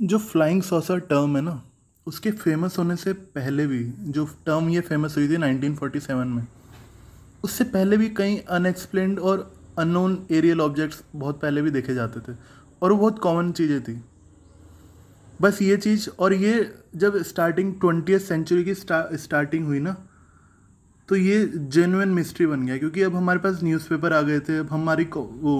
जो 0.00 0.18
flying 0.18 0.62
saucer 0.62 0.98
term 1.00 1.36
है 1.36 1.42
ना, 1.42 1.62
उसके 2.06 2.30
फ़ेमस 2.32 2.78
होने 2.78 2.94
से 2.96 3.12
पहले 3.12 3.66
भी, 3.66 3.82
जो 3.84 4.24
टर्म 4.46 4.68
ये 4.68 4.80
फ़ेमस 4.80 5.16
हुई 5.16 5.28
थी 5.28 5.36
1947 5.36 6.24
में, 6.26 6.46
उससे 7.44 7.64
पहले 7.66 7.96
भी 7.96 8.08
कई 8.10 8.36
अनएक्सप्लेन्ड 8.50 9.18
और 9.20 9.52
अननोन 9.78 10.18
एरियल 10.30 10.60
ऑब्जेक्ट्स 10.60 11.02
बहुत 11.14 11.40
पहले 11.40 11.62
भी 11.62 11.70
देखे 11.70 11.94
जाते 11.94 12.20
थे, 12.22 12.36
और 12.82 12.92
वो 12.92 12.98
बहुत 12.98 13.18
कॉमन 13.18 13.52
चीज़ें 13.52 13.82
थी। 13.82 14.00
बस 15.40 15.62
ये 15.62 15.76
चीज़, 15.76 16.08
और 16.10 16.34
ये 16.34 16.74
जब 16.96 17.22
स्टार्टिंग 17.24 17.74
ट्वेंटी 17.80 18.18
सेंचुरी 18.20 18.64
की 18.64 18.74
स्टार्टिंग 18.74 19.66
हुई 19.66 19.80
ना 19.80 19.96
तो 21.08 21.16
ये 21.16 21.46
जेनुअन 21.68 22.08
मिस्ट्री 22.10 22.46
बन 22.46 22.66
गया, 22.66 22.76
क्योंकि 22.78 23.02
अब 23.02 23.16
हमारे 23.16 23.38
पास 23.38 23.62
न्यूज़पेपर 23.62 24.12
आ 24.12 24.20
गए 24.22 24.40
थे, 24.40 24.58
अब 24.58 24.68
हमारी 24.70 25.04
वो 25.14 25.54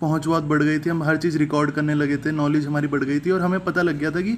पहुँच 0.00 0.26
बहुत 0.26 0.44
बढ़ 0.44 0.62
गई 0.62 0.78
थी, 0.78 0.90
हम 0.90 1.02
हर 1.02 1.16
चीज़ 1.16 1.38
रिकॉर्ड 1.38 1.70
करने 1.70 1.94
लगे 1.94 2.16
थे 2.16 2.30
नॉलेज 2.32 2.66
हमारी 2.66 2.88
बढ़ 2.88 3.04
गई 3.04 3.20
थी 3.20 3.30
और 3.30 3.40
हमें 3.42 3.60
पता 3.64 3.82
लग 3.82 3.98
गया 3.98 4.10
था 4.10 4.20
कि 4.20 4.36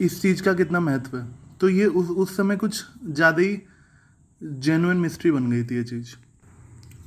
इस 0.00 0.20
चीज़ 0.22 0.42
का 0.42 0.52
कितना 0.54 0.80
महत्व 0.80 1.16
है। 1.18 1.26
तो 1.60 1.68
ये 1.68 1.86
उस 1.86 2.08
उस 2.08 2.36
समय 2.36 2.56
कुछ 2.56 2.84
ज़्यादा 3.04 3.42
ही 3.42 3.60
जेनुअन 4.40 4.96
मिस्ट्री 4.96 5.30
बन 5.30 5.50
गई 5.50 5.64
थी 5.64 5.76
ये 5.76 5.84
चीज़। 5.84 6.14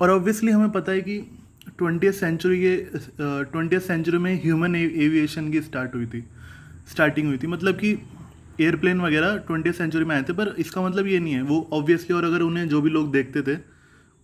और 0.02 0.10
ऑब्वियसली 0.10 0.52
हमें 0.52 0.70
पता 0.72 0.92
है 0.92 1.02
कि 1.02 1.20
ट्वेंटी 1.78 2.12
सेंचुरी 2.12 2.60
के 2.62 2.76
ट्वेंटी 3.20 3.80
सेंचुरी 3.82 4.18
में 4.18 4.34
ह्यूमन 4.44 4.76
एविएशन 4.76 5.52
की 5.52 5.62
स्टार्ट 5.62 5.96
हुई 5.96 6.06
थी। 6.06 6.24
स्टार्टिंग 6.92 7.28
हुई 7.28 7.38
थी 7.38 7.48
मतलब 7.48 7.76
कि 7.76 7.92
एयरप्लेन 8.62 9.02
वगैरह 9.02 9.38
ट्वेंटी 9.48 9.72
सेंचुरी 9.72 10.06
में 10.06 10.16
आए 10.16 10.24
थे, 10.24 10.34
पर 10.34 10.56
इसका 10.60 10.82
मतलब 10.82 11.08
ये 11.08 11.20
नहीं 11.20 11.34
है। 11.34 11.42
वो 11.44 11.68
ऑब्वियसली 11.74 12.16
और 12.16 12.26
अगर 12.26 12.42
उन्हें 12.42 12.68
जो 12.70 12.82
भी 12.82 12.90
लोग 12.90 13.12
देखते 13.12 13.42
थे, 13.44 13.58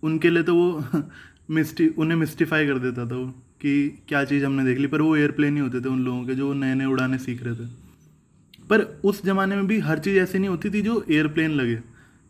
उनके 0.04 0.30
लिए 0.30 0.44
तो 0.44 0.56
वो 0.56 0.84
मिस्टी, 1.50 1.88
उन्हें 1.88 2.18
मिस्टिफाई 2.18 2.68
कर 2.68 2.80
देता 2.80 3.06
था 3.06 3.16
वो 3.16 3.26
कि 3.62 4.04
क्या 4.08 4.24
चीज़ 4.26 4.46
हमने 4.46 4.64
देख 4.64 4.78
ली, 4.78 4.88
पर 4.88 5.02
वो 5.02 5.16
एयरप्लेन 5.16 5.56
ही 5.56 5.62
होते 5.62 5.80
थे 5.82 5.90
उन 5.90 6.04
लोगों 6.06 6.26
के 6.26 6.36
जो 6.36 6.54
नए 6.54 6.74
नए 6.76 6.86
उड़ाने 6.86 7.18
सीख 7.18 7.44
रहे 7.44 7.56
थे। 7.56 7.68
पर 8.70 8.82
उस 9.04 9.24
ज़माने 9.26 9.56
में 9.56 9.68
भी 9.68 9.80
हर 9.80 10.00
चीज़ 10.00 10.18
ऐसी 10.20 10.40
नहीं 10.40 10.50
होती 10.50 10.70
थी 10.70 10.82
जो 10.82 11.04
एयरप्लेन 11.12 11.52
लगे, 11.52 11.76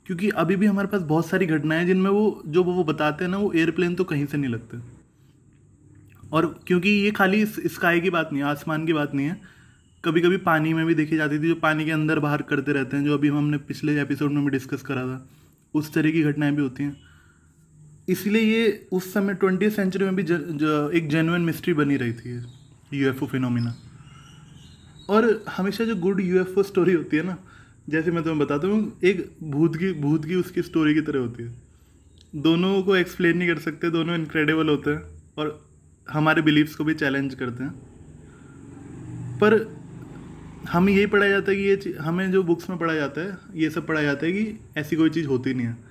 क्योंकि 0.05 0.30
अभी 0.30 0.55
भी 0.55 0.66
हमारे 0.66 0.88
पास 0.88 1.02
बहुत 1.02 1.27
सारी 1.27 1.45
घटनाएँ 1.45 1.86
जिनमें 1.86 2.09
वो, 2.09 2.42
जो 2.47 2.64
वो 2.64 2.83
बताते 2.83 3.23
हैं 3.23 3.31
ना, 3.31 3.38
वो 3.38 3.52
एयरप्लेन 3.53 3.95
तो 3.95 4.03
कहीं 4.03 4.25
से 4.25 4.38
नहीं 4.38 4.52
लगते। 4.52 4.77
और 6.31 6.45
क्योंकि 6.67 6.89
ये 6.89 7.11
खाली 7.11 7.45
स्काई 7.45 7.99
की 7.99 8.09
बात 8.09 8.30
नहीं 8.33 8.44
है, 8.44 8.49
आसमान 8.49 8.86
की 8.86 8.94
बात 8.94 9.14
नहीं 9.16 9.27
है 9.27 9.42
कभी 10.03 10.22
कभी 10.22 10.38
पानी 10.38 10.73
में 10.73 10.86
भी 10.86 10.95
देखी 10.95 11.17
जाती 11.17 11.39
थी 11.39 11.47
जो 11.47 11.55
पानी 11.55 11.86
के 11.86 11.92
अंदर 11.92 12.20
बाहर 12.20 12.42
करते 12.42 12.73
रहते 12.73 12.97
हैं, 12.97 13.03
जो 13.03 13.14
अभी 13.14 13.27
हमने 13.27 13.58
पिछले 13.58 14.02
एपिसोड 14.02 14.31
में 14.31 14.44
भी 14.45 14.52
डिस्कस 14.52 14.81
करा 14.81 15.02
था, 15.02 15.30
उस 15.73 15.94
तरह 15.94 16.11
की 16.11 16.23
घटनाएँ 16.23 16.55
भी 16.55 16.61
होती 16.61 16.83
हैं। 16.83 17.06
इसलिए 18.09 18.41
ये 18.41 18.88
उस 18.91 19.13
समय 19.13 19.33
ट्वेंटी 19.33 19.69
सेंचुरी 19.69 20.05
में 20.05 20.16
भी 20.16 20.23
ज, 20.23 20.27
ज, 20.31 20.91
एक 20.94 21.09
जेनुअन 21.09 21.41
मिस्ट्री 21.41 21.73
बनी 21.73 21.97
रही 21.97 22.14
थी 22.14 22.44
यू 22.94 23.09
एफ़ 23.09 23.23
और 25.09 25.45
हमेशा 25.49 25.86
जो 25.86 25.95
गुड 25.95 26.19
यूएफओ 26.22 26.64
स्टोरी 26.64 26.94
होती 26.94 27.17
है 27.17 27.23
ना 27.23 27.38
जैसे 27.89 28.11
मैं 28.11 28.23
तुम्हें 28.23 28.39
बताता 28.39 28.67
हूँ 28.67 28.99
एक 29.03 29.31
भूत 29.44 29.75
की 29.75 29.91
भूत 29.94 30.25
की 30.25 30.36
उसकी 30.36 30.61
स्टोरी 30.61 30.94
की 30.94 31.02
तरह 31.02 31.19
होती 31.19 31.44
है। 31.44 31.53
दोनों 32.36 32.83
को 32.83 32.95
एक्सप्लेन 32.95 33.38
नहीं 33.38 33.49
कर 33.49 33.59
सकते 33.59 33.89
दोनों 33.89 34.16
इनक्रेडिबल 34.16 34.69
होते 34.69 34.92
हैं 34.92 35.02
और 35.38 35.67
हमारे 36.11 36.42
बिलीव्स 36.42 36.75
को 36.75 36.83
भी 36.83 36.94
चैलेंज 36.94 37.36
करते 37.36 37.64
हैं। 37.64 37.71
पर 39.38 39.77
हमें 40.69 40.94
यही 40.94 41.05
पढ़ाया 41.05 41.31
जाता 41.31 41.52
है 41.52 41.58
कि 41.58 41.64
ये 41.64 41.95
हमें 41.99 42.31
जो 42.31 42.44
बुक्स 42.44 42.69
में 42.69 42.80
पढ़ाया 42.80 42.99
जाता 42.99 43.21
है 43.21 43.38
ये 43.55 43.69
सब 43.69 43.88
पढ़ाया 43.88 44.05
जाता 44.05 44.25
है 44.25 44.31
कि 44.31 44.59
ऐसी 44.77 44.95
कोई 44.95 45.09
चीज़ 45.09 45.27
होती 45.27 45.53
नहीं 45.53 45.67
है। 45.67 45.86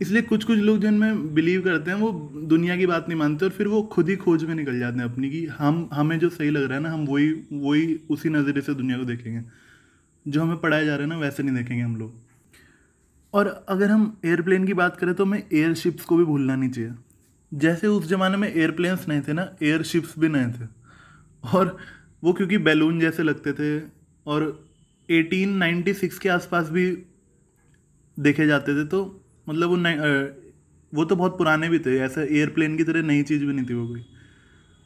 इसलिए 0.00 0.22
कुछ 0.22 0.44
कुछ 0.44 0.58
लोग 0.58 0.80
जिनमें 0.80 1.34
बिलीव 1.34 1.62
करते 1.62 1.90
हैं, 1.90 1.98
वो 1.98 2.10
दुनिया 2.46 2.76
की 2.76 2.86
बात 2.86 3.08
नहीं 3.08 3.18
मानते 3.18 3.44
और 3.44 3.50
फिर 3.50 3.68
वो 3.68 3.82
खुद 3.82 4.08
ही 4.08 4.16
खोज 4.16 4.44
में 4.44 4.54
निकल 4.54 4.78
जाते 4.78 4.98
हैं 4.98 5.04
अपनी 5.04 5.30
कि 5.30 5.46
हम, 5.46 5.88
हमें 5.92 6.18
जो 6.18 6.28
सही 6.28 6.50
लग 6.50 6.62
रहा 6.62 6.74
है 6.74 6.82
ना, 6.82 6.92
हम 6.92 7.06
वही 7.06 7.30
वही 7.52 8.00
उसी 8.10 8.28
नज़रिए 8.28 8.62
से 8.62 8.74
दुनिया 8.74 8.98
को 8.98 9.04
देखेंगे। 9.04 9.42
जो 10.26 10.42
हमें 10.42 10.56
पढ़ाया 10.56 10.84
जा 10.84 10.94
रहा 10.96 11.02
है 11.02 11.08
ना, 11.08 11.18
वैसे 11.18 11.42
नहीं 11.42 11.56
देखेंगे 11.56 11.82
हम 11.82 11.96
लोग। 11.96 12.14
और 13.34 13.66
अगर 13.68 13.90
हम 13.90 14.20
एयरप्लेन 14.24 14.66
की 14.66 14.74
बात 14.74 14.96
करें 14.96 15.14
तो 15.14 15.24
हमें 15.24 15.42
एयरशिप्स 15.52 16.04
को 16.04 16.16
भी 16.16 16.24
भूलना 16.24 16.56
नहीं 16.56 16.70
चाहिए। 16.70 16.92
जैसे 17.52 17.86
उस 17.86 18.06
ज़माने 18.08 18.36
में 18.36 18.52
एयरप्लेन्स 18.54 19.08
नहीं 19.08 19.20
थे 19.20 19.32
ना 19.32 19.50
एयरशिप्स 19.62 20.14
भी 20.18 20.28
नहीं 20.28 20.52
थे। 20.52 20.68
और 21.54 21.76
वो 22.24 22.32
क्योंकि 22.32 22.58
बैलून 22.58 23.00
जैसे 23.00 23.22
लगते 23.22 23.52
थे 23.52 23.80
और 24.26 24.44
1896 25.08 26.18
के 26.18 26.28
आसपास 26.28 26.70
भी 26.70 26.86
देखे 28.16 28.46
जाते 28.46 28.74
थे 28.74 28.84
तो 28.84 29.24
मतलब 29.48 29.68
वो 29.68 29.76
नहीं 29.78 30.46
वो 30.92 31.04
तो 31.04 31.16
बहुत 31.16 31.36
पुराने 31.38 31.68
भी 31.68 31.78
थे, 31.78 31.98
ऐसा 31.98 32.22
एयरप्लेन 32.22 32.76
की 32.76 32.84
तरह 32.84 33.02
नई 33.04 33.22
चीज़ 33.24 33.44
भी 33.44 33.52
नहीं 33.52 33.66
थी 33.66 33.74
वो 33.74 33.86
कोई। 33.86 34.04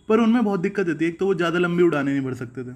पर 0.09 0.21
उनमें 0.21 0.45
बहुत 0.45 0.61
दिक्कत 0.61 0.89
होती 0.89 1.05
है, 1.05 1.11
एक 1.11 1.19
तो 1.19 1.27
वो 1.27 1.35
ज़्यादा 1.35 1.59
लंबी 1.59 1.83
उड़ाने 1.83 2.13
नहीं 2.13 2.25
भर 2.25 2.35
सकते 2.35 2.65
थे। 2.65 2.75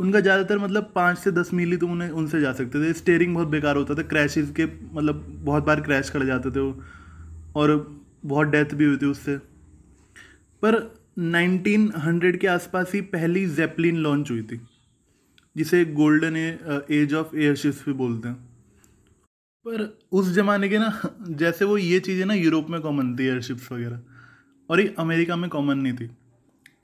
उनका 0.00 0.20
ज़्यादातर 0.20 0.58
मतलब 0.58 0.90
पाँच 0.94 1.18
से 1.18 1.30
दस 1.32 1.50
मील 1.54 1.70
ही 1.70 1.76
तो 1.76 1.86
उन्हें, 1.88 2.08
उनसे 2.10 2.40
जा 2.40 2.52
सकते 2.52 2.78
थे। 2.80 2.92
स्टेयरिंग 2.94 3.34
बहुत 3.34 3.48
बेकार 3.48 3.76
होता 3.76 3.94
था 3.94 4.02
क्रैशेज 4.04 4.52
के 4.56 4.66
मतलब 4.66 5.24
बहुत 5.44 5.64
बार 5.64 5.80
क्रैश 5.80 6.10
कर 6.10 6.24
जाते 6.26 6.50
थे 6.50 6.60
वो, 6.60 6.82
और 7.56 7.76
बहुत 8.24 8.48
डेथ 8.48 8.74
भी 8.74 8.84
हुई 8.84 8.96
थी 8.96 9.06
उससे। 9.06 9.36
पर 10.62 10.76
1900 11.18 12.38
के 12.38 12.46
आसपास 12.48 12.92
ही 12.94 13.00
पहली 13.10 13.46
जेपलिन 13.48 13.96
लॉन्च 13.98 14.30
हुई 14.30 14.42
थी, 14.42 14.60
जिसे 15.56 15.84
गोल्डन 15.94 16.36
एज 16.36 17.14
ऑफ़ 17.14 17.36
एयरशिप्स 17.36 17.84
भी 17.86 17.92
बोलते 17.94 18.28
हैं। 18.28 18.49
पर 19.66 19.82
उस 20.12 20.28
ज़माने 20.28 20.68
के 20.68 20.78
ना, 20.78 21.00
जैसे 21.30 21.64
वो 21.64 21.76
ये 21.78 21.98
चीज़ें 22.00 22.24
ना 22.26 22.34
यूरोप 22.34 22.70
में 22.70 22.80
कॉमन 22.80 23.14
थी 23.16 23.24
एयरशिप्स 23.24 23.70
वगैरह, 23.72 24.00
और 24.70 24.80
ये 24.80 24.94
अमेरिका 24.98 25.36
में 25.36 25.48
कॉमन 25.50 25.78
नहीं 25.78 25.92
थी। 25.94 26.08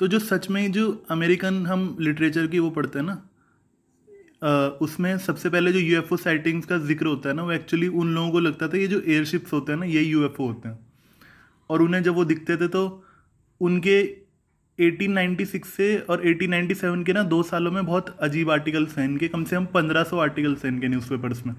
तो 0.01 0.07
जो 0.09 0.19
सच 0.21 0.49
में 0.51 0.71
जो 0.73 0.91
अमेरिकन 1.11 1.65
हम 1.67 1.97
लिटरेचर 2.01 2.47
की 2.47 2.59
वो 2.59 2.71
पढ़ते 2.73 2.99
हैं 2.99 3.07
ना 3.07 3.23
उसमें 4.83 5.17
सबसे 5.19 5.49
पहले 5.51 5.73
जो 5.73 5.79
यू 5.79 6.17
साइटिंग्स 6.17 6.67
का 6.67 6.79
ज़िक्र 6.79 7.07
होता 7.07 7.29
है 7.29 7.35
ना, 7.35 7.43
वो 7.43 7.53
एक्चुअली 7.53 7.89
उन 7.91 8.15
लोगों 8.15 8.31
को 8.31 8.41
लगता 8.41 8.69
था 8.69 8.77
ये 8.79 8.87
जो 8.87 9.01
एयरशिप्स 9.01 9.53
होते 9.53 9.73
हैं 9.73 9.79
ना, 9.79 9.87
ये 9.87 10.03
यूएफओ 10.03 10.47
होते 10.47 10.69
हैं। 10.69 10.79
और 11.71 11.83
उन्हें 11.83 12.03
जब 12.03 12.15
वो 12.15 12.25
दिखते 12.25 12.57
थे 12.57 12.69
तो 12.69 12.83
उनके 13.61 13.97
1896 14.79 15.65
से 15.67 15.97
और 16.01 16.23
1897 16.25 17.05
के 17.05 17.13
ना 17.13 17.23
दो 17.25 17.43
सालों 17.45 17.71
में 17.73 17.85
बहुत 17.87 18.17
अजीब 18.21 18.51
आर्टिकल्स 18.51 18.99
हैं 18.99 19.05
इनके, 19.05 19.29
कम 19.29 19.45
से 19.45 19.57
कम 19.57 19.67
1500 19.75 20.19
आर्टिकल्स 20.21 20.65
हैं 20.65 20.73
इनके 20.73 20.89
न्यूज़पेपर्स 20.89 21.45
में। 21.47 21.55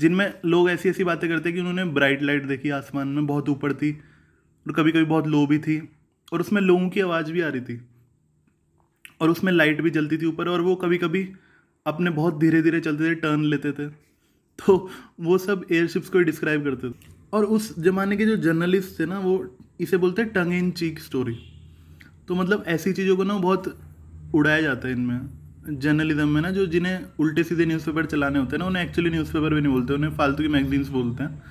जिनमें 0.00 0.32
लोग 0.44 0.70
ऐसी 0.70 0.88
ऐसी 0.88 1.04
बातें 1.04 1.28
करते 1.30 1.48
हैं 1.48 1.54
कि 1.54 1.60
उन्होंने 1.60 1.84
ब्राइट 1.92 2.22
लाइट 2.22 2.44
देखी 2.46 2.70
आसमान 2.70 3.08
में, 3.08 3.26
बहुत 3.26 3.48
ऊपर 3.48 3.72
थी 3.74 3.92
और 4.66 4.72
कभी 4.72 4.92
कभी 4.92 5.04
बहुत 5.04 5.26
लो 5.26 5.46
भी 5.46 5.58
थी 5.58 5.78
और 6.32 6.40
उसमें 6.40 6.60
लोगों 6.62 6.88
की 6.88 7.00
आवाज़ 7.00 7.32
भी 7.32 7.40
आ 7.40 7.48
रही 7.48 7.60
थी 7.60 7.80
और 9.20 9.30
उसमें 9.30 9.52
लाइट 9.52 9.80
भी 9.80 9.90
जलती 9.90 10.18
थी 10.18 10.26
ऊपर 10.26 10.48
और 10.48 10.60
वो 10.60 10.74
कभी 10.76 10.98
कभी 10.98 11.28
अपने 11.86 12.10
बहुत 12.10 12.38
धीरे 12.38 12.62
धीरे 12.62 12.80
चलते 12.80 13.04
थे 13.04 13.14
टर्न 13.16 13.44
लेते 13.44 13.72
थे। 13.72 13.86
तो 14.58 14.90
वो 15.20 15.38
सब 15.38 15.64
एयरशिप्स 15.72 16.08
को 16.08 16.18
डिस्क्राइब 16.20 16.64
करते 16.64 16.90
थे। 16.90 17.18
और 17.32 17.44
उस 17.46 17.78
ज़माने 17.78 18.16
के 18.16 18.26
जो 18.26 18.36
जर्नलिस्ट 18.38 18.98
थे 19.00 19.06
ना, 19.06 19.18
वो 19.18 19.56
इसे 19.80 19.96
बोलते 19.96 20.22
हैं 20.22 20.32
टंग 20.32 20.52
इन 20.52 20.70
चीक 20.72 20.98
स्टोरी 21.00 21.36
तो 22.28 22.34
मतलब 22.34 22.64
ऐसी 22.68 22.92
चीज़ों 22.92 23.16
को 23.16 23.24
ना 23.24 23.36
बहुत 23.38 23.78
उड़ाया 24.34 24.60
जाता 24.62 24.88
है 24.88 24.94
इनमें। 24.94 25.39
जर्नलिज्म 25.68 26.28
में 26.28 26.40
ना, 26.40 26.50
जो 26.50 26.66
जिन्हें 26.66 27.00
उल्टे 27.18 27.44
सीधे 27.44 27.66
न्यूज़पेपर 27.66 28.06
चलाने 28.06 28.38
होते 28.38 28.50
हैं 28.50 28.58
ना, 28.58 28.66
उन्हें 28.66 28.84
एक्चुअली 28.84 29.10
न्यूज़पेपर 29.10 29.54
भी 29.54 29.60
नहीं 29.60 29.72
बोलते, 29.72 29.94
उन्हें 29.94 30.10
फालतू 30.10 30.42
की 30.42 30.48
मैगजीन्स 30.48 30.88
बोलते 30.88 31.22
हैं। 31.22 31.42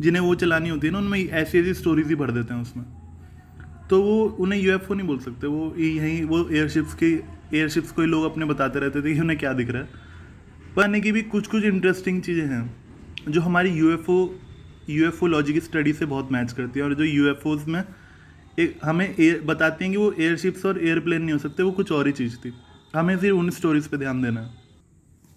जिन्हें 0.00 0.22
वो 0.22 0.34
चलानी 0.34 0.68
होती 0.68 0.86
है 0.86 0.92
ना, 0.92 0.98
उनमें 0.98 1.28
ऐसी 1.28 1.58
ऐसी 1.58 1.74
स्टोरीज 1.74 2.08
ही 2.08 2.14
भर 2.14 2.30
देते 2.30 2.54
हैं 2.54 2.62
उसमें। 2.62 2.84
तो 3.90 4.02
वो 4.02 4.24
उन्हें 4.24 4.60
यूएफओ 4.60 4.94
नहीं 4.94 5.06
बोल 5.06 5.18
सकते, 5.18 5.46
वो 5.46 5.74
यहीं, 5.78 6.24
वो 6.24 6.48
एयरशिप्स 6.50 6.94
की 6.94 7.24
एयरशिप्स 7.54 7.92
को 7.92 8.02
ही 8.02 8.08
लोग 8.08 8.24
अपने 8.24 8.44
बताते 8.44 8.78
रहते 8.78 9.02
थे 9.02 9.14
कि 9.14 9.20
उन्हें 9.20 9.38
क्या 9.38 9.52
दिख 9.52 9.70
रहा 9.70 9.82
है। 9.82 9.88
पर 10.76 11.00
की 11.00 11.12
भी 11.12 11.22
कुछ 11.22 11.46
कुछ 11.46 11.64
इंटरेस्टिंग 11.64 12.22
चीज़ें 12.22 12.46
हैं, 12.46 12.76
जो 13.28 13.40
हमारी 13.40 13.70
U 13.70 13.92
F 13.92 14.10
O 14.10 14.28
U 14.90 15.06
F 15.06 15.24
O 15.24 15.26
logy 15.26 15.52
की 15.52 15.60
स्टडी 15.60 15.92
से 15.92 16.06
बहुत 16.06 16.32
मैच 16.32 16.52
करती 16.52 16.80
है, 16.80 16.86
और 16.86 16.94
जो 16.94 17.04
यू 17.04 17.26
एफ़ 17.28 17.48
ओज 17.48 17.64
में 17.68 17.84
एक, 18.58 18.78
हमें 18.84 19.14
एयर 19.20 19.40
बताती 19.40 19.84
हैं 19.84 19.92
कि 19.92 19.98
वो 19.98 20.14
एयरशिप्स 20.20 20.66
और 20.66 20.84
एयरप्लेन 20.84 21.22
नहीं 21.22 21.32
हो 21.32 21.38
सकते, 21.38 21.62
वो 21.62 21.72
कुछ 21.72 21.92
और 21.92 22.06
ही 22.06 22.12
चीज़ 22.12 22.36
थी। 22.36 22.52
हमें 22.94 23.16
सिर्फ़ 23.16 23.36
उन 23.36 23.50
स्टोरीज 23.50 23.86
पे 23.88 23.96
ध्यान 23.96 24.22
देना। 24.22 24.40
है 24.40 24.62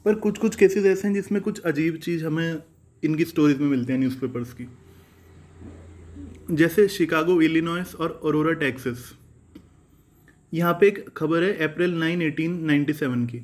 पर 0.05 0.15
कुछ 0.17 0.37
कुछ 0.37 0.55
केसेस 0.55 0.85
ऐसे 0.85 1.07
हैं 1.07 1.13
जिसमें 1.13 1.41
कुछ 1.41 1.59
अजीब 1.61 1.97
चीज़ 1.99 2.25
हमें 2.25 2.61
इनकी 3.03 3.25
स्टोरीज 3.25 3.59
में 3.59 3.67
मिलती 3.69 3.93
हैं 3.93 3.99
न्यूज़पेपर्स 3.99 4.53
की। 4.53 4.67
जैसे 6.51 6.87
शिकागो 6.89 7.39
इलिनॉयस 7.41 7.95
और 7.95 8.19
अरोरा 8.25 8.53
टेक्सास 8.59 9.11
यहाँ 10.53 10.73
पे 10.73 10.87
एक 10.87 11.03
खबर 11.17 11.43
है 11.43 11.53
April 11.63 11.93
nine 11.95 12.21
eighteen 12.21 12.63
ninety 12.65 12.93
seven 12.93 13.25
की। 13.25 13.41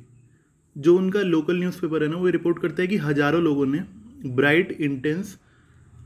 जो 0.76 0.96
उनका 0.96 1.20
लोकल 1.22 1.58
न्यूज़पेपर 1.58 2.02
है 2.02 2.08
ना, 2.08 2.16
वो 2.16 2.28
रिपोर्ट 2.28 2.58
करता 2.58 2.82
है 2.82 2.88
कि 2.88 2.96
हज़ारों 2.98 3.42
लोगों 3.42 3.66
ने 3.66 3.84
ब्राइट 4.26 4.72
इंटेंस 4.72 5.36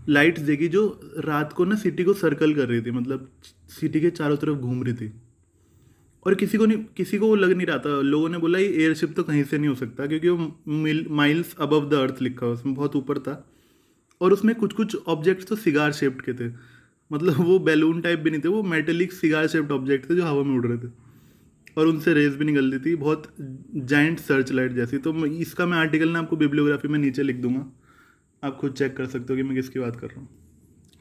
लाइट्स 0.09 0.43
देखी 0.43 0.69
जो 0.69 0.89
रात 1.25 1.53
को 1.53 1.65
ना 1.65 1.77
सिटी 1.77 2.05
को 2.05 2.13
सर्कल 2.17 2.55
कर 2.55 2.69
रही 2.69 2.81
थी 2.81 2.91
मतलब 2.91 3.31
सिटी 3.71 4.01
के 4.01 4.11
चारों 4.13 4.37
तरफ़ 4.37 4.59
घूम 4.59 4.83
रही 4.83 4.95
थी। 4.95 5.13
और 6.29 6.35
किसी 6.35 6.59
को 6.59 6.67
नहीं, 6.67 6.85
किसी 6.97 7.19
को 7.19 7.27
वो 7.27 7.35
लग 7.35 7.53
नहीं 7.53 7.67
रहा 7.67 7.79
था। 7.79 8.01
लोगों 8.01 8.29
ने 8.29 8.39
बोला, 8.39 8.59
ये 8.59 8.69
एयरशिप 8.69 9.13
तो 9.15 9.23
कहीं 9.23 9.45
से 9.45 9.59
नहीं 9.59 9.69
हो 9.69 9.75
सकता, 9.75 10.07
क्योंकि 10.07 10.29
वो 10.29 10.59
मिल 10.69 11.07
माइल्स 11.11 11.55
अबव 11.61 11.89
द 11.89 11.95
अर्थ 11.95 12.23
लिखा 12.23 12.47
उसमें 12.47 12.75
बहुत 12.75 12.97
ऊपर 12.97 13.19
था। 13.19 13.51
और 14.21 14.33
उसमें 14.33 14.55
कुछ 14.55 14.73
कुछ 14.73 14.97
ऑब्जेक्ट्स 15.07 15.47
तो 15.47 15.57
सिगार 15.57 15.93
शेप्ड 15.93 16.23
के 16.23 16.33
थे। 16.33 16.53
मतलब 17.11 17.41
वो 17.41 17.59
बैलून 17.59 18.01
टाइप 18.01 18.19
भी 18.19 18.31
नहीं 18.31 18.41
थे, 18.41 18.49
वो 18.49 18.63
मेटेलिक 18.63 19.13
सिगार 19.13 19.47
शेप्ड 19.47 19.73
ऑब्जेक्ट 19.73 20.11
थे 20.11 20.15
जो 20.15 20.25
हवा 20.25 20.43
में 20.43 20.55
उड़ 20.57 20.67
रहे 20.67 20.79
थे। 20.79 20.91
और 21.77 21.87
उनसे 21.87 22.15
रेस 22.15 22.37
भी 22.37 22.45
निकल 22.45 22.71
रही 22.71 22.81
थी, 22.81 22.95
बहुत 22.97 23.35
जाइंट 23.75 24.19
सर्च 24.19 24.53
लाइट 24.53 24.73
जैसी। 24.73 24.99
तो 24.99 25.27
इसका 25.27 25.67
मैं 25.67 25.79
आर्टिकल 25.79 26.09
ना 26.09 26.19
आपको 26.19 26.37
बिब्लियोग्राफी 26.37 26.89
में 26.89 26.99
नीचे 26.99 27.23
लिख 27.23 27.37
दूँगा। 27.37 27.65
आप 28.43 28.57
खुद 28.57 28.73
चेक 28.73 28.97
कर 28.97 29.07
सकते 29.07 29.33
हो 29.33 29.37
कि 29.37 29.43
मैं 29.43 29.55
किसकी 29.55 29.81
बात 29.81 29.97
कर 29.97 30.07
रहा 30.07 30.21
हूँ। 30.21 30.29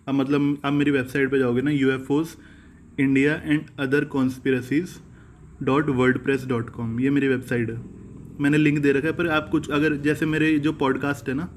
अब 0.07 0.15
मतलब 0.15 0.62
आप 0.65 0.73
मेरी 0.73 0.91
वेबसाइट 0.91 1.31
पे 1.31 1.39
जाओगे 1.39 1.62
ना 1.62 1.71
U 1.71 1.91
F 1.91 2.12
India 3.00 3.33
and 3.45 3.65
other 3.80 4.06
conspiracies 4.06 4.95
dot 5.63 5.89
WordPress 6.19 6.45
dot 6.48 6.69
com 6.69 7.00
ये 7.00 7.09
मेरी 7.09 7.27
वेबसाइट 7.27 7.69
है। 7.69 7.81
मैंने 8.39 8.57
लिंक 8.57 8.80
दे 8.80 8.92
रखा 8.92 9.07
है, 9.07 9.13
पर 9.13 9.27
आप 9.27 9.50
कुछ, 9.50 9.69
अगर 9.69 9.95
जैसे 9.98 10.25
मेरे 10.25 10.57
जो 10.59 10.74
पॉडकास्ट 10.75 11.30
है 11.30 11.36
ना, 11.36 11.50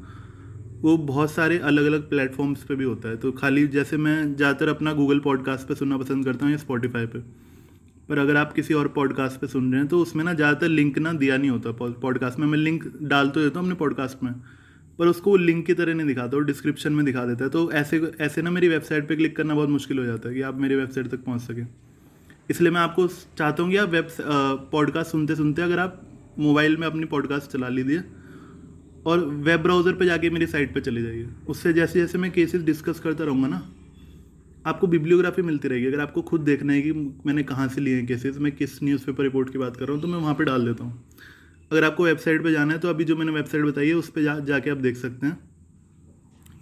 वो 0.83 0.97
बहुत 0.99 1.31
सारे 1.31 1.59
अलग 1.61 1.87
अलग 1.87 2.09
प्लेटफॉर्म्स 2.11 2.63
पे 2.65 2.75
भी 2.77 2.85
होता 2.85 3.09
है। 3.09 3.17
तो 3.17 3.33
खाली 3.33 3.67
जैसे 3.69 3.97
मैं 3.99 4.35
ज़्यादातर 4.37 4.69
अपना 4.69 4.93
गूगल 4.93 5.19
पॉडकास्ट 5.21 5.69
पे 5.69 5.75
सुनना 5.75 5.99
पसंद 5.99 6.25
करता 6.25 6.45
हूँ 6.45 6.53
या 6.53 6.59
स्पॉटिफाई 6.59 7.07
पे। 7.07 7.19
पर 8.09 8.19
अगर 8.19 8.37
आप 8.37 8.53
किसी 8.53 8.75
और 8.75 8.89
पॉडकास्ट 8.89 9.41
पे 9.41 9.47
सुन 9.47 9.71
रहे 9.73 9.81
हैं 9.81 9.89
तो 9.89 9.99
उसमें 9.99 10.25
ना 10.25 10.33
ज़्यादातर 10.35 10.69
लिंक 10.69 10.99
ना 10.99 11.13
दिया 11.15 11.37
नहीं 11.37 11.51
होता 11.51 11.73
पॉडकास्ट 12.01 12.39
में। 12.39 12.47
मैं 12.47 12.59
लिंक 12.59 12.85
डाल 13.05 13.29
तो 13.29 13.41
देता 13.41 13.59
हूँ 13.59 13.67
अपने 13.67 13.79
पॉडकास्ट 13.79 14.23
में, 14.23 14.33
पर 14.99 15.07
उसको 15.07 15.37
लिंक 15.37 15.65
की 15.67 15.75
तरह 15.75 15.95
नहीं 15.95 16.07
दिखाता 16.07 16.37
और 16.37 16.45
डिस्क्रिप्शन 16.45 16.93
में 16.93 17.05
दिखा 17.05 17.25
देता 17.27 17.45
है। 17.45 17.51
तो 17.51 17.71
ऐसे 17.73 18.01
ऐसे 18.21 18.43
ना 18.43 18.51
मेरी 18.51 18.69
वेबसाइट 18.69 19.09
पर 19.09 19.17
क्लिक 19.17 19.37
करना 19.37 19.55
बहुत 19.55 19.69
मुश्किल 19.69 19.99
हो 19.99 20.05
जाता 20.05 20.29
है 20.29 20.35
कि 20.35 20.43
आप 20.43 20.59
मेरी 20.61 20.77
वेबसाइट 20.77 21.09
तक 21.09 21.25
पहुँच 21.25 21.41
सकें। 21.43 21.67
इसलिए 22.51 22.71
मैं 22.71 22.81
आपको 22.81 23.07
चाहता 23.39 23.63
हूँ 23.63 23.71
कि 23.71 23.77
आप 23.77 23.89
वेब 23.89 24.09
पॉडकास्ट 24.73 25.11
सुनते 25.11 25.35
सुनते 25.37 25.63
अगर 25.63 25.79
आप 25.79 26.01
मोबाइल 26.39 26.77
में 26.77 26.87
अपनी 26.87 27.05
पॉडकास्ट 27.07 27.51
चला 27.51 27.69
लीजिए 27.69 28.03
और 29.07 29.19
वेब 29.19 29.61
ब्राउज़र 29.63 29.93
पे 29.97 30.07
जाके 30.07 30.31
मेरी 30.31 30.47
साइट 30.47 30.73
पे 30.75 30.81
चले 30.81 31.03
जाइए। 31.03 31.29
उससे 31.49 31.73
जैसे 31.73 32.01
जैसे 32.01 32.19
मैं 32.19 32.31
केसेस 32.31 32.63
डिस्कस 32.63 33.01
करता 33.01 33.25
रहूँगा 33.25 33.49
ना, 33.49 33.63
आपको 34.65 34.87
बिब्लियोग्राफी 34.87 35.43
मिलती 35.43 35.69
रहेगी। 35.69 35.87
अगर 35.87 36.01
आपको 36.01 36.23
खुद 36.23 36.41
देखना 36.41 36.73
है 36.73 36.83
कि 36.83 36.93
मैंने 37.27 37.43
कहाँ 37.43 37.69
से 37.69 37.81
लिए 37.81 37.95
हैं 37.97 38.07
केसेस 38.07 38.39
मैं 38.39 38.53
किस 38.53 38.83
न्यूज़पेपर 38.83 39.23
रिपोर्ट 39.23 39.53
की 39.53 39.59
बात 39.59 39.77
कर 39.77 39.85
रहा 39.85 39.95
हूँ 39.95 40.03
तो 40.03 40.09
मैं 40.09 40.19
वहाँ 40.19 40.35
पर 40.35 40.45
डाल 40.45 40.65
देता 40.67 40.85
हूँ। 40.85 41.03
अगर 41.71 41.85
आपको 41.85 42.05
वेबसाइट 42.05 42.43
पर 42.45 42.53
जाना 42.53 42.73
है 42.73 42.79
तो 42.79 42.89
अभी 42.89 43.05
जो 43.05 43.17
मैंने 43.17 43.33
वेबसाइट 43.33 43.65
बताई 43.65 43.89
है, 43.89 43.95
उस 43.95 44.11
पर 44.11 44.23
जा, 44.23 44.39
जाके 44.41 44.71
आप 44.71 44.77
देख 44.79 44.97
सकते 44.97 45.27
हैं। 45.27 45.39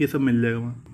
ये 0.00 0.06
सब 0.06 0.20
मिल 0.20 0.42
जाएगा 0.42 0.58
वहाँ। 0.58 0.84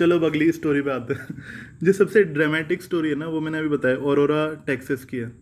चलो 0.00 0.16
अब 0.16 0.24
अगली 0.24 0.50
स्टोरी 0.52 0.82
पे 0.82 0.90
आते 0.90 1.14
हैं। 1.14 1.42
जो 1.82 1.92
सबसे 1.92 2.22
ड्रामेटिक 2.26 2.82
स्टोरी 2.82 3.08
है 3.08 3.14
ना, 3.14 3.26
वो 3.26 3.40
मैंने 3.40 3.58
अभी 3.58 3.68
बताया 3.68 3.96
औरोरा 3.96 4.42
टेक्सास 4.66 5.04
की 5.04 5.16
है। 5.16 5.32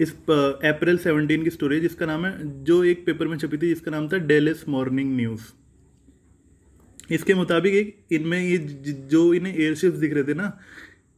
इस 0.00 0.12
अप्रैल 0.12 0.98
सेवनटीन 0.98 1.42
की 1.44 1.50
स्टोरी 1.50 1.76
है, 1.76 1.82
जिसका 1.82 2.06
नाम 2.06 2.26
है, 2.26 2.64
जो 2.64 2.82
एक 2.84 3.04
पेपर 3.06 3.28
में 3.28 3.36
छपी 3.38 3.56
थी, 3.56 3.68
जिसका 3.68 3.90
नाम 3.90 4.08
था 4.08 4.18
डेलिस 4.26 4.68
मॉर्निंग 4.68 5.16
न्यूज़ 5.16 5.42
इसके 7.10 7.34
मुताबिक 7.34 7.74
एक, 7.74 7.96
इनमें 8.12 8.40
ये 8.42 8.58
जो 9.10 9.22
इन्हें 9.34 9.56
एयरशिप्स 9.56 9.98
दिख 9.98 10.14
रहे 10.14 10.24
थे 10.24 10.34
ना, 10.34 10.46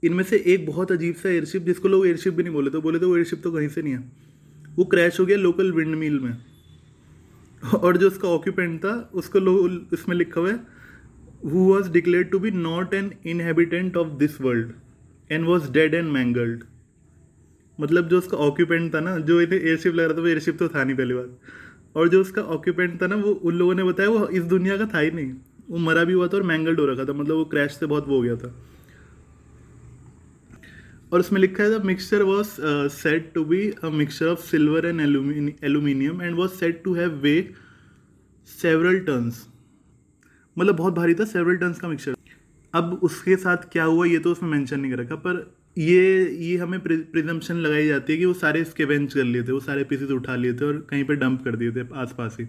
इनमें 0.02 0.24
से 0.24 0.42
एक 0.46 0.66
बहुत 0.66 0.92
अजीब 0.92 1.14
सा 1.14 1.28
एयरशिप 1.28 1.62
जिसको 1.62 1.88
लोग 1.88 2.06
एयरशिप 2.06 2.34
भी 2.34 2.42
नहीं 2.42 2.52
बोले 2.52 2.70
तो 2.70 2.80
बोले 2.80 2.98
तो 2.98 3.08
वो 3.08 3.16
एयरशिप 3.16 3.42
तो 3.42 3.52
कहीं 3.52 3.68
से 3.68 3.82
नहीं 3.82 3.92
है। 3.92 4.00
वो 4.76 4.84
क्रैश 4.84 5.20
हो 5.20 5.26
गया 5.26 5.36
लोकल 5.38 5.72
विंड 5.72 5.94
मिल 5.96 6.18
में। 6.20 6.36
और 7.74 7.96
जो 7.96 8.06
उसका 8.06 8.28
ऑक्यूपेंट 8.28 8.78
था, 8.80 9.10
उसको 9.14 9.38
लोग 9.38 9.94
इसमें 9.94 10.16
लिखा 10.16 10.40
हुआ 10.40 10.50
है 10.50 10.75
who 11.46 11.64
was 11.64 11.90
declared 11.92 12.24
to 12.24 12.38
be 12.38 12.50
not 12.50 12.94
an 12.94 13.12
inhabitant 13.26 13.96
of 13.96 14.08
this 14.18 14.40
world 14.40 14.72
and 15.30 15.46
was 15.46 15.70
dead 15.72 15.94
and 15.94 16.08
mangled 16.12 16.64
मतलब 17.78 18.08
जो 18.08 18.18
उसका 18.18 18.36
ऑक्यूपेंट 18.38 18.94
था 18.94 19.00
ना, 19.00 19.16
जो 19.18 19.40
इन्हें 19.40 19.60
एयरशिप 19.60 19.94
लग 19.94 20.04
रहा 20.04 20.16
था, 20.16 20.20
वो 20.20 20.26
एयरशिप 20.26 20.58
तो 20.58 20.68
था 20.68 20.84
नहीं 20.84 20.96
पहली 20.96 21.14
बार 21.14 21.28
और 21.96 22.08
जो 22.08 22.20
उसका 22.20 22.42
ऑक्यूपेंट 22.54 23.00
था 23.02 23.06
ना, 23.06 23.16
वो 23.16 23.32
उन 23.32 23.54
लोगों 23.54 23.74
ने 23.74 23.84
बताया, 23.84 24.08
वो 24.10 24.26
इस 24.28 24.42
दुनिया 24.44 24.76
का 24.76 24.86
था 24.86 24.98
ही 24.98 25.10
नहीं। 25.10 25.32
वो 25.70 25.78
मरा 25.78 26.04
भी 26.04 26.12
हुआ 26.12 26.26
था 26.28 26.36
और 26.36 26.42
मैंगल्ड 26.42 26.80
हो 26.80 26.86
रखा 26.86 27.04
था। 27.04 27.12
मतलब 27.12 27.36
वो 27.36 27.44
क्रैश 27.44 27.72
से 27.72 27.86
बहुत 27.86 28.08
वो 28.08 28.16
हो 28.16 28.22
गया 28.22 28.36
था। 28.36 28.54
और 31.12 31.20
उसमें 31.20 31.40
लिखा 31.40 31.62
है 31.62 31.78
the 31.78 31.84
mixture 31.84 32.22
was 32.22 32.48
set 32.92 33.30
to 33.34 33.44
be 33.44 33.70
a 33.82 33.88
mixture 33.90 34.26
of 34.26 34.40
silver 34.46 34.86
and 34.86 35.00
aluminium 35.00 36.22
and 36.22 36.34
was 36.36 36.50
set 36.52 36.82
to 36.84 36.94
have 36.94 37.20
way 37.22 37.34
several 38.48 38.98
tons 39.00 39.46
मतलब 40.56 40.76
बहुत 40.76 40.94
भारी 40.94 41.14
था 41.14 41.24
सेवरल 41.24 41.56
टन्स 41.56 41.80
का 41.80 41.88
मिक्सचर 41.88 42.14
अब 42.74 43.00
उसके 43.02 43.36
साथ 43.36 43.70
क्या 43.72 43.84
हुआ, 43.84 44.06
ये 44.06 44.18
तो 44.18 44.32
उसमें 44.32 44.50
मेंशन 44.50 44.80
नहीं 44.80 44.90
कर 44.92 44.98
रखा 44.98 45.14
पर 45.16 45.46
ये 45.78 46.24
ये 46.40 46.56
हमें 46.56 46.78
प्रिजम्पशन 46.80 47.56
लगाई 47.56 47.86
जाती 47.86 48.12
है 48.12 48.18
कि 48.18 48.24
वो 48.24 48.34
सारे 48.34 48.64
स्केवेंज 48.64 49.14
कर 49.14 49.24
लिए 49.24 49.42
थे, 49.42 49.52
वो 49.52 49.60
सारे 49.60 49.84
पीसेस 49.84 50.10
उठा 50.10 50.36
लिए 50.36 50.52
थे 50.54 50.64
और 50.64 50.86
कहीं 50.90 51.04
पर 51.04 51.14
डंप 51.14 51.44
कर 51.44 51.56
दिए 51.56 51.72
थे 51.72 51.86
आसपास 51.96 52.36
ही। 52.40 52.46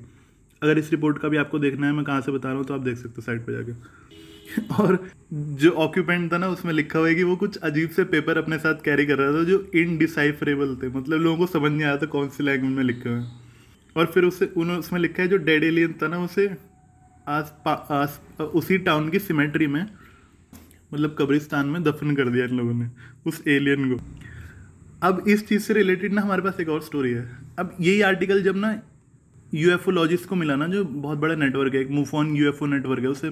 अगर 0.62 0.78
इस 0.78 0.92
रिपोर्ट 0.92 1.18
का 1.18 1.28
भी 1.28 1.38
आपको 1.38 1.60
देखना 1.60 1.88
है, 1.88 1.94
मैं 1.94 2.06
कहाँ 2.06 2.22
से 2.22 2.32
बता 2.32 2.50
रहा 2.50 2.58
हूँ 2.58 2.66
तो 2.66 2.74
आप 2.74 2.82
देख 2.82 2.98
सकते 2.98 3.14
हो 3.18 3.22
साइट 3.22 3.42
पर 3.42 3.54
जाके। 3.54 4.06
और 4.74 4.98
जो 5.34 5.72
ऑक्यूपेंट 5.72 6.32
था 6.34 6.38
ना, 6.38 6.48
उसमें 6.48 6.74
लिखा 6.74 7.00
हुआ 7.00 7.08
है 7.08 7.16
कि 7.16 7.24
वो 7.24 7.36
कुछ 7.36 7.58
अजीब 7.58 7.90
से 7.90 8.04
पेपर 8.04 8.38
अपने 8.38 8.58
साथ 8.58 8.84
कैरी 8.86 9.06
कर 9.06 9.18
रहा 9.18 9.34
था, 9.34 9.44
जो 9.44 9.72
इनडिसाइफरेबल 9.76 10.76
थे। 10.76 10.90
मतलब 10.90 11.22
लोगों 11.22 11.38
को 11.38 11.48
समझ 11.48 11.72
नहीं 11.72 11.84
आया 11.84 11.98
था 11.98 12.06
कौन 12.06 12.30
सी 12.30 12.44
लैंग्वेज 12.44 12.72
में 12.72 12.84
लिखे 12.84 13.10
हुए 13.10 13.18
हैं। 13.20 13.42
और 13.96 14.06
फिर 14.06 14.24
उससे 14.24 14.46
उन 14.58 14.72
उसमें 14.72 15.00
लिखा 15.00 15.24
है, 15.24 15.30
जो 15.30 15.38
डेड 15.38 15.64
एलियन 15.64 15.94
था 16.02 16.08
ना, 16.08 16.20
उसे 16.20 16.48
आस 17.28 17.56
पा- 17.60 17.92
आस, 17.92 18.22
उसी 18.42 18.78
टाउन 18.78 19.10
की 19.10 19.20
सिमेट्री 19.20 19.68
में 19.68 19.88
मतलब 20.94 21.16
कब्रिस्तान 21.20 21.68
में 21.68 21.84
दफन 21.84 22.16
कर 22.16 22.30
दिया 22.30 22.46
इन 22.46 22.58
लोगों 22.58 22.74
ने, 22.74 22.90
उस 23.28 23.44
एलियन 23.48 23.96
को। 23.96 24.02
अब 25.04 25.24
इस 25.28 25.48
चीज़ 25.48 25.62
से 25.62 25.74
रिलेटेड 25.74 26.14
ना 26.14 26.22
हमारे 26.22 26.42
पास 26.42 26.60
एक 26.60 26.70
और 26.70 26.82
स्टोरी 26.82 27.12
है। 27.12 27.36
अब 27.60 27.78
यही 27.82 28.02
आर्टिकल 28.02 28.44
जब 28.44 28.56
ना 28.56 28.82
यूएफओलॉजिस्ट 29.54 30.26
को 30.26 30.36
मिला 30.36 30.56
ना, 30.56 30.68
जो 30.68 30.86
बहुत 30.86 31.18
बड़ा 31.18 31.36
नेटवर्क 31.36 31.74
है, 31.74 31.82
एक 31.82 31.90
मुफोन 31.90 32.36
यूएफओ 32.36 32.66
नेटवर्क 32.66 33.00
है, 33.00 33.08
उसे 33.08 33.30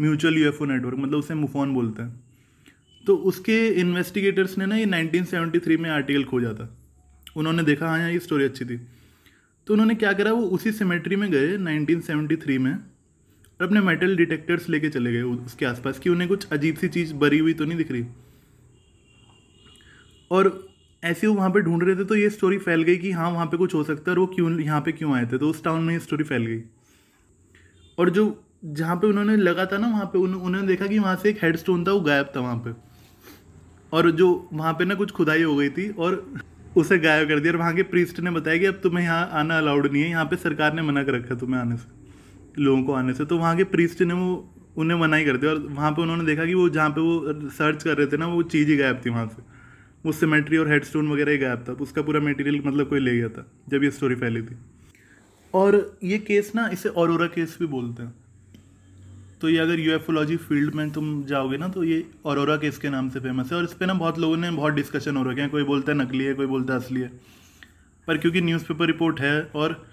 म्यूचुअल 0.00 0.34
यूएफओ 0.34 0.64
नेटवर्क 0.64 0.96
मतलब 0.98 1.18
उसे 1.18 1.34
मुफोन 1.34 1.74
बोलते 1.74 2.02
हैं। 2.02 2.20
तो 3.06 3.16
उसके 3.16 3.68
इन्वेस्टिगेटर्स 3.68 4.58
ने 4.58 4.66
ना 4.66 4.76
ये 4.76 4.86
1973 4.86 5.76
में 5.76 5.90
आर्टिकल 5.90 6.24
खोजा 6.24 6.52
था। 6.52 6.78
उन्होंने 7.36 7.62
देखा 7.62 7.88
हाँ 7.88 7.98
यहाँ 7.98 8.10
ये 8.10 8.18
स्टोरी 8.18 8.44
अच्छी 8.44 8.64
थी। 8.64 8.76
तो 9.66 9.72
उन्होंने 9.72 9.94
क्या 9.94 10.12
करा, 10.12 10.32
वो 10.32 10.42
उसी 10.42 10.72
सिमेट्री 10.72 11.16
में 11.16 11.30
गए 11.30 11.56
1973 11.56 12.58
में 12.58 12.78
और 13.60 13.66
अपने 13.66 13.80
मेटल 13.80 14.16
डिटेक्टर्स 14.16 14.68
लेके 14.68 14.88
चले 14.88 15.12
गए 15.12 15.22
उसके 15.22 15.66
आसपास 15.66 15.98
कि 15.98 16.10
उन्हें 16.10 16.28
कुछ 16.28 16.46
अजीब 16.52 16.76
सी 16.76 16.88
चीज़ 16.88 17.14
बरी 17.16 17.38
हुई 17.38 17.54
तो 17.54 17.64
नहीं 17.64 17.78
दिख 17.78 17.90
रही। 17.92 18.04
और 20.30 20.68
ऐसे 21.02 21.26
वो 21.26 21.34
वहाँ 21.34 21.50
पे 21.50 21.60
ढूंढ 21.60 21.82
रहे 21.82 21.96
थे 21.96 22.04
तो 22.04 22.14
ये 22.14 22.28
स्टोरी 22.30 22.58
फैल 22.58 22.82
गई 22.82 22.96
कि 22.96 23.10
हाँ 23.12 23.30
वहाँ 23.30 23.46
पे 23.46 23.56
कुछ 23.56 23.74
हो 23.74 23.82
सकता 23.84 24.10
है 24.10 24.12
और 24.12 24.18
वो 24.18 24.26
क्यों 24.26 24.60
यहाँ 24.60 24.80
पे 24.80 24.92
क्यों 24.92 25.14
आए 25.16 25.26
थे 25.26 25.38
तो 25.38 25.50
उस 25.50 25.62
टाउन 25.64 25.82
में 25.82 25.92
ये 25.94 26.00
स्टोरी 26.00 26.24
फैल 26.24 26.46
गई। 26.46 26.62
और 27.98 28.10
जो 28.10 28.24
जहाँ 28.64 28.96
पे 28.96 29.06
उन्होंने 29.06 29.36
लगा 29.36 29.66
था 29.66 29.78
ना 29.78 29.88
वहाँ 29.88 30.06
पे 30.06 30.18
उन, 30.18 30.34
उन्होंने 30.34 30.66
देखा 30.66 30.86
कि 30.86 30.98
वहाँ 30.98 31.16
से 31.16 31.28
एक 31.30 31.44
हेड 31.44 31.56
स्टोन 31.56 31.84
था 31.84 31.92
वो 31.92 32.00
गायब 32.02 32.32
था 32.36 32.40
वहाँ 32.40 32.56
पे। 32.66 32.72
और 33.92 34.10
जो 34.12 34.48
वहाँ 34.52 34.72
पे 34.72 34.84
ना 34.84 34.94
कुछ 34.94 35.10
खुदाई 35.10 35.42
हो 35.42 35.54
गई 35.56 35.68
थी 35.70 35.88
और 35.90 36.24
उसे 36.76 36.98
गायब 36.98 37.28
कर 37.28 37.40
दिया 37.40 37.52
और 37.52 37.58
वहाँ 37.58 37.74
के 37.74 37.82
प्रीस्ट 37.84 38.20
ने 38.20 38.30
बताया 38.30 38.58
कि 38.58 38.66
अब 38.66 38.80
तुम्हें 38.82 39.04
यहाँ 39.04 39.28
आना 39.32 39.58
अलाउड 39.58 39.92
नहीं 39.92 40.02
है 40.02 40.08
यहाँ 40.10 40.24
पे 40.24 40.36
सरकार 40.38 40.74
ने 40.74 40.82
मना 40.82 41.02
कर 41.04 41.14
रखा 41.14 41.34
तुम्हें 41.34 41.60
आने 41.60 41.76
से। 41.76 41.97
लोगों 42.58 42.82
को 42.82 42.92
आने 42.92 43.14
से 43.14 43.24
तो 43.24 43.38
वहाँ 43.38 43.56
के 43.56 43.64
प्रीस्ट 43.64 44.02
ने 44.02 44.14
वो 44.14 44.54
उन्हें 44.76 44.98
मना 44.98 45.16
ही 45.16 45.24
कर 45.24 45.36
दिया 45.36 45.52
और 45.52 45.58
वहाँ 45.58 45.90
पे 45.92 46.02
उन्होंने 46.02 46.24
देखा 46.24 46.44
कि 46.46 46.54
वो 46.54 46.68
जहाँ 46.68 46.90
पे 46.90 47.00
वो 47.00 47.48
सर्च 47.50 47.82
कर 47.82 47.96
रहे 47.96 48.06
थे 48.06 48.16
ना, 48.16 48.26
वो 48.26 48.42
चीज़ 48.44 48.68
ही 48.68 48.76
गायब 48.76 49.00
थी 49.06 49.10
वहाँ 49.10 49.26
से। 49.26 49.42
वो 50.04 50.12
सिमेट्री 50.12 50.56
और 50.56 50.68
हेडस्टोन 50.68 51.08
वगैरह 51.08 51.32
ही 51.32 51.38
गायब 51.38 51.64
था 51.68 51.72
उसका 51.72 52.02
पूरा 52.02 52.20
मटेरियल 52.20 52.62
मतलब 52.66 52.88
कोई 52.88 53.00
ले 53.00 53.16
गया 53.16 53.28
था, 53.28 53.46
जब 53.68 53.84
ये 53.84 53.90
स्टोरी 53.90 54.14
फैली 54.14 54.42
थी। 54.42 54.56
और 55.54 55.98
ये 56.04 56.18
केस 56.18 56.52
ना, 56.54 56.68
इसे 56.68 56.88
औरोरा 56.88 57.26
केस 57.26 57.56
भी 57.60 57.66
बोलते 57.66 58.02
हैं। 58.02 58.14
तो 59.40 59.48
ये 59.48 59.58
अगर 59.58 59.80
यूएफोलॉजी 59.80 60.36
फ़ील्ड 60.36 60.74
में 60.74 60.90
तुम 60.90 61.24
जाओगे 61.24 61.56
ना 61.56 61.68
तो 61.68 61.84
ये 61.84 62.04
औरोरा 62.24 62.56
केस 62.56 62.78
के 62.78 62.90
नाम 62.90 63.08
से 63.08 63.20
फ़ेमस 63.20 63.52
है। 63.52 63.58
और 63.58 63.64
इस 63.64 63.74
पर 63.74 63.86
ना 63.86 63.94
बहुत 63.94 64.18
लोगों 64.18 64.36
ने 64.36 64.50
बहुत 64.50 64.74
डिस्कशन 64.74 65.16
हो 65.16 65.22
रखे 65.22 65.40
हैं। 65.40 65.50
कोई 65.50 65.64
बोलता 65.64 65.92
है 65.92 65.98
नकली 65.98 66.24
है, 66.24 66.34
कोई 66.34 66.46
बोलता 66.46 66.74
है 66.74 66.80
असली 66.80 67.00
है। 67.00 67.10
पर 68.08 68.18
क्योंकि 68.18 68.40
न्यूज़पेपर 68.40 68.86
रिपोर्ट 68.86 69.20
है 69.20 69.40
और 69.54 69.84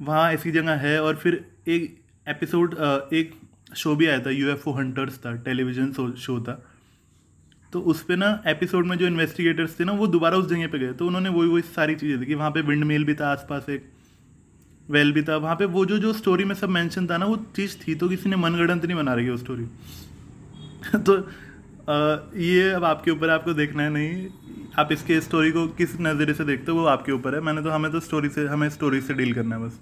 वहाँ 0.00 0.32
ऐसी 0.32 0.50
जगह 0.50 0.74
है 0.76 1.00
और 1.02 1.16
फिर 1.16 1.44
एक 1.68 1.96
एपिसोड 2.28 2.74
एक 3.14 3.34
शो 3.76 3.94
भी 3.96 4.06
आया 4.06 4.20
था 4.20 4.30
यूएफओ 4.30 4.72
हंटर्स 4.72 5.18
था 5.18 5.34
टेलीविज़न 5.44 5.92
शो 6.18 6.40
था। 6.40 6.62
तो 7.72 7.80
उस 7.82 8.02
पर 8.02 8.16
ना 8.16 8.28
एपिसोड 8.46 8.86
में 8.86 8.96
जो 8.98 9.06
इन्वेस्टिगेटर्स 9.06 9.78
थे 9.80 9.84
ना 9.84 9.92
वो 9.92 10.06
दोबारा 10.06 10.36
उस 10.36 10.48
जगह 10.48 10.66
पे 10.68 10.78
गए। 10.78 10.92
तो 10.92 11.06
उन्होंने 11.06 11.28
वही 11.28 11.48
वही 11.48 11.62
सारी 11.64 11.94
चीज़ें 11.94 12.18
देखी। 12.20 12.34
वहाँ 12.34 12.50
पे 12.50 12.60
विंड 12.62 12.84
मेल 12.84 13.04
भी 13.04 13.14
था 13.14 13.30
आसपास 13.32 13.68
एक 13.70 13.90
वेल 14.88 15.12
भी 15.12 15.22
था। 15.22 15.36
वहाँ 15.36 15.56
पे 15.56 15.64
वो 15.66 15.84
जो 15.86 15.98
जो 15.98 16.12
स्टोरी 16.12 16.44
में 16.44 16.54
सब 16.54 16.68
मेंशन 16.70 17.06
था 17.06 17.16
ना 17.18 17.26
वो 17.26 17.36
चीज़ 17.56 17.76
थी 17.78 17.94
तो 17.94 18.08
किसी 18.08 18.30
ने 18.30 18.36
मनगढ़ंत 18.36 18.84
नहीं 18.86 18.96
बना 18.96 19.14
रही 19.14 19.28
वो 19.30 19.36
स्टोरी 19.36 19.64
तो 20.98 21.16
अ, 21.88 22.30
ये 22.36 22.70
अब 22.70 22.84
आपके 22.84 23.10
ऊपर 23.10 23.30
आपको 23.30 23.52
देखना 23.54 23.82
है 23.82 23.90
नहीं 23.90 24.26
आप 24.78 24.92
इसके 24.92 25.20
स्टोरी 25.20 25.50
को 25.50 25.66
किस 25.78 26.00
नज़रिए 26.00 26.34
से 26.34 26.44
देखते 26.44 26.72
हो 26.72 26.78
वो 26.78 26.84
आपके 26.86 27.12
ऊपर 27.12 27.34
है। 27.34 27.40
मैंने 27.40 27.62
तो 27.62 27.70
हमें 27.70 27.90
तो 27.92 28.00
स्टोरी 28.00 28.28
से 28.28 28.46
हमें 28.46 28.68
स्टोरी 28.70 29.00
से 29.00 29.14
डील 29.14 29.32
करना 29.34 29.56
है 29.56 29.62
बस। 29.62 29.78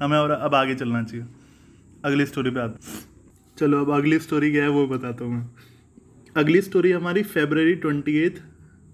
हमें 0.00 0.18
और 0.18 0.30
अब 0.30 0.54
आगे 0.54 0.74
चलना 0.74 1.02
चाहिए। 1.02 1.26
अगली 2.04 2.26
स्टोरी 2.26 2.50
पे 2.50 2.60
आते 2.60 2.78
चलो, 3.58 3.80
अब 3.80 3.90
अगली 3.90 4.18
स्टोरी 4.18 4.50
क्या 4.52 4.62
है 4.62 4.68
वो 4.68 4.86
बताता 4.86 5.24
हूँ 5.24 5.32
मैं। 5.32 5.46
अगली 6.36 6.60
स्टोरी 6.60 6.92
हमारी 6.92 7.22
February 7.22 7.74
twenty 7.74 8.16
eighth 8.16 8.40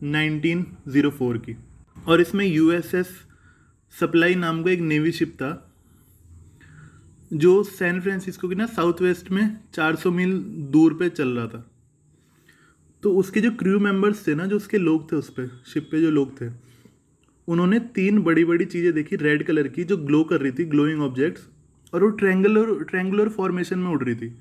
nineteen 0.02 0.64
zero 0.88 1.10
four 1.10 1.38
की। 1.38 1.56
और 2.08 2.20
इसमें 2.20 2.44
यूएसएस 2.46 3.08
सप्लाई 3.94 4.34
नाम 4.34 4.62
का 4.64 4.70
एक 4.70 4.80
नेवी 4.80 5.12
शिप 5.12 5.34
था, 5.34 5.70
जो 7.32 7.62
सैन 7.64 8.00
फ्रांसिस्को 8.00 8.48
के 8.48 8.54
ना 8.54 8.66
साउथ 8.66 9.02
वेस्ट 9.02 9.30
में 9.30 9.56
400 9.74 10.10
मील 10.10 10.38
दूर 10.72 10.94
पे 10.94 11.08
चल 11.08 11.28
रहा 11.28 11.46
था। 11.46 11.64
तो 13.02 13.14
उसके 13.14 13.40
जो 13.40 13.50
क्रू 13.50 13.78
मेंबर्स 13.80 14.26
थे 14.26 14.34
ना, 14.34 14.46
जो 14.46 14.56
उसके 14.56 14.78
लोग 14.78 15.10
थे 15.12 15.16
उस 15.16 15.30
पर 15.30 15.50
शिप 15.66 15.88
पे 15.92 16.00
जो 16.00 16.10
लोग 16.10 16.40
थे, 16.40 16.50
उन्होंने 17.48 17.78
तीन 17.94 18.22
बड़ी 18.22 18.44
बड़ी 18.44 18.64
चीज़ें 18.64 18.92
देखी 18.92 19.16
रेड 19.16 19.46
कलर 19.46 19.68
की, 19.68 19.84
जो 19.84 19.96
ग्लो 19.96 20.24
कर 20.24 20.40
रही 20.40 20.52
थी 20.52 20.64
ग्लोइंग 20.64 21.02
ऑब्जेक्ट्स 21.02 21.48
और 21.94 22.04
वो 22.04 22.10
ट्रेंगुलर 22.10 22.82
ट्रेंगुलर 22.84 23.28
फॉर्मेशन 23.28 23.78
में 23.78 23.90
उड़ 23.90 24.02
रही 24.04 24.14
थी। 24.14 24.32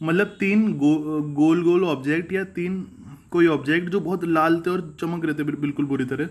मतलब 0.00 0.26
तीन 0.40 0.72
गो, 0.72 1.20
गोल 1.22 1.62
गोल 1.64 1.84
ऑब्जेक्ट 1.84 2.32
या 2.32 2.44
तीन 2.44 2.82
कोई 3.30 3.46
ऑब्जेक्ट 3.46 3.88
जो 3.88 4.00
बहुत 4.00 4.24
लाल 4.24 4.60
थे 4.60 4.70
और 4.70 4.96
चमक 5.00 5.24
रहे 5.24 5.34
थे 5.34 5.42
बिल्कुल 5.44 5.86
बुरी 5.86 6.04
तरह 6.04 6.28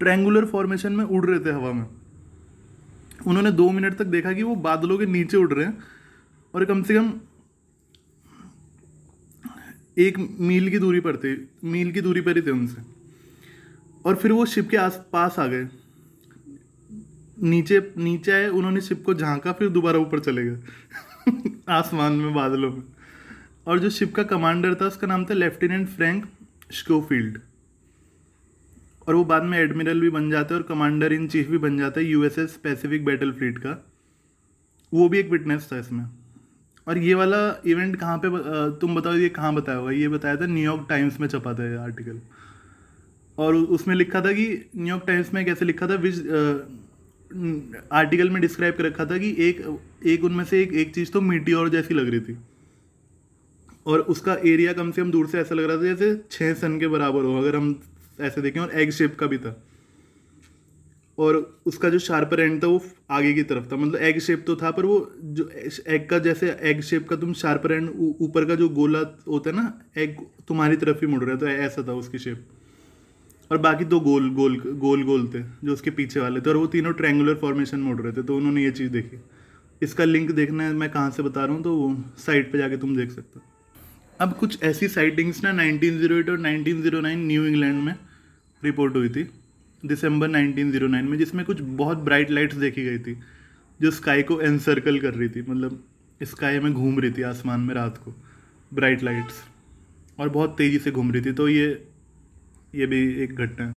ट्रैंगुलर 0.00 0.44
फॉर्मेशन 0.44 0.92
में 0.92 1.04
उड़ 1.04 1.24
रहे 1.26 1.38
थे 1.38 1.50
हवा 1.50 1.72
में। 1.72 1.86
उन्होंने 3.26 3.52
दो 3.52 3.70
मिनट 3.70 3.94
तक 3.94 4.06
देखा 4.06 4.32
कि 4.32 4.42
वो 4.42 4.54
बादलों 4.54 4.98
के 4.98 5.06
नीचे 5.06 5.36
उड़ 5.36 5.52
रहे 5.52 5.66
हैं 5.66 5.78
और 6.54 6.64
कम 6.64 6.82
से 6.82 6.94
कम 6.94 7.12
एक 9.98 10.18
मील 10.40 10.68
की 10.70 10.78
दूरी 10.78 11.00
पर 11.00 11.16
थे 11.16 11.34
मील 11.64 11.92
की 11.92 12.00
दूरी 12.00 12.20
पर 12.20 12.36
ही 12.36 12.42
थे 12.42 12.50
उनसे। 12.50 12.82
और 14.04 14.14
फिर 14.14 14.32
वो 14.32 14.44
शिप 14.46 14.68
के 14.68 14.76
आस 14.76 15.04
पास 15.12 15.38
आ 15.38 15.46
गए। 15.46 15.68
नीचे 17.42 17.92
नीचे 17.96 18.32
आए, 18.32 18.48
उन्होंने 18.48 18.80
शिप 18.80 19.04
को 19.04 19.14
झांका, 19.14 19.52
फिर 19.52 19.68
दोबारा 19.68 19.98
ऊपर 19.98 20.20
चले 20.20 20.44
गए। 20.44 20.58
आसमान 21.68 22.12
में, 22.12 22.34
बादलों 22.34 22.72
में। 22.72 22.82
और 23.66 23.78
जो 23.78 23.90
शिप 23.90 24.14
का 24.14 24.22
कमांडर 24.22 24.74
था, 24.74 24.86
उसका 24.86 25.06
नाम 25.06 25.24
था 25.24 25.34
लेफ्टिनेंट 25.34 25.88
फ्रैंक 25.88 26.26
स्कोफील्ड 26.72 27.38
और 29.08 29.14
वो 29.14 29.24
बाद 29.24 29.42
में 29.42 29.58
एडमिरल 29.58 30.00
भी 30.00 30.10
बन 30.10 30.30
जाता 30.30 30.54
है 30.54 30.60
और 30.60 30.66
कमांडर 30.66 31.12
इन 31.12 31.28
चीफ 31.28 31.48
भी 31.48 31.58
बन 31.58 31.78
जाता 31.78 32.00
है 32.00 32.06
यूएसएस 32.06 32.56
पैसिफिक 32.62 33.04
बैटल 33.04 33.32
फ्लीट 33.32 33.58
का। 33.58 33.86
वो 34.94 35.08
भी 35.08 35.18
एक 35.18 35.30
विटनेस 35.30 35.68
था 35.72 35.78
इसमें। 35.78 36.04
और 36.88 36.98
ये 36.98 37.14
वाला 37.14 37.62
इवेंट 37.66 37.96
कहाँ 37.96 38.18
पे 38.18 38.28
तुम 38.80 38.94
बताओ, 38.94 39.14
ये 39.14 39.28
कहाँ 39.28 39.54
बताया 39.54 39.78
होगा 39.78 39.90
ये 39.90 40.08
बताया 40.08 40.36
था 40.36 40.46
न्यूयॉर्क 40.46 40.86
टाइम्स 40.88 41.20
में 41.20 41.28
छपा 41.28 41.54
था 41.54 41.70
ये 41.70 41.76
आर्टिकल 41.76 42.20
और 43.38 43.54
उसमें 43.54 43.94
लिखा 43.94 44.20
था 44.20 44.32
कि 44.32 44.70
न्यूयॉर्क 44.76 45.04
टाइम्स 45.06 45.34
में 45.34 45.44
कैसे 45.44 45.64
लिखा 45.64 45.86
था 45.86 45.94
विच 45.94 46.14
आर्टिकल 47.92 48.30
में 48.30 48.40
डिस्क्राइब 48.42 48.74
कर 48.74 48.84
रखा 48.84 49.04
था 49.04 49.18
कि 49.18 49.34
एक 49.40 49.62
एक 50.06 50.24
उनमें 50.24 50.44
से 50.44 50.62
एक 50.62 50.72
एक 50.74 50.94
चीज़ 50.94 51.10
तो 51.12 51.20
मीटियोर 51.20 51.68
जैसी 51.68 51.94
लग 51.94 52.08
रही 52.10 52.20
थी। 52.20 52.36
और 53.86 54.00
उसका 54.10 54.34
एरिया 54.44 54.72
कम 54.72 54.90
से 54.90 55.02
कम 55.02 55.10
दूर 55.10 55.26
से 55.26 55.38
ऐसा 55.38 55.54
लग 55.54 55.64
रहा 55.64 55.76
था 55.76 55.82
जैसे 55.84 56.20
छः 56.30 56.54
सन 56.54 56.78
के 56.80 56.88
बराबर 56.88 57.24
हो, 57.24 57.36
अगर 57.38 57.56
हम 57.56 57.80
ऐसे 58.20 58.42
देखें, 58.42 58.60
और 58.60 58.70
एग 58.74 58.90
शेप 58.90 59.16
का 59.18 59.26
भी 59.26 59.38
था। 59.38 59.56
और 61.18 61.36
उसका 61.66 61.88
जो 61.88 61.98
शार्पर 61.98 62.40
एंड 62.40 62.62
था 62.62 62.66
वो 62.66 62.82
आगे 63.10 63.32
की 63.34 63.42
तरफ़ 63.42 63.70
था। 63.72 63.76
मतलब 63.76 64.00
एग 64.02 64.18
शेप 64.20 64.44
तो 64.46 64.56
था, 64.56 64.70
पर 64.70 64.84
वो 64.84 65.12
जो 65.22 65.48
एग 65.88 66.08
का 66.08 66.18
जैसे 66.18 66.50
एग 66.62 66.80
शेप 66.80 67.08
का 67.08 67.16
तुम 67.16 67.32
शार्पर 67.34 67.72
एंड 67.72 67.90
ऊपर 68.20 68.44
का 68.44 68.54
जो 68.54 68.68
गोला 68.70 69.00
होता 69.28 69.50
है 69.50 69.56
ना 69.56 69.72
एग 69.98 70.16
तुम्हारी 70.48 70.76
तरफ़ 70.76 71.00
ही 71.00 71.06
मुड़ 71.06 71.22
रहा 71.24 71.32
है 71.32 71.38
तो 71.38 71.48
ऐसा 71.48 71.86
था 71.88 71.92
उसकी 71.94 72.18
शेप 72.18 72.44
और 73.50 73.58
बाकी 73.58 73.84
दो 73.84 74.00
गोल 74.00 74.28
गोल 74.34 74.56
गोल 74.76 75.02
गोल 75.04 75.26
थे 75.34 75.40
जो 75.64 75.72
उसके 75.72 75.90
पीछे 75.92 76.20
वाले 76.20 76.40
थे, 76.40 76.50
और 76.50 76.56
वो 76.56 76.66
तीनों 76.66 76.92
ट्रैंगुलर 76.92 77.34
फॉर्मेशन 77.34 77.80
में 77.80 77.90
उड़ 77.92 78.00
रहे 78.00 78.12
थे 78.12 78.22
तो 78.22 78.36
उन्होंने 78.36 78.64
ये 78.64 78.70
चीज़ 78.72 78.90
देखी। 78.92 79.18
इसका 79.82 80.04
लिंक 80.04 80.30
देखना 80.30 80.64
है, 80.64 80.72
मैं 80.72 80.90
कहाँ 80.90 81.10
से 81.10 81.22
बता 81.22 81.44
रहा 81.44 81.54
हूँ 81.54 81.62
तो 81.62 81.76
वो 81.76 81.96
साइट 82.18 82.52
पर 82.52 82.58
जाके 82.58 82.76
तुम 82.76 82.96
देख 82.96 83.10
सकते 83.10 83.38
हो। 83.38 83.44
अब 84.20 84.32
कुछ 84.34 84.62
ऐसी 84.62 84.88
साइटिंग्स 84.88 85.42
ना 85.44 85.52
1908 85.54 86.30
और 86.30 86.38
1909 86.38 87.16
न्यू 87.18 87.44
इंग्लैंड 87.46 87.82
में 87.82 87.94
रिपोर्ट 88.62 88.96
हुई 88.96 89.08
थी 89.08 89.28
दिसंबर 89.82 90.28
1909 90.28 91.02
में, 91.02 91.18
जिसमें 91.18 91.44
कुछ 91.44 91.60
बहुत 91.60 91.98
ब्राइट 92.00 92.30
लाइट्स 92.30 92.56
देखी 92.56 92.84
गई 92.84 92.98
थी, 92.98 93.18
जो 93.80 93.90
स्काई 93.90 94.22
को 94.22 94.40
एनसर्कल 94.42 94.98
कर 94.98 95.14
रही 95.14 95.28
थी 95.28 95.42
मतलब 95.42 95.82
स्काई 96.20 96.58
में 96.58 96.72
घूम 96.72 96.98
रही 97.00 97.10
थी 97.12 97.22
आसमान 97.24 97.60
में 97.60 97.74
रात 97.74 97.96
को 97.98 98.14
ब्राइट 98.72 99.02
लाइट्स 99.02 99.42
और 100.18 100.28
बहुत 100.28 100.54
तेज़ी 100.58 100.78
से 100.78 100.90
घूम 100.90 101.12
रही 101.12 101.22
थी 101.22 101.32
तो 101.32 101.48
ये 101.48 101.66
ये 102.74 102.86
भी 102.86 103.22
एक 103.22 103.34
घटना 103.34 103.66
है। 103.66 103.72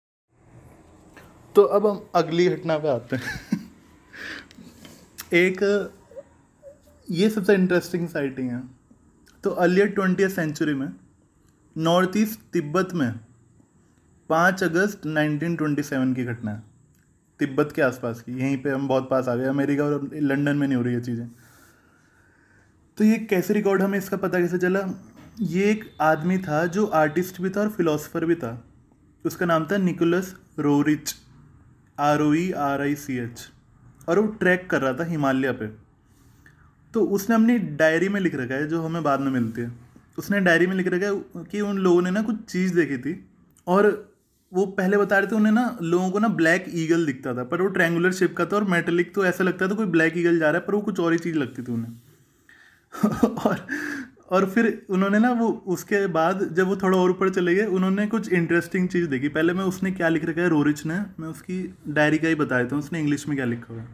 तो 1.55 1.63
अब 1.63 1.87
हम 1.87 2.09
अगली 2.15 2.49
घटना 2.49 2.77
पे 2.77 2.87
आते 2.87 3.15
हैं। 3.15 3.23
एक, 5.33 5.91
ये 7.11 7.29
सबसे 7.29 7.53
इंटरेस्टिंग 7.53 8.09
साइटिंग 8.09 8.51
है। 8.51 8.63
तो 9.43 9.49
अर्लियर 9.49 9.87
ट्वेंटी 9.87 10.29
सेंचुरी 10.29 10.73
में 10.73 10.93
नॉर्थ 11.77 12.11
ईस्ट 12.17 12.39
तिब्बत 12.53 12.93
में, 12.93 13.19
पाँच 14.29 14.63
अगस्त 14.63 15.05
1927 15.05 16.15
की 16.15 16.23
घटना 16.23 16.51
है। 16.51 16.63
तिब्बत 17.39 17.71
के 17.75 17.81
आसपास 17.81 18.21
की, 18.21 18.31
यहीं 18.31 18.57
पे 18.57 18.69
हम 18.69 18.87
बहुत 18.87 19.09
पास 19.09 19.27
आ 19.27 19.35
गए, 19.35 19.45
अमेरिका 19.45 19.83
और 19.83 20.09
लंदन 20.13 20.57
में 20.57 20.67
नहीं 20.67 20.77
हो 20.77 20.83
रही 20.83 20.93
है 20.93 21.01
चीज़ें। 21.01 21.27
तो 22.97 23.03
ये 23.03 23.17
कैसे 23.17 23.53
रिकॉर्ड 23.53 23.81
हमें 23.81 23.97
इसका 23.97 24.17
पता 24.17 24.39
कैसे 24.39 24.57
चला? 24.57 25.03
ये 25.41 25.71
एक 25.71 25.95
आदमी 26.01 26.37
था 26.37 26.65
जो 26.65 26.85
आर्टिस्ट 26.85 27.41
भी 27.41 27.49
था 27.49 27.61
और 27.61 27.69
फिलोसफर 27.69 28.25
भी 28.25 28.35
था। 28.35 28.66
उसका 29.25 29.45
नाम 29.45 29.65
था 29.65 29.77
Nicholas 29.77 30.35
Roerich 30.59 31.15
R 31.99 32.21
O 32.21 32.33
E 32.33 32.51
R 32.51 32.81
I 32.81 32.95
C 32.95 33.17
H 33.17 33.49
और 34.09 34.19
वो 34.19 34.27
ट्रैक 34.27 34.69
कर 34.69 34.81
रहा 34.81 34.93
था 34.93 35.03
हिमालय 35.03 35.51
पे। 35.51 35.67
तो 36.93 37.01
उसने 37.01 37.35
अपनी 37.35 37.57
डायरी 37.57 38.09
में 38.09 38.21
लिख 38.21 38.35
रखा 38.35 38.55
है, 38.55 38.67
जो 38.67 38.81
हमें 38.81 39.03
बाद 39.03 39.19
में 39.19 39.31
मिलती 39.31 39.61
है। 39.61 39.71
उसने 40.17 40.39
डायरी 40.39 40.67
में 40.67 40.75
लिख 40.75 40.87
रखा 40.87 41.05
है 41.05 41.43
कि 41.43 41.61
उन 41.61 41.77
लोगों 41.77 42.01
ने 42.01 42.11
ना 42.11 42.21
कुछ 42.21 42.35
चीज़ 42.43 42.75
देखी 42.75 42.97
थी। 42.97 43.25
और 43.67 44.11
वो 44.53 44.65
पहले 44.65 44.97
बता 44.97 45.17
रहे 45.17 45.27
थे, 45.27 45.35
उन्हें 45.35 45.53
ना 45.53 45.77
लोगों 45.81 46.09
को 46.09 46.19
ना 46.19 46.27
ब्लैक 46.27 46.65
ईगल 46.69 47.05
दिखता 47.05 47.33
था, 47.33 47.43
पर 47.43 47.61
वो 47.61 47.67
ट्रैंगुलर 47.67 48.11
शेप 48.11 48.37
का 48.37 48.45
था 48.45 48.55
और 48.55 48.63
मेटेलिक 48.63 49.15
तो 49.15 49.25
ऐसा 49.25 49.43
लगता 49.43 49.67
था 49.67 49.73
कोई 49.73 49.85
ब्लैक 49.85 50.17
ईगल 50.17 50.39
जा 50.39 50.49
रहा 50.51 50.61
है, 50.61 50.67
पर 50.67 50.75
वो 50.75 50.81
कुछ 50.81 50.99
और 50.99 51.11
ही 51.11 51.19
चीज़ 51.19 51.37
लगती 51.37 51.63
थी 51.63 51.71
उन्हें। 51.71 51.93
और 53.25 53.67
और 54.31 54.49
फिर 54.49 54.85
उन्होंने 54.89 55.19
ना 55.19 55.31
वो 55.31 55.47
उसके 55.67 56.05
बाद 56.07 56.49
जब 56.53 56.67
वो 56.67 56.75
थोड़ा 56.75 56.97
और 56.97 57.09
ऊपर 57.09 57.29
चले 57.29 57.55
गए, 57.55 57.65
उन्होंने 57.65 58.07
कुछ 58.07 58.31
इंटरेस्टिंग 58.33 58.87
चीज़ 58.89 59.07
देखी। 59.07 59.27
पहले 59.27 59.53
मैं 59.53 59.63
उसने 59.63 59.91
क्या 59.91 60.09
लिख 60.09 60.25
रखा 60.25 60.41
है? 60.41 60.49
रोरिच 60.49 60.85
ने। 60.85 60.99
मैं 61.19 61.27
उसकी 61.27 61.75
डायरी 61.87 62.17
का 62.17 62.27
ही 62.27 62.35
बताया 62.35 62.65
था 62.65 62.75
उसने 62.75 62.99
इंग्लिश 62.99 63.27
में 63.27 63.37
क्या 63.37 63.45
लिखा 63.45 63.73
हुआ 63.73 63.81
है? 63.81 63.87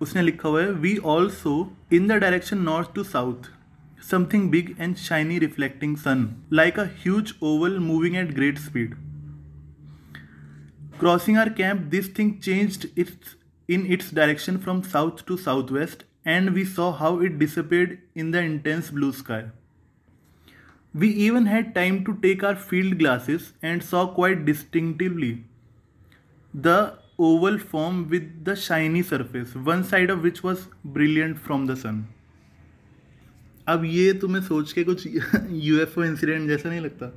उसने 0.00 0.22
लिखा 0.22 0.48
हुआ 0.48 0.62
है 0.62 0.72
we 0.72 0.96
also 0.96 1.54
in 1.92 2.08
the 2.08 2.12
direction 2.12 2.58
north 2.58 2.94
to 2.94 3.04
south 3.04 3.50
something 4.10 4.50
big 4.50 4.74
and 4.80 4.96
shiny 4.96 5.38
reflecting 5.38 5.96
sun 5.96 6.28
like 6.52 6.78
a 6.78 6.84
huge 6.84 7.34
oval 7.42 7.78
moving 7.78 8.16
at 8.16 8.34
great 8.34 8.58
speed 8.58 8.94
crossing 11.00 11.38
our 11.38 11.48
camp 11.48 11.80
this 11.86 12.18
thing 12.18 12.32
changed 12.34 12.86
its 12.98 13.36
in 13.68 13.86
its 13.86 14.14
direction 14.14 14.56
from 14.56 14.80
south 14.80 15.26
to 15.26 15.36
south 15.36 15.72
west 15.72 16.04
and 16.34 16.54
we 16.58 16.64
saw 16.76 16.86
how 17.00 17.10
it 17.26 17.38
disappeared 17.42 17.98
in 18.14 18.32
the 18.32 18.40
intense 18.46 18.90
blue 18.90 19.12
sky. 19.12 19.42
We 20.94 21.08
even 21.26 21.46
had 21.46 21.74
time 21.74 22.04
to 22.04 22.14
take 22.22 22.42
our 22.48 22.56
field 22.56 22.98
glasses 22.98 23.52
and 23.62 23.82
saw 23.90 24.06
quite 24.18 24.44
distinctively 24.44 25.44
the 26.52 26.78
oval 27.18 27.58
form 27.58 28.08
with 28.10 28.44
the 28.44 28.56
shiny 28.56 29.02
surface, 29.02 29.54
one 29.54 29.84
side 29.84 30.10
of 30.10 30.22
which 30.22 30.42
was 30.42 30.68
brilliant 30.84 31.38
from 31.48 31.66
the 31.66 31.76
sun. 31.76 32.06
अब 33.68 33.84
ये 33.84 34.12
तुम्हें 34.20 34.42
सोच 34.42 34.72
के 34.72 34.84
कुछ 34.84 35.06
UFO 35.06 36.04
incident 36.04 36.48
जैसा 36.48 36.68
नहीं 36.68 36.80
लगता 36.80 37.12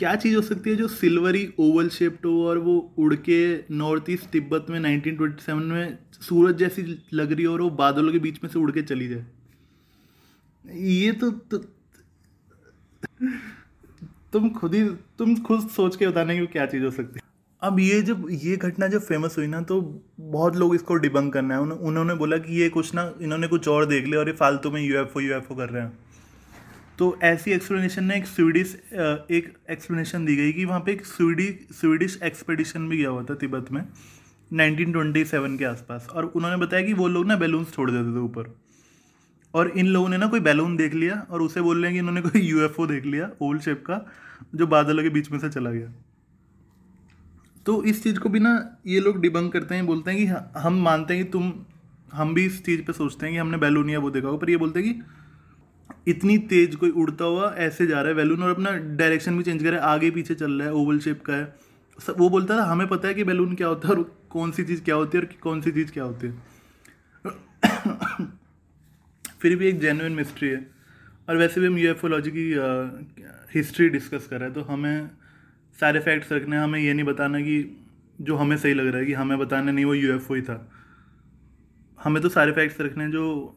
क्या 0.00 0.14
चीज़ 0.16 0.36
हो 0.36 0.42
सकती 0.42 0.70
है 0.70 0.76
जो 0.76 0.88
सिल्वरी 0.88 1.48
ओवल 1.58 1.88
शेप्ड 1.88 2.26
हो 2.26 2.46
और 2.48 2.58
वो 2.58 2.74
उड़ 2.98 3.14
के 3.28 3.38
नॉर्थ 3.74 4.04
ईस्ट 4.10 4.30
तिब्बत 4.30 4.66
में 4.70 4.78
1927 4.80 5.64
में 5.64 5.98
सूरज 6.20 6.56
जैसी 6.56 6.82
लग 7.12 7.32
रही 7.32 7.44
हो 7.44 7.52
और 7.52 7.60
वो 7.60 7.70
बादलों 7.70 8.12
के 8.12 8.18
बीच 8.18 8.38
में 8.44 8.50
से 8.50 8.58
उड़ 8.58 8.70
के 8.70 8.82
चली 8.82 9.08
जाए? 9.08 9.26
ये 10.64 11.12
तो, 11.12 11.30
तो 11.30 11.58
तुम 14.32 14.48
खुद 14.50 14.74
ही 14.74 14.84
तुम 15.18 15.34
खुद 15.42 15.68
सोच 15.68 15.96
के 15.96 16.08
बताने 16.08 16.38
की 16.38 16.46
क्या 16.46 16.66
चीज़ 16.66 16.84
हो 16.84 16.90
सकती 16.90 17.20
है। 17.20 17.28
अब 17.62 17.80
ये 17.80 18.02
जब 18.02 18.26
ये 18.30 18.56
घटना 18.56 18.86
जब 18.86 19.00
फ़ेमस 19.00 19.34
हुई 19.38 19.46
ना 19.46 19.60
तो 19.60 19.80
बहुत 20.20 20.56
लोग 20.56 20.74
इसको 20.74 20.94
डिबंग 20.94 21.32
करना 21.32 21.54
है। 21.54 21.60
उन्होंने 21.60 22.14
बोला 22.14 22.36
कि 22.38 22.60
ये 22.60 22.68
कुछ 22.68 22.94
ना 22.94 23.12
इन्होंने 23.22 23.48
कुछ 23.48 23.68
और 23.68 23.86
देख 23.86 24.06
लिया 24.06 24.20
और 24.20 24.28
ये 24.28 24.34
फालतू 24.34 24.70
में 24.70 24.82
यूएफओ 24.82 25.20
यूएफओ 25.20 25.54
कर 25.54 25.68
रहे 25.68 25.82
हैं। 25.82 25.98
तो 27.00 27.06
ऐसी 27.22 27.50
एक्सप्लेनेशन 27.50 28.04
ने 28.04 28.16
एक 28.16 28.26
स्वीडिश 28.26 28.74
एक 28.94 29.52
एक्सप्लेनेशन 29.70 30.24
दी 30.24 30.34
गई 30.36 30.52
कि 30.52 30.64
वहाँ 30.64 30.80
पे 30.80 30.92
एक 30.92 31.04
स्वीडी 31.06 31.46
स्वीडिश 31.72 32.18
एक्सपेडिशन 32.24 32.88
भी 32.88 32.96
गया 32.96 33.08
हुआ 33.08 33.22
था 33.30 33.34
तिब्बत 33.34 33.70
में 33.72 33.80
1927 34.50 35.56
के 35.58 35.64
आसपास। 35.64 36.08
और 36.08 36.24
उन्होंने 36.26 36.56
बताया 36.56 36.86
कि 36.86 36.92
वो 36.92 37.06
लोग 37.08 37.26
ना 37.26 37.36
बैलून्स 37.36 37.72
छोड़ 37.74 37.90
देते 37.90 38.14
थे 38.14 38.20
ऊपर। 38.20 38.54
और 39.54 39.70
इन 39.70 39.86
लोगों 39.86 40.08
ने 40.08 40.16
ना 40.16 40.26
कोई 40.26 40.40
बैलून 40.40 40.76
देख 40.76 40.94
लिया 40.94 41.14
और 41.30 41.42
उसे 41.42 41.60
बोल 41.60 41.76
रहे 41.76 41.86
हैं 41.86 41.92
कि 41.92 41.98
इन्होंने 41.98 42.20
कोई 42.22 42.42
यूएफओ 42.42 42.86
देख 42.86 43.06
लिया 43.06 43.30
ओल्ड 43.42 43.62
शेप 43.62 43.82
का, 43.86 44.04
जो 44.54 44.66
बादलों 44.66 45.02
के 45.02 45.08
बीच 45.08 45.30
में 45.30 45.38
से 45.38 45.48
चला 45.48 45.70
गया। 45.70 45.92
तो 47.66 47.82
इस 47.84 48.02
चीज़ 48.02 48.18
को 48.18 48.28
भी 48.28 48.40
ना 48.40 48.52
ये 48.86 49.00
लोग 49.00 49.20
डिबंक 49.20 49.52
करते 49.52 49.74
हैं, 49.74 49.86
बोलते 49.86 50.10
हैं 50.10 50.20
कि 50.20 50.60
हम 50.60 50.82
मानते 50.82 51.14
हैं 51.14 51.24
कि 51.24 51.30
तुम, 51.30 51.52
हम 52.12 52.34
भी 52.34 52.44
इस 52.46 52.64
चीज़ 52.64 52.82
पे 52.82 52.92
सोचते 52.92 53.26
हैं 53.26 53.34
कि 53.34 53.38
हमने 53.38 53.58
बैलून 53.58 53.90
या 53.90 53.98
वो 53.98 54.10
देखा 54.10 54.28
होगा, 54.28 54.38
पर 54.38 54.50
ये 54.50 54.56
बोलते 54.56 54.80
हैं 54.80 54.94
कि 54.94 55.02
इतनी 56.08 56.38
तेज 56.38 56.76
कोई 56.76 56.90
उड़ता 56.90 57.24
हुआ 57.24 57.54
ऐसे 57.54 57.86
जा 57.86 58.00
रहा 58.00 58.08
है, 58.08 58.14
बैलून 58.14 58.42
और 58.42 58.50
अपना 58.50 58.70
डायरेक्शन 58.72 59.36
भी 59.36 59.42
चेंज 59.42 59.62
कर 59.62 59.70
रहा 59.70 59.80
है, 59.80 59.86
आगे 59.86 60.10
पीछे 60.10 60.34
चल 60.34 60.52
रहा 60.52 60.68
है 60.68 60.74
ओवल 60.74 60.98
शेप 60.98 61.22
का 61.22 61.34
है। 61.34 61.56
सब 62.06 62.14
वो 62.18 62.30
बोलता 62.30 62.58
था, 62.58 62.64
हमें 62.64 62.86
पता 62.86 63.08
है 63.08 63.14
कि 63.14 63.24
बैलून 63.24 63.54
क्या 63.54 63.68
होता 63.68 63.88
है 63.88 63.94
और 63.94 64.26
कौन 64.30 64.50
सी 64.50 64.64
चीज़ 64.64 64.82
क्या 64.82 64.94
होती 64.94 65.18
है 65.18 65.24
और 65.24 65.30
कौन 65.40 65.60
सी 65.60 65.70
चीज़ 65.70 65.92
क्या 65.92 66.04
होती 66.04 66.26
है। 66.26 66.32
फिर 69.40 69.56
भी 69.56 69.66
एक 69.66 69.80
जेनुइन 69.80 70.12
मिस्ट्री 70.12 70.48
है। 70.48 70.70
और 71.28 71.36
वैसे 71.36 71.60
भी 71.60 71.66
हम 71.66 71.78
यूएफओलॉजी 71.78 72.30
की 72.30 72.54
हिस्ट्री 73.54 73.88
डिस्कस 73.88 74.26
कर 74.26 74.36
रहे 74.36 74.44
हैं 74.44 74.54
तो 74.54 74.62
हमें 74.62 75.10
सारे 75.80 76.00
फैक्ट्स 76.00 76.32
रखने 76.32 76.56
हैं। 76.56 76.62
हमें 76.62 76.80
ये 76.80 76.94
नहीं 76.94 77.06
बताना 77.06 77.40
कि 77.40 77.86
जो 78.20 78.36
हमें 78.36 78.56
सही 78.56 78.74
लग 78.74 78.86
रहा 78.86 78.98
है 78.98 79.06
कि 79.06 79.12
हमें 79.12 79.38
बताना 79.38 79.72
नहीं, 79.72 79.84
वो 79.84 79.94
यूएफओ 79.94 80.34
ही 80.34 80.42
था। 80.42 80.70
हमें 82.04 82.22
तो 82.22 82.28
सारे 82.28 82.52
फैक्ट्स 82.52 82.80
रखने 82.80 83.04
हैं 83.04 83.10
जो 83.10 83.56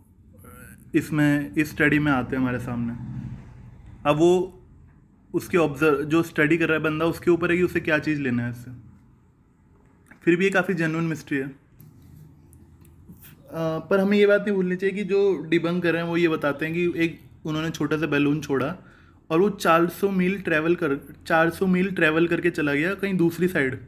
इसमें 0.93 1.55
इस 1.55 1.71
स्टडी 1.71 2.00
में 2.00 2.12
आते 2.12 2.35
हैं 2.35 2.41
हमारे 2.41 2.59
सामने। 2.59 2.93
अब 4.05 4.17
वो 4.17 4.59
उसके 5.33 5.57
ऑब्ज़र्व 5.57 6.03
जो 6.03 6.23
स्टडी 6.23 6.57
कर 6.57 6.67
रहा 6.67 6.77
है 6.77 6.83
बंदा 6.83 7.05
उसके 7.05 7.31
ऊपर 7.31 7.51
है 7.51 7.57
कि 7.57 7.63
उसे 7.63 7.79
क्या 7.79 8.00
चीज़ 8.00 8.21
लेना 8.21 8.43
है 8.43 8.51
इससे। 8.51 8.71
फिर 10.25 10.35
भी 10.35 10.43
ये 10.43 10.50
काफ़ी 10.51 10.73
जेनुअन 10.73 11.03
मिस्ट्री 11.03 11.38
है। 11.38 11.45
आ, 11.45 11.50
पर 13.79 14.00
हमें 14.00 14.17
ये 14.17 14.27
बात 14.27 14.41
नहीं 14.41 14.55
भूलनी 14.55 14.75
चाहिए 14.75 14.95
कि 14.95 15.03
जो 15.03 15.41
डिबंग 15.50 15.81
कर 15.81 15.93
रहे 15.93 16.01
हैं 16.01 16.09
वो 16.09 16.17
ये 16.17 16.27
बताते 16.27 16.65
हैं 16.65 16.73
कि 16.73 17.03
एक 17.03 17.19
उन्होंने 17.45 17.69
छोटा 17.69 17.97
सा 17.97 18.07
बैलून 18.07 18.41
छोड़ा 18.41 18.75
और 19.29 19.39
वो 19.39 19.50
400 19.50 20.12
मील 20.12 20.41
ट्रैवल 20.41 20.75
कर 20.75 21.00
400 21.27 21.67
मील 21.67 21.91
ट्रैवल 21.91 22.27
करके 22.27 22.50
चला 22.50 22.73
गया 22.73 22.93
कहीं 22.93 23.17
दूसरी 23.17 23.47
साइड 23.47 23.79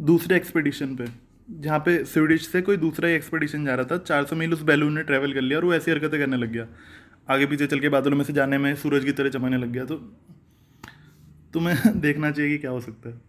दूसरे 0.00 0.36
एक्सपेडिशन 0.36 0.96
पे। 0.96 1.04
जहाँ 1.48 1.78
पे 1.78 2.04
स्वीडिश 2.04 2.46
से 2.48 2.62
कोई 2.62 2.76
दूसरा 2.76 3.08
ही 3.08 3.14
एक्सपेडिशन 3.14 3.64
जा 3.64 3.74
रहा 3.74 3.86
था 3.86 3.96
400 4.04 4.34
मील 4.34 4.52
उस 4.52 4.62
बैलून 4.62 4.92
ने 4.92 5.02
ट्रैवल 5.02 5.32
कर 5.32 5.40
लिया 5.40 5.58
और 5.58 5.64
वो 5.64 5.74
ऐसी 5.74 5.90
हरकतें 5.90 6.18
करने 6.20 6.36
लग 6.36 6.52
गया। 6.52 6.66
आगे 7.30 7.46
पीछे 7.46 7.66
चल 7.66 7.80
के 7.80 7.88
बादलों 7.88 8.16
में 8.16 8.24
से 8.24 8.32
जाने 8.32 8.58
में 8.58 8.74
सूरज 8.76 9.04
की 9.04 9.12
तरह 9.12 9.28
चमकने 9.28 9.58
लग 9.58 9.72
गया। 9.72 9.84
तो 9.84 9.96
तुम्हें 11.54 12.00
देखना 12.00 12.30
चाहिए 12.30 12.50
कि 12.50 12.58
क्या 12.58 12.70
हो 12.70 12.80
सकता 12.80 13.08
है। 13.08 13.20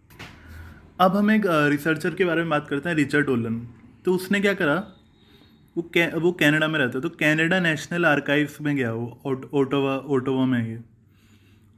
अब 1.00 1.16
हम 1.16 1.30
एक 1.30 1.42
रिसर्चर 1.46 2.14
के 2.14 2.24
बारे 2.24 2.42
में 2.42 2.50
बात 2.50 2.66
करते 2.68 2.88
हैं, 2.88 2.96
रिचर्ड 2.96 3.28
ओलन। 3.28 3.60
तो 4.04 4.14
उसने 4.14 4.40
क्या 4.40 4.54
करा, 4.54 4.74
वो 5.76 5.82
कै, 5.82 6.06
वो 6.06 6.32
कैनेडा 6.32 6.68
में 6.68 6.78
रहता 6.78 6.98
है 6.98 7.02
तो 7.02 7.08
कैनेडा 7.10 7.60
नेशनल 7.60 8.06
आर्काइव्स 8.06 8.60
में 8.60 8.74
गया 8.76 8.92
वो 8.92 9.20
ओटोवा 9.54 9.96
ओटोवा 9.96 10.44
में 10.46 10.66
ये 10.68 10.82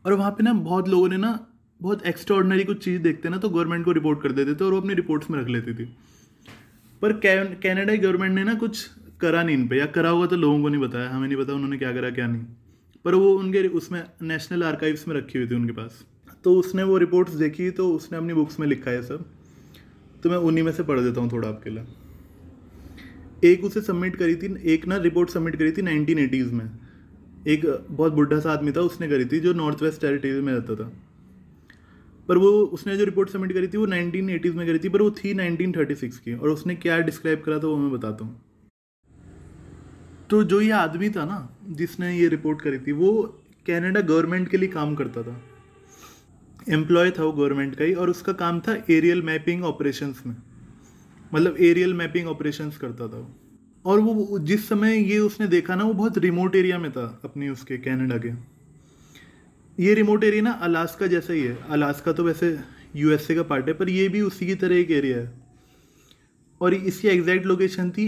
और 0.05 0.13
वहाँ 0.13 0.31
पे 0.31 0.45
ना 0.45 0.53
बहुत 0.53 0.89
लोगों 0.89 1.09
ने 1.09 1.17
ना, 1.17 1.39
बहुत 1.81 2.07
एक्स्ट्रॉर्डनरी 2.07 2.65
कुछ 2.65 2.85
चीज़ 2.85 3.01
देखते 3.03 3.29
ना 3.29 3.37
तो 3.37 3.49
गवर्नमेंट 3.49 3.85
को 3.85 3.93
रिपोर्ट 3.93 4.23
कर 4.23 4.33
देते 4.33 4.55
थे 4.55 4.65
और 4.65 4.73
वो 4.73 4.81
अपनी 4.81 4.95
रिपोर्ट्स 4.95 5.31
में 5.31 5.41
रख 5.41 5.49
लेती 5.49 5.75
थी। 5.75 5.97
पर 7.03 7.13
कैनेडा 7.23 7.95
गवर्नमेंट 7.95 8.35
ने 8.35 8.45
ना 8.45 8.55
कुछ 8.55 8.85
करा 9.21 9.43
नहीं 9.43 9.57
इन 9.57 9.67
पर 9.69 9.77
या 9.77 9.87
करा 9.89 10.11
हुआ 10.11 10.27
तो 10.27 10.37
लोगों 10.37 10.61
को 10.63 10.69
नहीं 10.69 10.81
बताया 10.81 11.11
हमें 11.11 11.27
नहीं 11.29 11.39
पता 11.39 11.53
उन्होंने 11.53 11.79
क्या 11.79 11.93
करा, 11.93 12.11
क्या 12.11 12.27
नहीं। 12.27 12.43
पर 13.05 13.15
वो 13.15 13.33
उनके 13.35 13.67
उसमें 13.71 14.03
नेशनल 14.23 14.63
आर्काइव्स 14.65 15.07
में 15.09 15.15
रखी 15.17 15.39
हुई 15.39 15.49
थी 15.49 15.55
उनके 15.55 15.73
पास। 15.73 16.05
तो 16.45 16.55
उसने 16.55 16.83
वो 16.83 16.97
रिपोर्ट्स 16.99 17.33
देखी 17.35 17.71
तो 17.71 17.89
उसने 17.91 18.19
अपनी 18.19 18.35
बुक्स 18.35 18.59
में 18.61 18.67
लिखा 18.67 18.91
है 18.91 19.03
सब। 19.03 19.25
तो 20.23 20.31
मैं 20.31 20.37
उन्हीं 20.39 20.65
में 20.65 20.73
से 20.73 20.83
पढ़ 20.83 21.01
देता 21.01 21.21
हूँ 21.21 21.31
थोड़ा 21.33 21.49
आपके 21.49 21.71
लिए। 21.71 21.85
एक 23.45 23.65
उसे 23.65 23.81
सबमिट 23.81 24.17
करी 24.17 24.37
थी, 24.37 24.55
एक 24.65 24.87
ना 24.87 24.97
रिपोर्ट 24.99 25.31
सबमिट 25.31 25.57
करी 25.57 25.73
थी 25.73 25.83
नाइनटीन 25.83 26.19
एटीज़ 26.19 26.53
में। 26.53 26.65
एक 27.47 27.67
बहुत 27.91 28.13
बुढ़ा 28.13 28.39
सा 28.41 28.53
आदमी 28.53 28.73
था, 28.73 28.81
उसने 28.81 29.09
करी 29.09 29.25
थी, 29.25 29.41
जो 29.41 29.53
नॉर्थ 29.53 29.83
वेस्ट 29.83 30.01
टेरिटरी 30.01 30.41
में 30.41 30.53
रहता 30.53 30.75
था। 30.75 30.93
पर 32.29 32.39
वो, 32.39 32.49
उसने 32.49 32.97
जो 32.97 33.05
रिपोर्ट 33.05 33.31
सबमिट 33.31 33.53
करी 33.53 33.69
थी, 33.69 33.77
वो 33.77 33.87
नाइनटीन 33.87 34.31
एटीज़ 34.31 34.55
में 34.57 34.67
करी 34.67 34.79
थी, 34.79 34.89
पर 34.89 35.03
वो 35.03 35.11
थी 35.11 35.35
नाइनटीन 35.35 35.73
थर्टी 35.73 35.95
सिक्स 35.95 36.19
की। 36.19 36.35
और 36.35 36.49
उसने 36.49 36.75
क्या 36.75 36.99
डिस्क्राइब 36.99 37.41
करा 37.41 37.59
था, 37.59 37.67
वो 37.67 37.77
मैं 37.77 37.91
बताता 37.91 38.25
हूँ। 38.25 38.43
तो 40.31 40.45
जो 40.45 40.61
ये 40.61 40.71
आदमी 40.71 41.11
था 41.11 41.25
ना, 41.25 41.57
जिसने 41.69 42.19
ये 42.19 42.29
रिपोर्ट 42.29 42.63
करी 42.63 42.79
थी, 42.79 42.93
वो 42.93 43.43
कैनेडा 43.67 44.01
गवर्नमेंट 44.01 44.49
के 44.49 44.57
लिए 44.57 44.69
काम 44.69 44.95
करता 44.95 45.23
था। 45.23 45.43
एम्प्लॉय 46.69 47.11
था 47.11 47.25
वो 47.25 47.33
गवर्नमेंट 47.33 47.75
का 47.75 47.85
ही, 47.85 47.95
और 47.95 48.11
उसका 48.11 48.33
काम 48.33 48.61
था 48.61 48.85
एरियल 48.91 49.23
मैपिंग 49.23 49.65
ऑपरेशंस 49.65 50.23
में। 50.27 50.37
मतलब 51.35 51.57
एरियल 51.61 51.95
मैपिंग 51.95 52.29
ऑपरेशंस 52.29 52.77
करता 52.77 53.09
था 53.09 53.19
वो। 53.19 53.37
और 53.87 54.01
वो, 54.01 54.39
जिस 54.39 54.69
समय 54.69 55.13
ये 55.13 55.19
उसने 55.19 55.47
देखा 55.47 55.75
ना, 55.75 55.85
वो 55.85 55.93
बहुत 55.93 56.19
रिमोट 56.19 56.57
एरिया 56.57 56.79
में 56.79 56.93
था, 56.93 57.21
अपनी 57.25 57.49
उसके 57.49 57.77
कनाडा 57.77 58.19
के। 58.19 58.56
ये 59.79 59.95
रिमोट 59.95 60.25
एरिया 60.25 60.43
ना 60.43 60.51
अलास्का 60.63 61.07
जैसा 61.07 61.33
ही 61.33 61.41
है। 61.41 61.57
अलास्का 61.71 62.13
तो 62.13 62.25
वैसे 62.25 62.59
यूएसए 62.97 63.35
का 63.35 63.43
पार्ट 63.45 63.67
है, 63.69 63.73
पर 63.75 63.89
ये 63.89 64.09
भी 64.09 64.21
उसी 64.23 64.47
की 64.47 64.55
तरह 64.55 64.77
एक 64.77 64.91
एरिया 64.91 65.19
है। 65.19 65.33
और 66.61 66.75
इसकी 66.75 67.09
एग्जैक्ट 67.09 67.47
लोकेशन 67.47 67.91
थी 67.91 68.07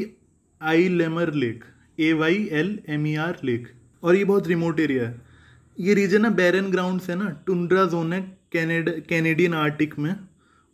Aylmer 0.90 1.32
lake 1.34 1.64
A 1.98 2.12
Y 2.14 2.48
L 2.52 2.78
M 2.88 3.06
E 3.06 3.14
R 3.16 3.38
lake 3.44 3.68
और 4.02 4.16
ये 4.16 4.24
बहुत 4.24 4.48
रिमोट 4.48 4.80
एरिया 4.80 5.08
है। 5.08 5.20
ये 5.78 5.94
रीजन 5.94 6.22
ना 6.22 6.30
बैरन 6.32 6.70
ग्राउंड 6.70 7.00
है 7.08 7.16
ना 7.16 7.28
टुंड्रा 7.46 7.84
जोन 7.86 8.12
है 8.12 8.20
कैनेडा 8.52 8.92
कैनेडियन 9.08 9.54
आर्टिक 9.56 9.98
में। 9.98 10.14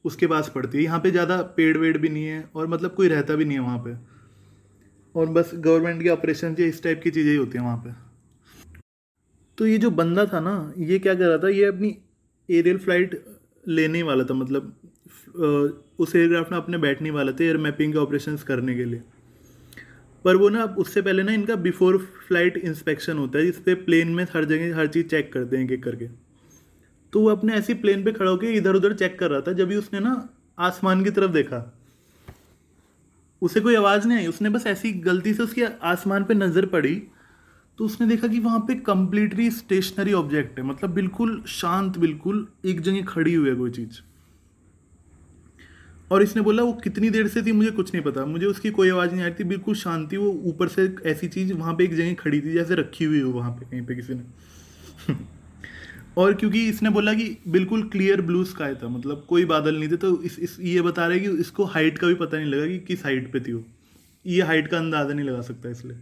उसके 0.04 0.26
पास 0.26 0.50
पड़ती 0.54 0.78
है। 0.78 0.84
यहाँ 0.84 1.00
पे 1.00 1.10
ज़्यादा 1.10 1.40
पेड़ 1.56 1.76
वेड़ 1.78 1.96
भी 1.98 2.08
नहीं 2.08 2.24
है, 2.24 2.48
और 2.54 2.66
मतलब 2.66 2.94
कोई 2.94 3.08
रहता 3.08 3.34
भी 3.34 3.44
नहीं 3.44 3.58
है 3.58 3.64
वहाँ 3.64 3.78
पे। 3.78 3.96
और 5.14 5.26
बस 5.28 5.50
गवर्नमेंट 5.54 6.02
के 6.02 6.08
ऑपरेशन 6.10 6.56
या 6.60 6.66
इस 6.66 6.82
टाइप 6.82 7.00
की 7.04 7.10
चीज़ें 7.10 7.30
ही 7.30 7.36
होती 7.36 7.58
हैं 7.58 7.64
वहाँ 7.64 7.76
पे। 7.78 8.03
तो 9.58 9.66
ये 9.66 9.78
जो 9.78 9.90
बंदा 9.92 10.24
था 10.26 10.40
ना, 10.40 10.72
ये 10.78 10.98
क्या 10.98 11.14
कर 11.14 11.26
रहा 11.26 11.38
था? 11.38 11.48
ये 11.48 11.64
अपनी 11.64 11.96
एरियल 12.48 12.78
फ़्लाइट 12.78 13.22
लेने 13.64 14.02
वाला 14.02 14.24
था 14.24 14.34
मतलब 14.34 14.72
उस 15.98 16.14
एयरक्राफ्ट 16.16 16.52
में 16.52 16.58
अपने 16.58 16.78
बैठने 16.78 17.10
वाले 17.10 17.32
थे 17.32 17.44
एयर 17.44 17.56
मैपिंग 17.58 17.92
के 17.92 17.98
ऑपरेशंस 17.98 18.42
करने 18.42 18.74
के 18.74 18.84
लिए। 18.84 19.02
पर 20.24 20.36
वो 20.36 20.48
ना, 20.48 20.64
उससे 20.64 21.02
पहले 21.02 21.22
ना, 21.22 21.32
इनका 21.32 21.54
बिफोर 21.56 21.98
फ़्लाइट 22.26 22.56
इंस्पेक्शन 22.56 23.18
होता 23.18 23.38
है 23.38 23.46
जिस 23.46 23.58
पे 23.60 23.74
प्लेन 23.76 24.08
में 24.08 24.24
हर 24.34 24.44
जगह, 24.44 24.76
हर 24.76 24.86
चीज़ 24.86 25.06
चेक 25.06 25.32
करते 25.32 25.56
हैं 25.56 25.64
एक 25.64 25.72
एक 25.72 25.82
करके। 25.84 26.08
तो 27.12 27.20
वो 27.20 27.28
अपने 27.30 27.54
ऐसी 27.54 27.74
प्लेन 27.76 28.04
पे 28.04 28.12
खड़ा 28.12 28.30
होकर 28.30 28.46
इधर 28.46 28.74
उधर 28.74 28.92
चेक 28.94 29.18
कर 29.18 29.30
रहा 29.30 29.40
था, 29.40 29.52
जब 29.52 29.68
भी 29.68 29.76
उसने 29.76 30.00
ना, 30.00 30.28
आसमान 30.58 31.04
की 31.04 31.10
तरफ़ 31.10 31.32
देखा। 31.32 31.60
उसे 33.42 33.60
कोई 33.60 33.74
आवाज़ 33.74 34.06
नहीं 34.08 34.18
आई, 34.18 34.26
उसने 34.26 34.50
बस 34.50 34.66
ऐसी 34.66 34.92
गलती 35.02 35.34
से 35.34 35.42
उसकी 35.42 35.62
आसमान 35.62 36.24
पे 36.24 36.34
नज़र 36.34 36.66
पड़ी 36.66 36.94
तो 37.78 37.84
उसने 37.84 38.06
देखा 38.06 38.28
कि 38.28 38.38
वहाँ 38.38 38.58
पे 38.60 38.74
कंप्लीटली 38.74 39.50
स्टेशनरी 39.50 40.12
ऑब्जेक्ट 40.12 40.58
है। 40.58 40.64
मतलब 40.64 40.90
बिल्कुल 40.90 41.42
शांत 41.48 41.98
बिल्कुल 41.98 42.46
एक 42.64 42.80
जगह 42.80 43.02
खड़ी 43.02 43.34
हुई 43.34 43.48
है 43.48 43.54
कोई 43.54 43.70
चीज़। 43.70 44.00
और 46.10 46.22
इसने 46.22 46.42
बोला 46.42 46.62
वो 46.62 46.72
कितनी 46.74 47.10
देर 47.10 47.28
से 47.28 47.42
थी 47.42 47.52
मुझे 47.52 47.70
कुछ 47.70 47.92
नहीं 47.94 48.04
पता। 48.04 48.24
मुझे 48.26 48.46
उसकी 48.46 48.70
कोई 48.70 48.90
आवाज़ 48.90 49.10
नहीं 49.10 49.22
आ 49.22 49.26
रही 49.26 49.34
थी। 49.34 49.44
बिल्कुल 49.44 49.74
शांति 49.74 50.16
वो। 50.16 50.30
ऊपर 50.46 50.68
से 50.68 50.94
ऐसी 51.06 51.28
चीज़ 51.28 51.52
वहाँ 51.52 51.74
पे 51.74 51.84
एक 51.84 51.94
जगह 51.94 52.14
खड़ी 52.14 52.40
थी 52.40 52.52
जैसे 52.52 52.74
रखी 52.74 53.04
हुई 53.04 53.20
हो 53.20 53.30
वहाँ 53.30 53.50
पे 53.52 53.66
कहीं 53.66 53.82
पे 53.86 53.94
किसी 53.94 54.14
ने। 54.14 55.14
और 56.18 56.34
क्योंकि 56.34 56.66
इसने 56.68 56.90
बोला 56.90 57.14
कि 57.14 57.36
बिल्कुल 57.48 57.82
क्लियर 57.88 58.20
ब्लू 58.22 58.44
स्काई 58.44 58.74
था 58.74 58.88
मतलब 58.88 59.24
कोई 59.28 59.44
बादल 59.44 59.78
नहीं 59.78 59.88
थे 59.88 59.96
तो 59.96 60.22
इस, 60.22 60.38
इस 60.38 60.56
ये 60.60 60.82
बता 60.82 61.06
रहे 61.06 61.20
कि 61.20 61.28
इसको 61.40 61.64
हाइट 61.64 61.98
का 61.98 62.06
भी 62.06 62.14
पता 62.14 62.36
नहीं 62.36 62.46
लगा 62.46 62.66
कि 62.66 62.78
किस 62.78 63.04
हाइट 63.04 63.32
पे 63.32 63.40
थी 63.40 63.52
वो। 63.52 63.64
ये 64.24 64.42
हाइट 64.42 64.68
का 64.68 64.78
अंदाज़ा 64.78 65.14
नहीं 65.14 65.26
लगा 65.26 65.40
सकता 65.40 65.70
इसलिए। 65.70 65.96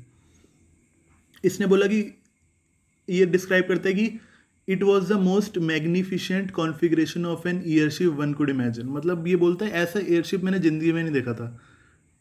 इसने 1.44 1.66
बोला 1.66 1.86
कि 1.86 2.04
ये 3.08 3.26
डिस्क्राइब 3.26 3.64
करता 3.68 3.88
है 3.88 3.94
कि 3.94 4.18
it 4.68 4.82
was 4.82 5.12
the 5.12 5.16
most 5.20 5.58
magnificent 5.60 6.50
configuration 6.50 7.24
of 7.26 7.48
an 7.48 7.62
airship 7.66 8.12
one 8.14 8.32
could 8.32 8.50
imagine 8.50 8.88
मतलब 8.88 9.26
ये 9.28 9.36
बोलता 9.36 9.66
है, 9.66 9.72
ऐसा 9.72 10.00
एयरशिप 10.00 10.44
मैंने 10.44 10.58
ज़िंदगी 10.58 10.92
में 10.92 11.02
नहीं 11.02 11.12
देखा 11.12 11.32
था। 11.34 11.58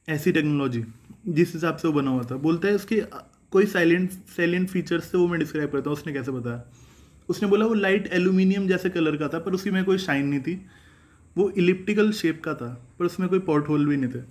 ऐसी 0.08 0.32
टेक्नोलॉजी 0.32 0.84
जिस 1.28 1.54
हिसाब 1.54 1.78
से 1.78 1.88
वो 1.88 1.94
बना 1.94 2.12
हुआ 2.12 2.24
था। 2.24 2.36
बोलता 2.38 2.68
है 2.68 2.76
उसके, 2.76 3.02
कोई 3.52 3.66
साइलेंट 3.68 4.12
साइलेंट 4.12 4.70
फीचर्स 4.70 5.12
से 5.12 5.18
वो 5.18 5.28
मैं 5.28 5.40
डिस्क्राइब 5.40 5.72
करता 5.72 5.90
हूँ, 5.90 5.98
उसने 5.98 6.14
कैसे 6.14 6.32
बताया? 6.32 6.64
उसने 7.30 7.50
बोला 7.50 7.66
वो 7.66 7.74
लाइट 7.74 8.08
एल्यूमिनियम 8.14 8.68
जैसे 8.68 8.90
कलर 8.90 9.18
का 9.18 9.28
था, 9.28 9.40
पर 9.40 9.54
उसकी 9.54 9.72
में 9.72 9.84
कोई 9.84 9.98
शाइन 10.00 10.26
नहीं 10.26 10.40
थी। 10.40 10.62
वो 11.36 11.50
इलिप्टिकल 11.52 12.12
शेप 12.12 12.42
का 12.44 12.54
था, 12.54 12.74
पर 13.00 13.06
उसमें 13.06 13.28
कोई 13.30 13.40
पॉट 13.42 13.70
होल 13.70 13.86
भी 13.86 13.98
नहीं 13.98 14.12
थे। 14.12 14.24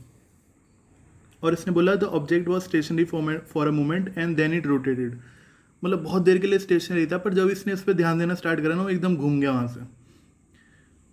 और 1.43 1.53
इसने 1.53 1.73
बोला 1.75 1.95
the 1.95 2.05
object 2.21 2.49
was 2.49 2.63
stationary 2.65 3.05
for 3.05 3.67
a 3.67 3.71
moment 3.71 4.19
and 4.19 4.37
then 4.37 4.55
it 4.55 4.67
rotated 4.67 5.19
मतलब 5.83 6.03
बहुत 6.03 6.23
देर 6.23 6.39
के 6.39 6.47
लिए 6.47 6.59
स्टेशनरी 6.59 7.07
था, 7.07 7.19
पर 7.19 7.35
जब 7.35 7.49
इसने 7.49 7.73
उस 7.73 7.83
पर 7.83 7.93
ध्यान 7.93 8.19
देना 8.19 8.35
स्टार्ट 8.35 8.61
करा 8.61 8.75
ना, 8.75 8.83
वो 8.83 8.89
एकदम 8.89 9.17
घूम 9.17 9.41
गया 9.41 9.51
वहाँ 9.51 9.69
से। 9.69 9.81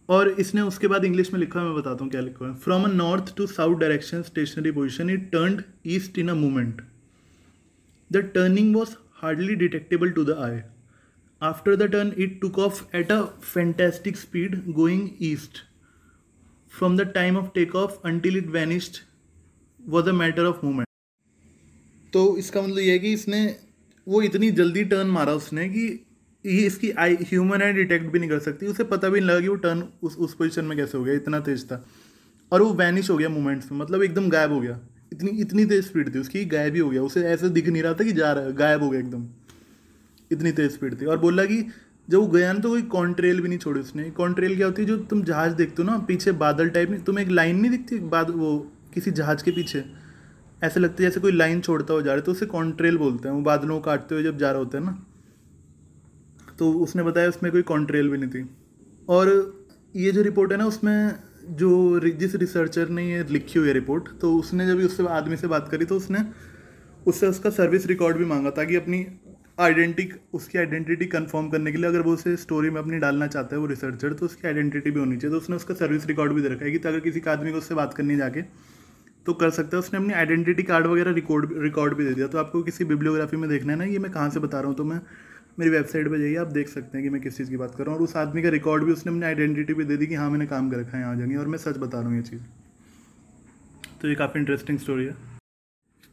और 0.10 0.30
इसने 0.30 0.62
उसके 0.62 0.88
बाद 0.88 1.06
इंग्लिश 1.06 1.32
में 1.34 1.40
लिखा 1.40 1.64
मैं 1.64 1.74
बताता 1.76 2.04
हूँ 2.04 2.12
क्या 2.12 2.22
लिखा 2.22 2.48
है। 2.48 2.54
From 2.56 2.84
a 2.84 2.92
north 2.92 3.36
to 3.38 3.48
south 3.48 3.80
direction 3.80 4.22
stationary 4.22 4.72
position 4.72 5.10
it 5.10 5.30
turn 5.32 5.64
east 5.88 6.18
in 6.20 6.30
a 6.30 6.34
movement 6.34 6.82
the 8.12 8.18
turning 8.36 8.76
was 8.76 8.96
hardly 9.22 9.56
detectable 9.56 10.10
to 10.10 10.24
the 10.26 10.38
eye 10.40 10.60
after 11.42 11.76
the 11.76 11.92
turn 11.92 12.14
it 12.18 12.46
it 12.46 12.60
of 12.60 12.96
at 12.96 13.12
a 13.12 13.22
a 13.58 14.16
speed 14.18 14.62
going 14.72 15.10
east 15.22 15.64
from 16.72 16.98
the 16.98 17.02
time 17.14 17.38
of 17.38 17.50
take 17.56 17.76
off 17.76 18.08
until 18.08 18.38
it 18.38 18.52
vanished 18.52 19.00
was 19.88 20.08
a 20.08 20.12
matter 20.12 20.46
of 20.46 20.66
moment 20.66 20.88
तो 22.14 22.38
इसका 22.38 22.62
मतलब 22.62 22.80
ये 22.80 22.92
है 22.92 23.00
कि 23.00 23.14
इसने 23.14 23.56
वो 24.08 24.22
इतनी 24.22 24.52
जल्दी 24.52 24.84
टर्न 24.84 25.08
मारा 25.08 25.34
उसने 25.34 25.70
कि 25.70 25.86
ये 26.46 26.66
इसकी 26.66 26.92
आई 26.92 27.16
ह्यूमन 27.22 27.62
आई 27.62 27.74
डिटेक्ट 27.74 28.06
भी 28.06 28.20
नहीं 28.20 28.30
कर 28.30 28.40
सकती। 28.40 28.66
उसे 28.66 28.84
पता 28.84 29.10
भी 29.10 29.20
नहीं 29.20 29.30
लगा 29.30 29.40
कि 29.40 29.48
वो 29.48 29.56
टर्न 29.56 29.84
उस 30.04 30.18
उस 30.18 30.34
पोजीशन 30.34 30.66
में 30.66 30.78
कैसे 30.78 30.98
हो 30.98 31.04
गया, 31.04 31.14
इतना 31.14 31.40
तेज 31.40 31.66
था। 31.66 31.86
और 32.52 32.62
वो 32.62 32.74
वैनिश 32.74 33.10
हो 33.10 33.18
गया 33.18 33.30
मोमेंट्स 33.30 33.72
में 33.72 33.80
मतलब 33.80 34.04
एकदम 34.04 34.30
गायब 34.30 34.52
हो 34.52 34.60
गया। 34.60 34.80
इतनी 35.14 35.30
इतनी 35.42 35.66
तेज 35.66 35.86
स्पीड 35.86 36.14
थी 36.16 36.20
उसकी 36.20 36.46
गायब 36.46 36.74
ही 36.74 36.80
हो 36.80 36.90
गया। 36.90 37.02
उसे 37.02 37.24
ऐसे 37.24 37.50
दिख 37.50 37.68
नहीं 37.68 37.84
रहा 37.84 37.94
था 37.94 38.04
कि 38.04 38.12
जा 38.12 38.32
रहा 38.34 38.44
है 38.44 38.54
गायब 38.54 38.84
हो 38.84 38.90
गया 38.90 39.00
एकदम। 39.00 39.28
इतनी 40.32 40.52
तेज 40.52 40.72
स्पीड 40.72 41.02
थी। 41.02 41.06
और 41.06 41.20
बोला 41.20 41.46
कि 41.46 41.62
जब 42.10 42.18
वो 42.18 42.28
गया 42.28 42.54
ना 42.54 42.60
तो 42.60 42.70
कोई 42.70 42.82
कॉन्ट्रेल 42.82 43.42
भी 43.42 43.48
नहीं 43.48 43.60
छोड़ी 43.60 43.80
उसने। 43.82 44.10
कॉन्ट्रेल 44.12 44.56
क्या 44.56 44.66
होती 44.66 44.82
है? 44.82 44.88
जो 44.88 44.98
तुम 44.98 45.24
जहाज़ 45.24 45.54
देखते 45.54 45.84
हो 45.84 45.90
ना, 45.90 45.98
पीछे 45.98 46.32
बादल 46.32 46.70
टाइप 46.70 46.90
में 46.90 47.04
तुम्हें 47.04 47.26
एक 47.26 47.32
लाइन 47.32 47.60
नहीं 47.60 47.72
दिखती? 47.72 48.00
बाद 48.00 48.30
वो 48.30 48.72
किसी 48.98 49.12
जहाज़ 49.14 49.44
के 49.44 49.52
पीछे। 49.52 49.84
ऐसे 50.62 50.80
लगता 50.80 51.04
है 51.04 51.10
जैसे 51.10 51.20
कोई 51.20 51.32
लाइन 51.34 51.62
छोड़ता 51.62 51.94
हुआ 51.94 52.02
जा 52.02 52.06
रहा 52.06 52.16
है 52.16 52.22
तो 52.22 52.32
उसे 52.32 52.46
कॉन्ट्रेल 52.48 52.98
बोलते 52.98 53.28
हैं। 53.28 53.36
वो 53.36 53.42
बादलों 53.44 53.76
को 53.76 53.82
काटते 53.84 54.16
हुए 54.16 54.24
जब 54.24 54.38
जा 54.38 54.52
रहा 54.52 54.60
होता 54.60 54.78
है 54.78 54.84
ना 54.86 54.98
तो 56.60 56.72
उसने 56.80 57.04
बताया 57.04 57.30
उसमें 57.30 57.52
कोई 57.52 57.62
कॉन्ट्रेल 57.64 58.10
भी 58.10 58.18
नहीं 58.18 58.30
थी। 58.30 58.50
और 59.10 59.30
ये 59.96 60.12
जो 60.12 60.22
रिपोर्ट 60.22 60.52
है 60.52 60.58
ना, 60.58 60.66
उसमें 60.66 61.16
जो 61.52 62.00
जिस 62.00 62.36
रिसर्चर 62.36 62.90
ने 62.90 63.04
ये 63.10 63.24
लिखी 63.30 63.60
हुई 63.60 63.68
है 63.68 63.74
रिपोर्ट 63.74 64.10
तो 64.22 64.34
उसने 64.36 64.66
जब 64.68 64.78
उससे 64.86 65.08
आदमी 65.10 65.38
से 65.38 65.48
बात 65.48 65.68
करी 65.72 65.86
तो 65.86 65.96
उसने 65.96 66.20
उससे 67.08 67.28
उसका 67.28 67.50
सर्विस 67.52 67.86
रिकॉर्ड 67.88 68.18
भी 68.18 68.26
मांगा 68.26 68.50
ताकि 68.52 68.76
अपनी 68.76 69.06
आइडेंटिटी 69.60 70.20
उसकी 70.34 70.58
आइडेंटिटी 70.58 71.06
कंफर्म 71.08 71.50
करने 71.50 71.72
के 71.72 71.78
लिए 71.78 71.88
अगर 71.88 72.02
वो 72.02 72.14
उसे 72.14 72.36
स्टोरी 72.38 72.70
में 72.70 72.82
अपनी 72.82 72.98
डालना 73.00 73.28
चाहता 73.28 73.56
है 73.56 73.60
वो 73.62 73.68
रिसर्चर 73.68 74.14
तो 74.14 74.26
उसकी 74.26 74.48
आइडेंटिटी 74.48 74.92
भी 74.92 75.00
होनी 75.00 75.18
चाहिए। 75.18 75.32
तो 75.32 75.38
उसने 75.38 75.56
उसका 75.56 75.74
सर्विस 75.76 76.06
रिकॉर्ड 76.08 76.34
भी 76.34 76.42
दे 76.42 76.50
रखा 76.50 76.66
है 76.66 76.72
कि 76.72 76.88
अगर 76.88 77.00
किसी 77.00 77.20
का 77.20 77.32
आदमी 77.32 77.52
को 77.52 77.58
उससे 77.58 77.76
बात 77.76 77.94
करनी 77.94 78.18
जाके 78.18 78.42
तो 79.28 79.34
कर 79.34 79.50
सकता 79.50 79.78
है। 79.78 79.80
उसने 79.80 80.00
अपनी 80.00 80.14
आइडेंटिटी 80.14 80.64
कार्ड 80.64 80.88
वगैरह 80.88 81.12
रिकॉर्ड 81.12 81.50
रिकॉर्ड 81.58 81.94
भी 81.94 82.06
दे 82.06 82.14
दिया। 82.14 82.28
तो 82.28 82.38
आपको 82.38 82.64
किसी 82.64 82.86
बिब्लियोग्राफी 82.86 83.38
में 83.38 83.50
देखना 83.50 83.74
है 83.74 83.80
ना, 83.80 83.86
ये 83.86 84.00
मैं 84.00 84.12
कहाँ 84.12 84.30
से 84.30 84.40
बता 84.40 84.60
रहा 84.60 84.68
हूँ? 84.68 84.76
तो 84.76 84.84
मैं, 84.84 85.02
मेरी 85.60 85.72
वेबसाइट 85.72 86.08
पर 86.08 86.20
जाइए, 86.20 86.36
आप 86.36 86.48
देख 86.48 86.70
सकते 86.70 86.98
हैं 86.98 87.04
कि 87.04 87.10
मैं 87.10 87.22
किस 87.22 87.38
चीज़ 87.38 87.50
की 87.50 87.58
बात 87.58 87.76
कर 87.76 87.84
रहा 87.84 87.92
हूँ। 87.92 88.00
और 88.00 88.04
उस 88.04 88.16
आदमी 88.16 88.42
का 88.42 88.50
रिकॉर्ड 88.50 88.84
भी 88.84 88.92
उसने 88.92 89.12
अपनी 89.12 89.26
आइडेंटिटी 89.26 89.74
भी 89.74 89.84
दे 89.84 89.98
दी 89.98 90.08
कि 90.08 90.16
हाँ 90.16 90.30
मैंने 90.30 90.46
काम 90.46 90.70
कर 90.70 90.78
रखा 90.78 90.98
है, 90.98 91.04
यहाँ 91.04 91.16
जाएँगे 91.16 91.36
और 91.36 91.48
मैं 91.48 91.58
सच 91.58 91.78
बता 91.78 92.00
रहा 92.00 92.08
हूँ 92.08 92.18
ये 92.18 92.24
चीज़। 92.24 92.42
तो 94.02 94.08
ये 94.08 94.16
काफ़ी 94.16 94.40
इंटरेस्टिंग 94.40 94.80
स्टोरी 94.80 95.06
है। 95.06 95.16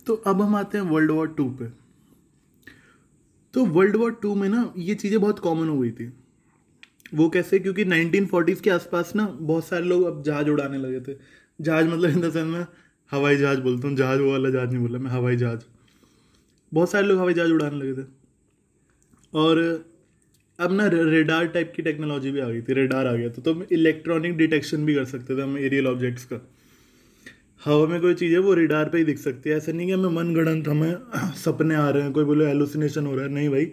तो 0.07 0.15
अब 0.15 0.43
हम 0.43 0.57
आते 0.57 0.79
हैं 0.79 0.85
वर्ल्ड 0.85 1.11
वॉर 1.11 1.29
टू 1.29 1.51
पे। 1.51 1.67
तो 3.55 3.65
वर्ल्ड 3.65 3.97
वॉर 3.97 4.13
टू 4.13 4.35
में 4.35 4.49
ना, 4.49 4.73
ये 4.77 4.95
चीज़ें 4.95 5.21
बहुत 5.21 5.39
कॉमन 5.39 5.69
हो 5.69 5.79
गई 5.79 5.91
थी। 5.91 6.13
वो 7.15 7.29
कैसे? 7.31 7.59
क्योंकि 7.59 7.85
नाइनटीन 7.85 8.27
फोर्टीज़ 8.27 8.63
के 8.63 8.71
आसपास 8.71 9.13
ना, 9.17 9.27
बहुत 9.27 9.67
सारे 9.67 9.85
लोग 9.85 10.05
अब 10.05 10.23
जहाज़ 10.23 10.49
उड़ाने 10.49 10.79
लगे 10.79 11.01
थे। 11.01 11.19
जहाज़ 11.61 11.87
मतलब 11.89 12.11
इन 12.11 12.21
द 12.21 12.33
सेंस 12.33 12.47
में 12.47 12.67
हवाई 13.13 13.37
जहाज़ 13.37 13.61
बोलता 13.61 13.89
हूँ, 13.89 13.97
जहाज़ 13.97 14.21
वो 14.21 14.31
वाला 14.33 14.51
जहाज़ 14.51 14.71
नहीं 14.71 14.81
बोला 14.81 14.99
मैं, 14.99 15.11
हवाई 15.11 15.37
जहाज़। 15.37 15.61
बहुत 16.73 16.91
सारे 16.91 17.07
लोग 17.07 17.19
हवाई 17.19 17.35
जहाज़ 17.35 17.53
उड़ाने 17.53 17.77
लगे 17.77 18.03
थे। 18.03 18.07
और 19.35 19.59
अब 20.59 20.73
ना 20.73 20.87
रेडार 20.87 21.47
टाइप 21.47 21.73
की 21.77 21.83
टेक्नोलॉजी 21.83 22.31
भी 22.31 22.41
आ 22.41 22.49
गई 22.49 22.61
थी 22.63 22.73
रेडार 22.73 23.07
आ 23.07 23.13
गया 23.13 23.29
था 23.29 23.43
तो 23.43 23.55
हम 23.55 23.67
इलेक्ट्रॉनिक 23.73 24.37
डिटेक्शन 24.37 24.85
भी 24.87 24.95
कर 24.95 25.05
सकते 25.05 25.37
थे 25.37 25.43
हम 25.43 25.57
एरियल 25.59 25.87
ऑब्जेक्ट्स 25.87 26.25
का। 26.25 26.41
हवा 27.65 27.87
में 27.87 28.01
कोई 28.01 28.15
चीज़ 28.15 28.33
है, 28.33 28.39
वो 28.39 28.55
रेडार 28.55 28.89
पे 28.89 28.99
ही 28.99 29.05
दिख 29.05 29.19
सकती 29.19 29.51
है। 29.51 29.57
ऐसा 29.57 29.73
नहीं 29.73 29.87
कि 29.87 29.93
हमें 29.93 30.11
मन 30.11 30.35
गणंत, 30.35 30.69
हमें 30.69 30.97
सपने 31.35 31.75
आ 31.75 31.89
रहे 31.91 32.03
हैं, 32.03 32.13
कोई 32.13 32.25
बोले 32.25 32.45
एलुसिनेशन 32.45 33.07
हो 33.07 33.15
रहा 33.17 33.25
है, 33.25 33.31
नहीं 33.33 33.49
भाई 33.49 33.73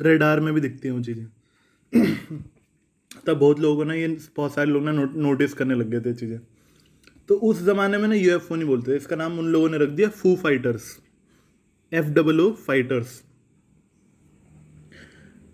रेडार 0.00 0.40
में 0.40 0.54
भी 0.54 0.60
दिखती 0.60 0.88
हैं 0.88 0.94
वो 0.94 1.02
चीज़ें। 1.02 1.26
तब 3.26 3.36
बहुत 3.36 3.60
लोगों 3.60 3.84
ने 3.84 4.00
ये, 4.00 4.08
बहुत 4.36 4.54
सारे 4.54 4.70
लोग 4.70 4.84
ना 4.84 4.92
नोटिस 5.16 5.54
करने 5.54 5.74
लग 5.74 5.90
गए 5.90 6.00
थे 6.00 6.14
चीज़ें। 6.14 6.38
तो 7.32 7.36
उस 7.38 7.62
ज़माने 7.62 7.98
में 7.98 8.08
ना 8.08 8.14
यू 8.14 8.38
नहीं 8.38 8.64
बोलते 8.64 8.96
इसका 8.96 9.16
नाम 9.16 9.38
उन 9.38 9.46
लोगों 9.46 9.68
ने 9.68 9.78
रख 9.78 9.88
दिया 9.88 10.08
foo 10.08 10.36
fighters 10.36 11.00
F 11.94 12.06
double 12.06 12.40
O 12.40 12.52
fighters 12.52 13.22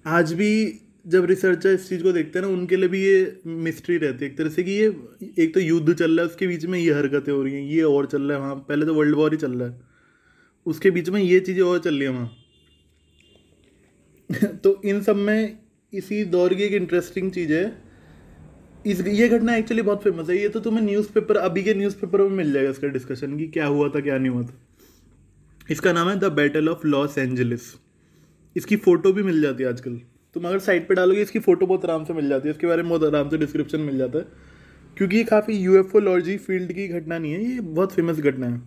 आज 0.07 0.33
भी 0.33 0.81
जब 1.07 1.25
रिसर्चर 1.25 1.71
इस 1.71 1.89
चीज़ 1.89 2.03
को 2.03 2.13
देखते 2.13 2.39
हैं 2.39 2.47
ना, 2.47 2.53
उनके 2.53 2.77
लिए 2.77 2.89
भी 2.89 3.05
ये 3.05 3.41
मिस्ट्री 3.47 3.97
रहती 3.97 4.25
है। 4.25 4.31
एक 4.31 4.39
तरह 4.39 4.49
से 4.49 4.63
कि 4.63 4.71
ये, 4.71 4.97
एक 5.39 5.55
तो 5.55 5.61
युद्ध 5.61 5.95
चल 5.95 6.11
रहा 6.11 6.27
है, 6.27 6.31
उसके 6.31 6.47
बीच 6.47 6.67
में 6.67 6.79
ये 6.79 6.93
हरकतें 6.93 7.33
हो 7.33 7.43
रही 7.43 7.55
हैं, 7.55 7.63
ये 7.63 7.83
और 7.83 8.07
चल 8.07 8.23
रहा 8.23 8.39
है 8.39 8.43
वहाँ। 8.45 8.57
पहले 8.57 8.87
तो 8.87 8.95
वर्ल्ड 8.95 9.17
वॉर 9.17 9.33
ही 9.33 9.39
चल 9.39 9.53
रहा 9.53 9.69
है। 9.69 9.81
उसके 10.67 10.91
बीच 10.91 11.09
में 11.09 11.23
ये 11.23 11.41
चीज़ें 11.41 11.63
और 11.63 11.79
चल 11.79 11.95
रही 11.95 12.03
हैं 12.03 12.11
वहाँ। 12.11 12.37
तो 14.57 14.83
इन 14.85 15.03
सब 15.03 15.17
में 15.17 15.59
इसी 15.95 16.25
दौर 16.25 16.55
की 16.55 16.63
एक 16.63 16.73
इंटरेस्टिंग 16.73 17.33
चीज़ 17.33 17.53
है। 17.53 17.88
इस 18.89 19.01
ये 19.07 19.29
घटना 19.29 19.57
एक्चुअली 19.57 19.83
बहुत 19.83 20.03
फ़ेमस 20.03 20.29
है। 20.31 20.37
ये 20.37 20.49
तो 20.49 20.61
तुम्हें 20.61 20.83
न्यूज़पेपर 20.85 21.37
अभी 21.37 21.63
के 21.63 21.75
न्यूज़पेपर 21.75 22.21
में 22.21 22.37
मिल 22.37 22.53
जाएगा 22.53 22.71
इसका 22.71 22.89
डिस्कशन 22.89 23.37
कि 23.39 23.47
क्या 23.49 23.67
हुआ 23.67 23.89
था, 23.89 24.01
क्या 24.01 24.19
नहीं 24.19 24.31
हुआ 24.31 24.43
था। 24.43 24.55
इसका 25.71 25.93
नाम 25.93 26.09
है 26.09 26.19
the 26.19 26.33
battle 26.35 26.69
of 26.69 26.87
Los 26.87 27.19
Angeles 27.19 27.75
इसकी 28.57 28.77
फ़ोटो 28.79 29.13
भी 29.13 29.23
मिल 29.23 29.41
जाती 29.43 29.63
है 29.63 29.69
आजकल। 29.69 30.01
तुम 30.37 30.45
अगर 30.45 30.59
साइट 30.59 30.89
पे 30.89 30.95
डालोगे, 30.95 31.23
इसकी 31.23 31.39
फ़ोटो 31.39 31.67
बहुत 31.67 31.85
आराम 31.85 32.05
से 32.05 32.15
मिल 32.15 32.29
जाती 32.29 32.49
है। 32.49 32.55
इसके 32.55 32.67
बारे 32.67 32.83
में 32.83 32.91
बहुत 32.91 33.05
आराम 33.05 33.29
से 33.31 33.39
डिस्क्रिप्शन 33.39 33.81
मिल 33.81 33.99
जाता 33.99 34.19
है। 34.19 34.27
क्योंकि 34.97 35.17
ये 35.17 35.25
काफ़ी 35.25 35.57
यूएफओलॉजी 35.57 36.37
फ़ील्ड 36.39 36.73
की 36.73 36.87
घटना 36.89 37.19
नहीं 37.19 37.33
है, 37.33 37.45
ये 37.45 37.61
बहुत 37.61 37.93
फ़ेमस 37.93 38.19
घटना 38.21 38.47
है। 38.47 38.61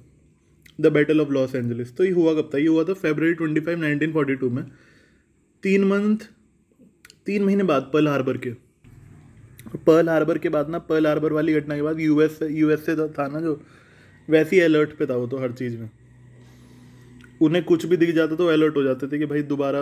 The 0.81 0.87
battle 0.87 1.21
of 1.21 1.29
Los 1.29 1.55
Angeles 1.55 1.95
तो 1.97 2.03
ये 2.03 2.11
हुआ 2.11 2.33
कब 2.33 2.49
था? 2.53 2.57
ये 2.57 2.67
हुआ 2.67 2.83
था 2.83 2.93
Feb 2.95 3.33
twenty 3.33 3.61
five 3.61 3.79
nineteen 3.79 4.13
forty 4.13 4.35
two 4.35 4.49
में। 4.49 4.63
तीन 5.63 5.83
मंथ 5.83 6.17
तीन 7.25 7.43
महीने 7.43 7.63
बाद 7.63 7.89
पर्ल 7.93 8.07
हार्बर 8.07 8.37
के। 8.37 8.53
पर्ल 9.77 10.09
हार्बर 10.09 10.37
के 10.37 10.49
बाद 10.49 10.69
ना 10.69 10.79
पर्ल 10.79 11.07
हार्बर 11.07 11.33
वाली 11.33 11.53
घटना 11.53 11.75
के 11.75 11.81
बाद 11.81 11.99
यूएस 11.99 12.39
यूएस 12.43 12.85
से 12.85 12.95
था 13.09 13.27
ना 13.27 13.41
जो, 13.41 13.61
वैसे 14.27 14.61
अलर्ट 14.61 14.97
पे 14.97 15.05
था 15.05 15.15
वो 15.15 15.27
तो 15.27 15.37
हर 15.37 15.51
चीज़ 15.51 15.77
में। 15.77 15.89
उन्हें 17.41 17.63
कुछ 17.63 17.85
भी 17.85 17.97
दिख 17.97 18.13
जाता 18.15 18.35
तो 18.35 18.47
अलर्ट 18.47 18.75
हो 18.75 18.83
जाते 18.83 19.07
थे 19.07 19.19
कि 19.19 19.25
भाई 19.25 19.41
दोबारा 19.43 19.81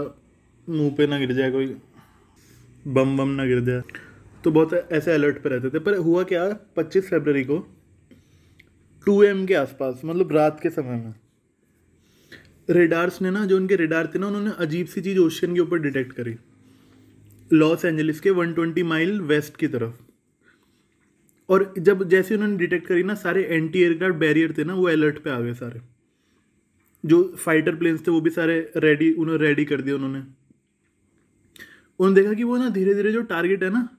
मुँह 0.67 0.91
पे 0.97 1.07
ना 1.07 1.19
गिर 1.19 1.33
जाए 1.33 1.51
कोई, 1.51 1.65
बम 2.87 3.17
बम 3.17 3.29
ना 3.29 3.45
गिर 3.45 3.59
जाए। 3.61 3.81
तो 4.43 4.51
बहुत 4.51 4.73
ऐसे 4.73 5.11
अलर्ट 5.11 5.41
पे 5.43 5.49
रहते 5.49 5.69
थे। 5.69 5.79
पर 5.79 5.95
हुआ 5.97 6.23
क्या, 6.23 6.47
पच्चीस 6.75 7.09
फरवरी 7.09 7.43
को 7.43 7.57
टू 9.05 9.21
एम 9.23 9.45
के 9.45 9.53
आसपास 9.53 10.01
मतलब 10.05 10.31
रात 10.31 10.59
के 10.63 10.69
समय 10.69 10.95
में 10.95 11.13
रेडार्स 12.69 13.21
ने 13.21 13.31
ना, 13.31 13.45
जो 13.45 13.55
उनके 13.57 13.75
रेडार 13.75 14.11
थे 14.15 14.19
ना, 14.19 14.27
उन्होंने 14.27 14.51
अजीब 14.59 14.87
सी 14.87 15.01
चीज़ 15.01 15.19
ओशियन 15.19 15.53
के 15.53 15.59
ऊपर 15.59 15.79
डिटेक्ट 15.79 16.13
करी। 16.13 16.35
लॉस 17.53 17.85
एंजलिस 17.85 18.19
के 18.19 18.29
120 18.29 18.83
माइल 18.83 19.21
वेस्ट 19.21 19.55
की 19.55 19.67
तरफ़। 19.67 19.93
और 21.49 21.73
जब 21.79 22.09
जैसे 22.09 22.35
उन्होंने 22.35 22.57
डिटेक्ट 22.57 22.87
करी 22.87 23.03
ना, 23.03 23.15
सारे 23.15 23.43
एंटी 23.43 23.83
एयरक्राफ्ट 23.83 24.15
बैरियर 24.15 24.55
थे 24.57 24.63
ना, 24.63 24.73
वो 24.73 24.87
अलर्ट 24.87 25.19
पे 25.19 25.29
आ 25.29 25.39
गए 25.39 25.53
सारे। 25.53 25.81
जो 27.05 27.35
फाइटर 27.39 27.75
प्लेन्स 27.75 28.07
थे, 28.07 28.11
वो 28.11 28.21
भी 28.21 28.29
सारे 28.29 28.71
रेडी, 28.77 29.13
उन्होंने 29.13 29.45
रेडी 29.45 29.65
कर 29.65 29.81
दिए 29.81 29.93
उन्होंने। 29.93 30.19
उन्होंने 31.99 32.21
देखा 32.21 32.33
कि 32.33 32.43
वो 32.43 32.57
ना 32.57 32.69
धीरे 32.69 32.93
धीरे 32.93 33.11
जो 33.11 33.21
टारगेट 33.21 33.63
है 33.63 33.69
ना, 33.69 33.97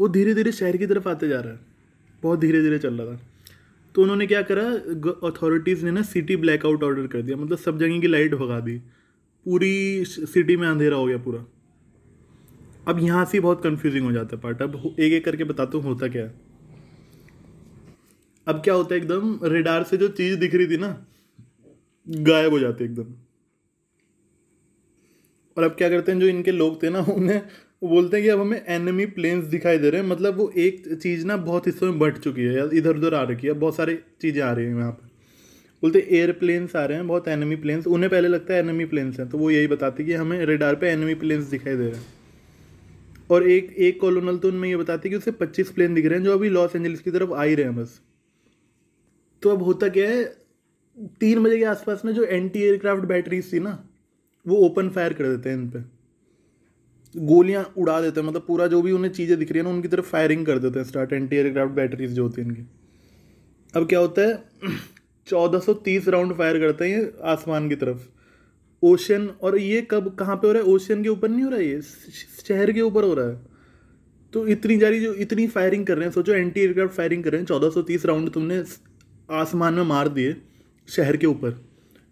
वो 0.00 0.08
धीरे 0.08 0.34
धीरे 0.34 0.52
शहर 0.52 0.76
की 0.76 0.86
तरफ़ 0.86 1.08
आते 1.08 1.28
जा 1.28 1.40
रहा 1.40 1.52
है। 1.52 1.60
बहुत 2.22 2.38
धीरे 2.38 2.62
धीरे 2.62 2.78
चल 2.78 2.94
रहा 2.94 3.16
था। 3.16 3.20
तो 3.94 4.02
उन्होंने 4.02 4.26
क्या 4.26 4.42
करा 4.42 4.70
अथॉरिटीज़ 5.28 5.84
ने 5.84 5.90
ना 5.90 6.02
सिटी 6.02 6.36
ब्लैकआउट 6.36 6.82
ऑर्डर 6.82 7.06
कर 7.06 7.22
दिया। 7.22 7.36
मतलब 7.36 7.58
सब 7.58 7.78
जगह 7.78 8.00
की 8.00 8.06
लाइट 8.06 8.34
भगा 8.34 8.60
दी। 8.60 8.78
पूरी 9.44 10.04
सिटी 10.04 10.56
में 10.56 10.68
अंधेरा 10.68 10.96
हो 10.96 11.06
गया 11.06 11.18
पूरा। 11.18 11.44
अब 12.86 12.98
यहाँ 12.98 13.24
से 13.24 13.40
बहुत 13.40 13.62
कंफ्यूजिंग 13.62 14.04
हो 14.04 14.12
जाता 14.12 14.36
है 14.36 14.42
पार्ट 14.42 14.62
अब 14.62 14.96
एक 15.00 15.12
एक 15.12 15.24
करके 15.24 15.44
बताता 15.44 15.78
हूँ, 15.78 15.84
होता 15.84 16.08
क्या 16.08 16.22
है। 16.22 16.34
अब 18.46 18.60
क्या 18.64 18.74
होता 18.74 18.94
है 18.94 19.00
एकदम 19.00 19.38
रेडार 19.44 19.82
से 19.82 19.96
जो 19.96 20.08
चीज़ 20.08 20.36
दिख 20.36 20.54
रही 20.54 20.66
थी 20.66 20.76
ना, 20.76 21.06
गायब 22.06 22.52
हो 22.52 22.58
जाते 22.58 22.84
एकदम। 22.84 23.14
और 25.56 25.64
अब 25.64 25.70
क्या 25.70 25.88
करते 25.88 26.12
हैं, 26.12 26.18
जो 26.20 26.26
इनके 26.26 26.52
लोग 26.52 26.82
थे 26.82 26.90
ना, 26.90 27.00
उन्हें 27.08 27.40
वो 27.82 27.88
बोलते 27.88 28.16
हैं 28.16 28.24
कि 28.24 28.30
अब 28.30 28.40
हमें 28.40 28.64
एनिमी 28.68 29.06
प्लेन्स 29.06 29.44
दिखाई 29.44 29.78
दे 29.78 29.90
रहे 29.90 30.00
हैं। 30.00 30.08
मतलब 30.08 30.36
वो 30.36 30.50
एक 30.56 30.82
चीज़ 31.02 31.26
ना 31.26 31.36
बहुत 31.36 31.66
हिस्सों 31.66 31.86
में 31.86 31.98
बढ़ 31.98 32.16
चुकी 32.16 32.42
है 32.42 32.68
इधर 32.76 32.96
उधर 32.96 33.14
आ 33.14 33.22
रखी 33.22 33.46
है। 33.46 33.52
बहुत 33.54 33.76
सारी 33.76 33.98
चीज़ें 34.20 34.42
आ 34.42 34.52
रही 34.52 34.66
हैं 34.66 34.76
यहाँ 34.76 34.92
पर। 34.92 35.10
बोलते 35.82 36.06
एयरप्लेन्स 36.10 36.76
आ 36.76 36.84
रहे 36.84 36.98
हैं, 36.98 37.06
बहुत 37.06 37.28
एनिमी 37.28 37.56
प्लेन्स 37.56 37.86
उन्हें 37.86 38.10
पहले 38.10 38.28
लगता 38.28 38.54
है 38.54 38.60
एनिमी 38.60 38.84
प्लेन्स 38.84 39.18
हैं 39.20 39.28
तो 39.28 39.38
वो 39.38 39.50
यही 39.50 39.66
बताते 39.66 40.04
कि 40.04 40.12
हमें 40.14 40.44
रेडार 40.46 40.74
पे 40.74 40.90
एनिमी 40.90 41.14
प्लेन्स 41.14 41.46
दिखाई 41.46 41.76
दे 41.76 41.82
रहे 41.82 41.96
हैं। 41.96 42.15
और 43.30 43.48
एक 43.50 43.72
एक 43.78 44.00
कॉलोनल 44.00 44.38
तो 44.38 44.48
उनमें 44.48 44.68
ये 44.68 44.76
बताते 44.76 45.08
कि 45.08 45.16
उसे 45.16 45.30
पच्चीस 45.32 45.70
प्लेन 45.70 45.94
दिख 45.94 46.06
रहे 46.06 46.18
हैं 46.18 46.24
जो 46.24 46.32
अभी 46.32 46.48
लॉस 46.48 46.76
एंजलिस 46.76 47.00
की 47.00 47.10
तरफ़ 47.10 47.32
आ 47.32 47.42
ही 47.42 47.54
रहे 47.54 47.66
हैं 47.66 47.76
बस। 47.76 48.00
तो 49.42 49.50
अब 49.50 49.62
होता 49.62 49.88
क्या 49.88 50.08
है, 50.08 50.24
तीन 51.20 51.42
बजे 51.42 51.58
के 51.58 51.64
आसपास 51.64 52.04
में 52.04 52.12
जो 52.14 52.24
एंटी 52.24 52.62
एयरक्राफ्ट 52.62 53.04
बैटरीज 53.04 53.52
थी 53.52 53.60
ना, 53.60 53.78
वो 54.46 54.56
ओपन 54.66 54.88
फायर 54.88 55.12
कर 55.12 55.24
देते 55.26 55.50
हैं 55.50 55.56
इन 55.56 55.68
पर 55.70 55.90
गोलियाँ 57.14 57.64
उड़ा 57.78 58.00
देते 58.00 58.20
हैं 58.20 58.26
मतलब 58.28 58.44
पूरा 58.46 58.66
जो 58.66 58.80
भी 58.82 58.92
उन्हें 58.92 59.10
चीज़ें 59.12 59.38
दिख 59.38 59.52
रही 59.52 59.58
है 59.58 59.64
ना, 59.64 59.70
उनकी 59.70 59.88
तरफ़ 59.88 60.06
फायरिंग 60.06 60.46
कर 60.46 60.58
देते 60.58 60.78
हैं 60.78 60.86
स्टार्ट 60.86 61.12
एंटी 61.12 61.36
एयरक्राफ्ट 61.36 61.72
बैटरीज 61.72 62.12
जो 62.12 62.22
होती 62.22 62.42
हैं 62.42 62.48
इनकी। 62.48 62.62
अब 63.74 63.88
क्या 63.88 63.98
होता 63.98 64.22
है, 64.22 64.42
चौदह 65.26 65.58
सौ 65.58 65.74
तीस 65.74 66.08
राउंड 66.08 66.32
फायर 66.32 66.58
करते 66.58 66.84
हैं 66.84 66.98
ये 66.98 67.12
आसमान 67.24 67.68
की 67.68 67.76
तरफ़। 67.76 67.98
ओशन 68.82 69.26
और 69.42 69.58
ये 69.58 69.80
कब, 69.90 70.14
कहाँ 70.14 70.36
पे 70.36 70.46
हो 70.46 70.52
रहा 70.52 70.62
है? 70.62 70.68
ओशन 70.68 71.02
के 71.02 71.08
ऊपर 71.08 71.28
नहीं 71.28 71.42
हो 71.44 71.50
रहा 71.50 71.58
है 71.58 71.66
ये? 71.66 71.80
शहर 72.48 72.72
के 72.72 72.80
ऊपर 72.80 73.04
हो 73.04 73.14
रहा 73.14 73.28
है। 73.28 73.54
तो 74.32 74.46
इतनी 74.48 74.76
जारी 74.76 75.00
जो, 75.00 75.12
इतनी 75.14 75.46
फायरिंग 75.48 75.86
कर 75.86 75.96
रहे 75.96 76.04
हैं, 76.04 76.12
सोचो 76.12 76.32
एंटी 76.32 76.60
एयरक्राफ्ट 76.60 76.94
फायरिंग 76.94 77.22
कर 77.24 77.32
रहे 77.32 77.40
हैं, 77.40 77.46
चौदह 77.46 77.70
सौ 77.70 77.82
तीस 77.82 78.06
राउंड 78.06 78.30
तुमने 78.30 78.62
आसमान 79.32 79.74
में 79.74 79.82
मार 79.84 80.08
दिए 80.08 80.36
शहर 80.88 81.16
के 81.16 81.26
ऊपर। 81.26 81.54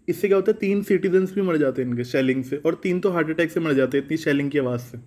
इससे 0.07 0.27
क्या 0.27 0.37
होता 0.37 0.51
है? 0.51 0.57
तीन 0.57 0.81
सिटीजन्स 0.83 1.33
भी 1.33 1.41
मर 1.41 1.57
जाते 1.57 1.81
हैं 1.81 1.89
इनके 1.89 2.03
शेलिंग 2.03 2.43
से, 2.43 2.57
और 2.57 2.79
तीन 2.83 2.99
तो 2.99 3.09
हार्ट 3.09 3.29
अटैक 3.29 3.51
से 3.51 3.59
मर 3.59 3.73
जाते 3.73 3.97
हैं 3.97 4.05
इतनी 4.05 4.17
शेलिंग 4.17 4.51
की 4.51 4.57
आवाज़ 4.57 4.81
से। 4.81 4.97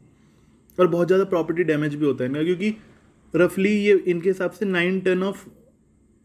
और 0.79 0.87
बहुत 0.87 1.07
ज़्यादा 1.07 1.25
प्रॉपर्टी 1.25 1.65
डैमेज 1.65 1.95
भी 1.95 2.07
होता 2.07 2.25
है 2.25 2.31
इनका, 2.31 2.43
क्योंकि 2.43 2.75
रफली 3.35 3.73
ये, 3.77 3.95
इनके 4.07 4.29
हिसाब 4.29 4.51
से 4.51 4.67
nine 4.67 5.01
ton 5.01 5.23
of 5.23 5.45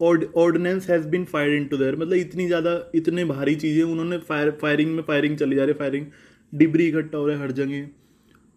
ordnance 0.04 0.88
has 0.90 1.06
been 1.08 1.24
fire 1.24 1.54
into 1.66 1.76
there 1.76 1.96
मतलब 1.96 2.12
इतनी 2.14 2.46
ज़्यादा, 2.46 2.78
इतने 2.94 3.24
भारी 3.24 3.54
चीज़ें 3.56 3.82
उन्होंने 3.84 4.18
फायर 4.20 4.50
फायरिंग 4.60 4.94
में 4.94 5.02
फायरिंग 5.02 5.36
चली 5.38 5.56
जा 5.56 5.64
रही 5.64 5.72
है 5.72 5.78
फायरिंग 5.78 6.06
डिबरी 6.52 6.86
इकट्ठा 6.88 7.18
हो 7.18 7.26
रहा 7.26 7.36
है 7.36 7.42
हर 7.42 7.52
जगह। 7.52 7.86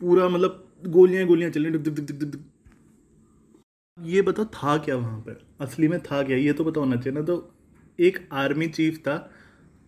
पूरा 0.01 0.27
मतलब 0.29 0.63
गोलियाँ 0.87 1.25
गोलियाँ 1.27 1.51
चल 1.51 1.65
रही 1.65 2.41
ये 3.97 4.21
बताओ 4.21 4.45
था 4.45 4.77
क्या 4.77 4.95
वहाँ 4.95 5.19
पर? 5.19 5.39
असली 5.61 5.87
में 5.87 5.99
था 6.01 6.21
क्या? 6.23 6.37
ये 6.37 6.53
तो 6.53 6.63
पता 6.63 6.79
होना 6.79 6.95
चाहिए 6.95 7.19
ना। 7.19 7.25
तो 7.25 7.53
एक 7.99 8.19
आर्मी 8.33 8.67
चीफ 8.69 8.97
था। 8.99 9.15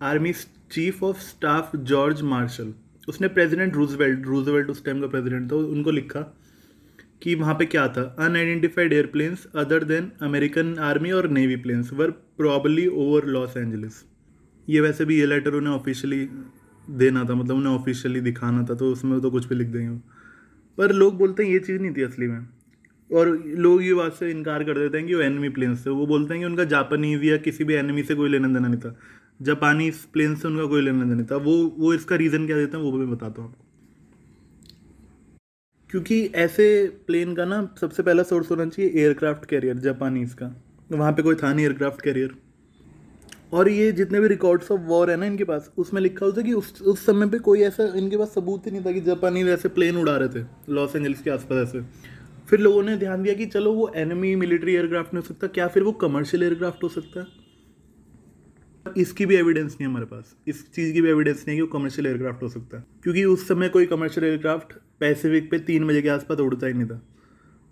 Army 0.02 0.32
chief 0.72 1.04
of 1.04 1.20
staff 1.22 1.76
George 1.76 2.22
Marshall 2.24 2.74
उसने 3.08 3.28
प्रेसिडेंट 3.28 3.76
रूजवेल्ट 3.76 4.26
रूजवेल्ट 4.26 4.70
उस 4.70 4.84
टाइम 4.86 5.02
का 5.02 5.08
प्रेसिडेंट 5.08 5.52
था, 5.52 5.56
उनको 5.56 5.92
लिखा। 5.92 6.20
कि 7.22 7.36
वहाँ 7.36 7.56
पे 7.56 7.66
क्या 7.66 7.88
था? 7.88 8.04
Unidentified 8.20 8.94
airplanes 8.94 9.46
other 9.56 9.84
than 9.84 10.12
American 10.22 10.78
army 10.82 11.12
और 11.12 11.28
navy 11.30 11.56
planes 11.58 11.92
were 11.94 12.12
probably 12.38 12.88
over 12.88 13.26
Los 13.28 13.58
Angeles 13.58 14.04
ये 14.68 14.82
वैसे 14.82 15.06
भी 15.06 15.20
ये 15.20 15.26
लेटर 15.26 15.54
उन्हें 15.54 15.74
ऑफिशियली 15.74 16.28
देना 16.88 17.24
था 17.24 17.36
मतलब 17.36 17.56
उन्हें 17.56 17.74
ऑफिशियली 17.74 18.22
दिखाना 18.22 18.64
था 18.64 18.76
तो 18.76 18.92
उसमें 18.92 19.20
तो 19.22 19.32
कुछ 19.32 19.48
भी 19.48 19.56
लिख 19.56 19.68
देंगे 19.68 19.98
पर 20.78 20.92
लोग 20.94 21.18
बोलते 21.18 21.44
हैं 21.44 21.52
ये 21.52 21.60
चीज़ 21.60 21.82
नहीं 21.82 21.92
थी 21.94 22.02
असली 22.02 22.28
में। 22.28 22.48
और 23.10 23.30
लोग 23.58 23.84
ये 23.84 23.94
बात 23.94 24.14
से 24.14 24.30
इनकार 24.32 24.64
कर 24.64 24.78
देते 24.80 24.98
हैं 24.98 25.08
कि 25.08 25.16
वो 25.16 25.22
एनिमी 25.22 25.50
प्लेन्स 25.50 25.86
थे। 25.86 25.90
वो 25.90 26.06
बोलते 26.08 26.34
हैं 26.34 26.42
कि 26.42 26.46
उनका 26.46 26.64
जापानीज 26.64 27.24
या 27.24 27.38
किसी 27.38 27.64
भी 27.64 27.74
एनिमी 27.74 28.04
से 28.04 28.16
कोई 28.16 28.30
लेना 28.30 28.48
देना 28.48 28.68
नहीं 28.68 28.80
था। 28.80 28.96
जापानीज 29.42 30.04
प्लेन 30.14 30.36
से 30.36 30.48
उनका 30.48 30.66
कोई 30.66 30.82
लेना 30.82 31.04
देना 31.04 31.14
नहीं 31.14 31.26
था। 31.26 31.36
वो 31.38 31.56
वो 31.78 31.94
इसका 31.94 32.16
रीज़न 32.16 32.46
क्या 32.48 32.58
देते 32.58 32.78
हैं 32.78 32.84
वो 32.84 32.92
भी 32.92 33.06
बताता 33.06 33.42
हूँ 33.42 33.50
आपको। 33.50 33.66
क्योंकि 35.90 36.24
ऐसे 36.36 36.66
प्लेन 37.08 37.34
का 37.36 37.46
ना 37.46 37.58
सबसे 37.82 38.04
पहला 38.04 38.24
सोर्स 38.24 38.52
होना 38.52 38.66
चाहिए 38.66 38.92
एयरक्राफ्ट 38.94 39.46
कैरियर 39.46 39.78
जापानीज 39.80 40.34
का। 40.34 40.54
वहाँ 40.92 41.12
पे 41.12 41.22
कोई 41.22 41.36
था 41.36 41.54
नहीं 41.54 41.66
एयरक्राफ्ट 41.66 42.02
कैरियर 42.02 42.36
और 43.54 43.70
ये 43.70 43.92
जितने 43.92 44.20
भी 44.20 44.28
रिकॉर्ड्स 44.28 44.72
ऑफ़ 44.72 44.82
वॉर 44.82 45.12
है 45.12 45.16
ना 45.18 45.26
इनके 45.26 45.44
पास, 45.44 45.72
उसमें 45.78 46.02
लिखा 46.02 46.26
होता 46.26 46.42
है 46.42 46.48
कि 46.48 46.54
उस 46.54 46.82
उस 46.82 47.06
समय 47.06 47.30
पे 47.30 47.40
कोई 47.40 47.62
ऐसा 47.62 47.84
इनके 47.96 48.18
पास 48.18 48.34
सबूत 48.34 48.66
ही 48.66 48.72
नहीं 48.72 48.86
था 48.86 48.92
कि 48.92 49.02
जापानी 49.02 49.44
ऐसे 49.50 49.70
प्लेन 49.70 49.98
उड़ा 49.98 50.16
रहे 50.18 50.30
थे 50.30 50.46
लॉस 50.70 50.96
एंजल्स 50.96 51.22
के 51.22 51.30
आसपास 51.30 51.68
ऐसे। 51.68 51.82
फिर 52.50 52.60
लोगों 52.60 52.84
ने 52.84 52.96
ध्यान 52.98 53.24
दिया 53.24 53.34
कि 53.34 53.46
चलो 53.46 53.74
वो 53.74 53.92
एनिमी 53.96 54.36
मिलिट्री 54.36 54.76
एयरक्राफ्ट 54.76 55.14
नहीं 55.14 55.24
हो 55.24 55.28
सकता, 55.28 55.48
क्या 55.48 55.68
फिर 55.68 55.84
वो 55.84 55.92
कमर्शियल 55.92 56.44
एयरक्राफ्ट 56.44 56.84
हो 56.84 56.90
सकता? 56.90 57.20
है 57.20 57.39
इसकी 58.86 59.26
भी 59.26 59.36
एविडेंस 59.36 59.72
नहीं 59.72 59.82
है 59.82 59.88
हमारे 59.88 60.06
पास। 60.06 60.36
इस 60.48 60.64
चीज़ 60.72 60.94
की 60.94 61.02
भी 61.02 61.10
एविडेंस 61.10 61.38
नहीं 61.38 61.50
है 61.50 61.56
कि 61.56 61.62
वो 61.62 61.68
कमर्शियल 61.70 62.08
एयरक्राफ्ट 62.08 62.44
हो 62.44 62.50
सकता 62.50 62.78
है। 62.78 62.84
क्योंकि 63.04 63.24
उस 63.26 63.48
समय 63.48 63.70
कोई 63.70 63.86
कमर्शियल 63.86 64.28
एयरक्राफ्ट 64.28 64.74
पैसिफिक 65.00 65.50
पे 65.52 65.60
तीन 65.62 65.88
बजे 65.88 66.02
के 66.02 66.10
आसपास 66.10 66.40
उड़ता 66.40 66.68
ही 66.68 66.74
नहीं 66.74 66.88
था। 66.88 67.02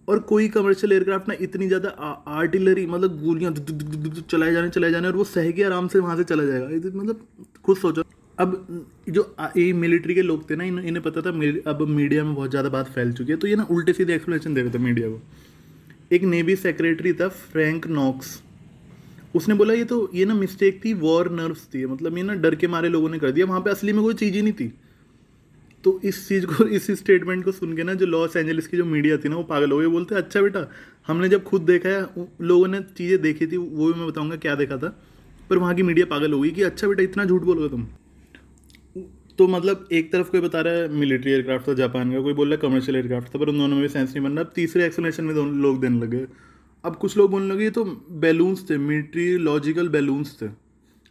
और 0.08 0.20
कोई 0.26 0.48
कमर्शियल 0.50 0.94
एयरक्राफ्ट 0.94 1.28
ना 1.30 1.36
इतनी 1.42 1.68
ज़्यादा 1.68 1.90
आर्टिलरी 2.34 2.86
मतलब 2.88 3.22
गोलियाँ 3.24 3.54
चलाए 3.54 4.52
जाने 4.54 4.70
चलाए 4.70 4.92
जाने 4.92 5.08
और 5.08 5.16
वो 5.16 5.24
सह 5.26 5.52
के 5.52 5.64
आराम 5.64 5.88
से 5.88 6.00
वहाँ 6.00 6.16
से 6.18 6.24
चला 6.26 6.44
जाएगा। 6.46 6.90
मतलब 6.94 7.26
खुद 7.66 7.78
सोचो। 7.78 8.04
अब 8.38 8.86
जो 9.10 9.36
ये 9.58 9.72
मिलिट्री 9.76 10.16
के 10.16 10.22
लोग 10.22 10.50
थे 10.50 10.56
ना 10.56 10.64
इन, 10.64 10.80
इन्हें 10.80 11.04
पता 11.04 11.22
था 11.22 11.30
अब 11.70 11.82
मीडिया 11.90 12.24
में 12.24 12.34
बहुत 12.36 12.50
ज़्यादा 12.50 12.70
बात 12.70 12.90
फैल 12.90 13.14
चुकी 13.14 13.32
है। 13.32 13.38
तो 13.38 13.48
ये 13.48 13.56
ना 13.56 13.64
उल्टे 13.72 13.94
सीधे 13.94 14.16
एक्सप्लेनेशन 14.16 14.54
दे 14.54 14.62
रहे 14.62 14.74
थे 14.74 14.78
मीडिया 14.80 15.10
को। 15.10 15.22
एक 16.12 16.24
नेवी 16.26 16.56
सेक्रेटरी 16.58 17.14
था 17.14 17.28
फ्रैंक 17.30 17.88
नॉक्स 17.90 18.42
उसने 19.38 19.56
बोला, 19.56 19.74
ये 19.74 19.84
तो 19.84 20.10
ये 20.16 20.26
ना 20.26 20.34
मिस्टेक 20.34 20.80
थी 20.86 20.94
वॉर 20.96 21.30
नर्व्स 21.32 21.66
थी। 21.74 21.86
मतलब 21.86 22.18
ये 22.18 22.24
ना 22.24 22.34
डर 22.36 22.56
के 22.56 22.68
मारे 22.68 22.90
लोगों 22.90 23.10
ने 23.10 23.20
कर 23.20 23.32
दिया। 23.32 23.46
वहाँ 23.46 23.62
पे 23.62 23.70
असली 23.70 23.94
में 23.94 24.04
कोई 24.04 24.14
चीज़ 24.14 24.36
ही 24.36 24.42
नहीं 24.42 24.54
थी। 24.54 24.74
तो 25.84 26.00
इस 26.04 26.28
चीज़ 26.28 26.46
को, 26.46 26.66
इस 26.66 26.90
स्टेटमेंट 26.92 27.44
को 27.46 27.52
सुन 27.52 27.76
के 27.76 27.84
ना 27.84 27.94
जो 27.94 28.06
लॉस 28.06 28.36
एंजलिस 28.36 28.68
की 28.68 28.78
जो 28.78 28.86
मीडिया 28.86 29.18
थी 29.18 29.30
ना, 29.30 29.36
वो 29.36 29.44
पागल 29.44 29.72
हो 29.72 29.78
गए 29.78 29.88
बोलते 29.88 30.16
अच्छा 30.16 30.42
बेटा, 30.42 30.68
हमने 31.08 31.30
जब 31.30 31.44
खुद 31.44 31.62
देखा 31.62 31.90
है 31.90 32.28
लोगों 32.42 32.68
ने 32.68 32.82
चीज़ें 32.98 33.22
देखी 33.22 33.48
थी, 33.48 33.58
वो 33.58 33.94
भी 33.94 34.00
मैं 34.00 34.08
बताऊँगा 34.08 34.36
क्या 34.36 34.56
देखा 34.56 34.78
था। 34.78 34.98
पर 35.50 35.58
वहाँ 35.58 35.76
की 35.76 35.84
मीडिया 35.84 36.06
पागल 36.06 36.34
हो 36.34 36.40
गई 36.42 36.50
कि 36.52 36.64
अच्छा 36.64 36.88
बेटा, 36.88 37.04
इतना 37.04 37.26
झूठ 37.26 37.42
बोलोगे 37.42 37.70
तुम? 37.70 37.88
तो 39.40 39.48
मतलब 39.48 39.88
एक 39.92 40.12
तरफ़ 40.12 40.30
कोई 40.32 40.42
बता 40.42 40.62
रहा 40.62 40.74
है 40.74 40.88
मिलिट्री 40.90 41.32
एयरक्राफ्ट 41.32 41.68
था 41.68 41.74
जापान 41.74 42.12
का, 42.12 42.22
कोई 42.22 42.34
बोल 42.34 42.48
रहा 42.48 42.56
है 42.56 42.62
कमर्शियल 42.62 42.96
एयरक्राफ्ट 42.98 43.36
था, 43.36 43.40
पर 43.40 43.50
उन 43.50 43.58
दोनों 43.58 43.76
में 43.76 43.82
भी 43.82 43.88
सेंस 43.88 44.10
नहीं 44.10 44.24
बन 44.24 44.32
रहा। 44.32 44.44
तीसरे 44.56 44.86
एक्सप्लेनेशन 44.86 45.24
में 45.24 45.36
दोनों 45.36 45.56
लोग 45.56 45.82
देने 45.82 46.00
लगे। 46.00 46.26
अब 46.88 46.96
कुछ 46.96 47.18
लोग 47.18 47.32
बोलने 47.32 47.54
लगे 47.54 47.70
तो 47.70 47.84
बैलून्स 48.20 48.70
थे 48.70 48.78
मिलिट्री 48.80 49.38
लॉजिकल 49.38 49.90
बैलून्स 49.90 50.36
थे, 50.42 50.48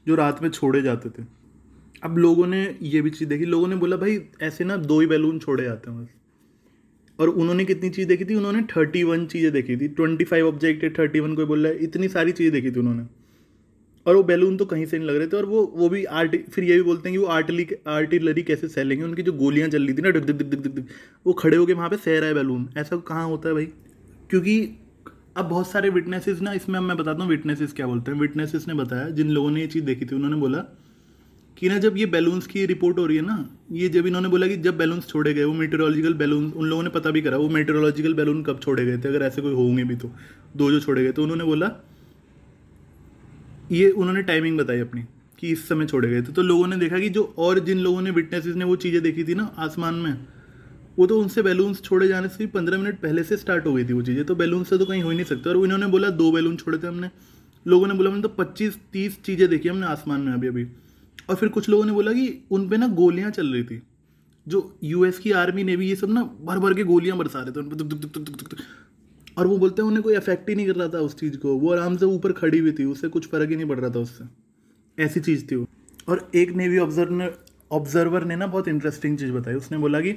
जो 0.07 0.15
रात 0.15 0.43
में 0.43 0.49
छोड़े 0.51 0.83
जाते 0.83 1.09
थे. 1.11 1.25
अब 2.03 2.19
लोगों 2.19 2.47
ने 2.47 2.63
ये 2.83 3.01
भी 3.03 3.11
चीज़ 3.11 3.29
देखी, 3.29 3.45
लोगों 3.45 3.69
ने 3.69 3.77
बोला, 3.77 3.97
भाई, 3.97 4.19
ऐसे 4.43 4.65
ना 4.65 4.77
दो 4.77 5.01
ही 5.01 5.07
बैलून 5.07 5.39
छोड़े 5.39 5.65
जाते 5.65 5.91
हैं 5.91 6.03
बस। 6.03 6.09
और 7.19 7.29
उन्होंने 7.29 7.65
कितनी 7.65 7.91
चीज़ 7.91 8.09
देखी 8.09 8.25
थी? 8.25 8.35
उन्होंने 8.35 8.63
थर्टी 8.71 9.03
वन 9.03 9.27
चीज़ें 9.27 9.53
देखी 9.53 9.77
थी। 9.77 9.89
ट्वेंटी 9.91 10.25
फाइव 10.25 10.49
ऑब्जेक्ट 10.49 10.85
है 10.85 10.91
थर्टी 10.95 11.21
वन 11.21 11.35
कोई 11.35 11.45
बोल 11.45 11.67
रहा 11.67 11.73
है, 11.73 11.79
इतनी 11.85 12.09
सारी 12.09 12.33
चीज़ें 12.33 12.53
देखी 12.53 12.71
थी 12.71 12.81
उन्होंने। 12.81 13.07
और 14.07 14.17
वो 14.17 14.23
बैलून 14.23 14.57
तो 14.57 14.65
कहीं 14.65 14.85
से 14.87 14.99
नहीं 14.99 15.09
लग 15.09 15.17
रहे 15.17 15.27
थे, 15.27 15.37
और 15.37 15.45
वो 15.45 15.63
वो 15.77 15.89
भी 15.89 16.05
आर्ट, 16.05 16.37
फिर 16.51 16.65
ये 16.65 16.77
भी 16.77 16.83
बोलते 16.83 17.09
हैं 17.09 17.19
कि 17.19 17.25
वो 17.25 17.29
आर्टिली 17.29 17.67
आर्टिलरी 17.89 18.43
कैसे 18.43 18.69
सह 18.69 18.83
लेंगे 18.83 19.05
उनकी 19.05 19.23
जो 19.23 19.33
गोलियाँ 19.35 19.69
चल 19.69 19.87
रही 19.87 19.95
थी 19.95 20.03
ना 20.03 20.11
डिग 20.11 20.27
डिग 20.27 20.39
डिग 20.39 20.51
डिग 20.53 20.75
डिग 20.75 20.85
वो 21.27 21.33
खड़े 21.35 21.57
होकर 21.57 21.75
वहाँ 21.75 21.89
पर 21.91 21.97
सह 21.99 22.19
रहा 22.19 22.29
है 22.29 22.35
बैलून 22.35 22.69
ऐसा 22.79 22.97
कहाँ 22.99 23.27
होता 23.27 23.49
है 23.49 23.55
भाई? 23.55 23.67
क्योंकि 24.31 24.57
अब 25.37 25.45
बहुत 25.45 25.69
सारे 25.69 25.89
विटनेसेस 25.91 26.41
ना, 26.41 26.53
इसमें 26.53 26.79
अब 26.79 26.85
मैं 26.85 26.97
बताता 26.97 27.23
हूँ 27.23 27.31
विटनेसेस 27.31 27.73
क्या 27.73 27.87
बोलते 27.87 28.13
हैं। 28.13 28.19
विटनेसेस 28.19 28.67
ने 28.69 28.75
बताया, 28.75 29.09
जिन 29.11 29.31
लोगों 29.31 29.51
ने 29.51 29.61
ये 29.61 29.67
चीज़ 29.67 29.85
देखी 29.85 30.05
थी, 30.05 30.15
उन्होंने 30.15 30.37
बोला 30.37 30.59
कि 31.57 31.69
ना 31.69 31.79
जब 31.79 31.97
ये 31.97 32.07
बैलून्स 32.07 32.47
की 32.47 32.65
रिपोर्ट 32.67 32.99
हो 32.99 33.05
रही 33.07 33.17
है 33.17 33.23
ना, 33.23 33.37
ये 33.73 33.89
जब 33.89 34.07
इन्होंने 34.07 34.29
बोला 34.29 34.47
कि 34.47 34.57
जब 34.59 34.77
बैलून्स 34.77 35.07
छोड़े 35.09 35.35
गए, 35.35 35.45
वो 35.45 35.53
मेटेरोलॉजिकल 35.55 36.15
बैलून 36.15 36.51
उन 36.53 36.67
लोगों 36.67 36.83
ने 36.83 36.91
पता 36.91 37.11
भी 37.11 37.23
करा, 37.23 37.37
वो 37.37 37.49
मेटेरोलॉजिकल 37.49 38.15
बैलून 38.15 38.43
कब 38.43 38.61
छोड़े 38.61 38.85
गए 38.85 38.99
थे, 38.99 39.09
अगर 39.09 39.23
ऐसे 39.23 39.43
कोई 39.43 39.55
होंगे 39.55 39.85
भी 39.85 39.97
तो 39.97 40.11
दो 40.57 40.71
जो 40.71 40.81
छोड़े 40.81 41.03
गए 41.05 41.13
तो 41.13 41.23
उन्होंने 41.23 41.45
बोला, 41.45 41.71
ये 43.73 43.91
उन्होंने 43.91 44.23
टाइमिंग 44.23 44.59
बताई 44.59 44.81
अपनी, 44.81 45.03
कि 45.39 45.51
इस 45.53 45.69
समय 45.69 45.87
छोड़े 45.87 46.09
गए 46.09 46.23
थे। 46.23 46.33
तो 46.33 46.43
लोगों 46.43 46.67
ने 46.67 46.77
देखा 46.77 46.99
कि 46.99 47.09
जो 47.09 47.23
और 47.39 47.59
जिन 47.61 47.79
लोगों 47.79 48.03
ने 48.03 48.11
विटनेसेस 48.13 48.57
ने 48.57 48.65
वो 48.65 48.77
चीज़ें 48.77 49.03
देखी 49.03 49.25
थी 49.25 49.35
ना, 49.35 49.51
आसमान 49.59 49.95
में 49.95 50.17
वो 50.99 51.07
तो 51.07 51.19
उनसे 51.21 51.43
बैलून्स 51.43 51.83
छोड़े 51.83 52.09
जाने 52.09 52.29
से 52.29 52.47
पंद्रह 52.47 52.79
मिनट 52.79 53.01
पहले 53.01 53.23
से 53.25 53.37
स्टार्ट 53.37 53.67
हो 53.67 53.73
गई 53.75 53.85
थी 53.85 53.93
वो 53.93 54.03
चीज़ें। 54.03 54.25
तो 54.25 54.35
बैलून 54.35 54.65
से 54.65 54.79
तो 54.79 54.87
कहीं 54.87 55.03
हो 55.03 55.11
ही 55.11 55.17
नहीं 55.17 55.27
सकते। 55.27 55.51
और 55.51 55.65
इन्होंने 55.65 55.87
बोला 55.87 56.11
दो 56.11 56.31
बैलून 56.33 56.57
छोड़े 56.57 56.79
थे 56.79 56.87
हमने। 56.87 57.11
लोगों 57.67 57.87
ने 57.87 57.95
बोला 57.95 58.11
हमने 58.11 58.23
तो 58.23 58.29
पच्चीस, 58.29 58.79
तीस 58.93 59.23
चीज़ें 59.23 59.49
देखी 59.49 59.69
हमने 59.69 59.87
आसमान 59.87 60.21
में 60.21 60.33
अभी 60.33 60.49
अभी 60.49 60.67
और 61.31 61.37
फिर 61.37 61.49
कुछ 61.49 61.69
लोगों 61.69 61.85
ने 61.85 61.93
बोला 61.93 62.13
कि 62.13 62.47
उन 62.51 62.69
पर 62.69 62.79
ना 62.79 62.89
गोलियाँ 62.89 63.31
चल 63.31 63.47
रही 63.47 63.65
थी। 63.65 63.83
जो 64.47 64.79
यूएस 64.85 65.19
की 65.19 65.33
आर्मी 65.33 65.65
नेवी 65.65 65.89
ये 65.89 65.97
सब 65.97 66.11
ना 66.11 66.23
भर 66.43 66.59
भर 66.59 66.75
के 66.75 66.85
गोलियाँ 66.85 67.17
बरसा 67.19 67.41
रहे 67.41 67.53
थे, 67.53 67.61
उन 67.61 67.69
पर 67.69 68.65
और 69.39 69.47
वो 69.47 69.59
बोलते 69.59 69.83
हैं 69.83 69.89
उन्हें 69.89 70.03
कोई 70.03 70.15
अफेक्ट 70.15 70.49
ही 70.49 70.55
नहीं 70.55 70.67
कर 70.67 70.75
रहा 70.77 70.89
था 70.89 70.99
उस 70.99 71.19
चीज़ 71.19 71.37
को। 71.37 71.57
वो 71.57 71.73
आराम 71.73 71.97
से 71.97 72.07
ऊपर 72.07 72.33
खड़ी 72.33 72.59
हुई 72.59 72.73
थी, 72.73 72.85
उससे 72.85 73.09
कुछ 73.09 73.27
फ़र्क 73.29 73.51
ही 73.51 73.57
नहीं 73.57 73.67
पड़ 73.67 73.79
रहा 73.81 73.91
था 73.91 73.99
उससे। 73.99 74.25
ऐसी 75.03 75.21
चीज़ 75.21 75.45
थी 75.51 75.57
वो। 75.57 75.67
और 76.09 76.31
एक 76.35 76.51
नेवी 76.51 76.79
ऑब्जर्वर 76.79 77.11
ने 77.11 77.31
ऑब्जर्वर 77.73 78.25
ने 78.25 78.37
ना 78.37 78.47
बहुत 78.47 78.69
इंटरेस्टिंग 78.69 79.19
चीज़ 79.19 79.33
बताई। 79.33 79.55
उसने 79.55 79.79
बोला 79.79 80.01
कि 80.01 80.13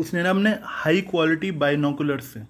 उसने 0.00 0.22
ना 0.22 0.30
अपने 0.30 0.50
हाई 0.64 1.00
क्वालिटी 1.00 1.50
बाइनोकुलर 1.52 2.20
से 2.20 2.40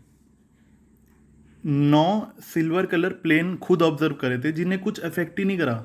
नौ 1.64 2.32
सिल्वर 2.44 2.86
कलर 2.86 3.12
प्लेन 3.22 3.56
खुद 3.56 3.82
ऑब्ज़र्व 3.82 4.14
करे 4.14 4.38
थे, 4.38 4.52
जिन्हें 4.52 4.80
कुछ 4.80 5.00
इफ़ेक्ट 5.04 5.38
ही 5.38 5.44
नहीं 5.44 5.58
करा। 5.58 5.84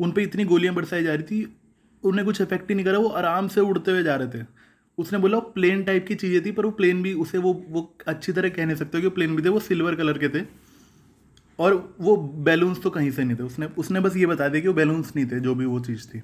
उन 0.00 0.12
पर 0.12 0.20
इतनी 0.20 0.44
गोलियाँ 0.44 0.74
बरसाई 0.74 1.02
जा 1.02 1.14
रही 1.14 1.22
थी, 1.22 1.56
उन्हें 2.04 2.24
कुछ 2.26 2.40
इफ़ेक्ट 2.40 2.70
ही 2.70 2.74
नहीं 2.74 2.84
करा, 2.86 2.98
वो 2.98 3.08
आराम 3.08 3.48
से 3.48 3.60
उड़ते 3.60 3.90
हुए 3.90 4.02
जा 4.02 4.16
रहे 4.16 4.28
थे। 4.28 4.44
उसने 4.98 5.18
बोला 5.18 5.38
प्लेन 5.38 5.82
टाइप 5.84 6.06
की 6.06 6.14
चीज़ें 6.14 6.44
थी, 6.44 6.52
पर 6.52 6.64
वो 6.64 6.70
प्लेन 6.70 7.02
भी, 7.02 7.12
उसे 7.14 7.38
वो 7.38 7.52
वो 7.68 7.96
अच्छी 8.06 8.32
तरह 8.32 8.48
कह 8.48 8.66
नहीं 8.66 8.76
सकते 8.76 9.00
कि 9.00 9.06
वो 9.06 9.10
प्लेन 9.10 9.36
भी 9.36 9.42
थे, 9.42 9.48
वो 9.48 9.60
सिल्वर 9.60 9.94
कलर 9.94 10.18
के 10.18 10.28
थे। 10.28 10.44
और 11.58 11.74
वो 12.00 12.16
बैलून्स 12.44 12.82
तो 12.82 12.90
कहीं 12.90 13.10
से 13.10 13.24
नहीं 13.24 13.36
थे, 13.36 13.42
उसने 13.42 13.66
उसने 13.78 14.00
बस 14.00 14.16
ये 14.16 14.26
बता 14.26 14.48
दिया 14.48 14.62
कि 14.62 14.68
वो 14.68 14.74
बैलून्स 14.74 15.12
नहीं 15.16 15.26
थे, 15.26 15.40
जो 15.40 15.54
भी 15.54 15.64
वो 15.64 15.80
चीज़ 15.80 16.06
थी। 16.08 16.22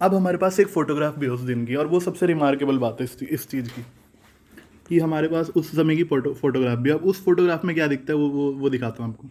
अब 0.00 0.14
हमारे 0.14 0.38
पास 0.38 0.60
एक 0.60 0.66
फ़ोटोग्राफ 0.66 1.18
भी 1.18 1.26
है 1.26 1.32
उस 1.32 1.40
दिन 1.40 1.66
की, 1.66 1.74
और 1.74 1.86
वो 1.86 2.00
सबसे 2.00 2.26
रिमार्केबल 2.26 2.78
बात 2.78 2.96
है 3.00 3.08
इस 3.30 3.48
चीज़ 3.48 3.68
की। 3.68 3.84
कि 4.88 4.98
हमारे 4.98 5.28
पास 5.28 5.50
उस 5.50 5.70
समय 5.76 5.96
की 5.96 6.04
फ़ोटो 6.04 6.34
फोटोग्राफ 6.34 6.78
भी 6.78 6.90
अब 6.90 7.04
उस 7.04 7.24
फोटोग्राफ 7.24 7.64
में 7.64 7.74
क्या 7.76 7.86
दिखता 7.86 8.12
है, 8.12 8.18
वो 8.18 8.28
वो 8.28 8.52
वो 8.52 8.70
दिखाता 8.70 9.04
हूँ 9.04 9.12
आपको। 9.12 9.28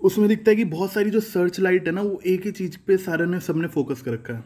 उसमें 0.00 0.28
दिखता 0.28 0.50
है 0.50 0.56
कि 0.56 0.64
बहुत 0.64 0.92
सारी 0.92 1.10
जो 1.10 1.20
सर्च 1.20 1.60
लाइट 1.60 1.86
है 1.86 1.92
ना, 1.92 2.02
वो 2.02 2.20
एक 2.26 2.44
ही 2.46 2.52
चीज़ 2.52 2.78
पे 2.86 2.96
सारे 2.96 3.26
ने, 3.26 3.40
सबने 3.40 3.68
फोकस 3.68 4.02
कर 4.02 4.12
रखा 4.12 4.34
है। 4.34 4.44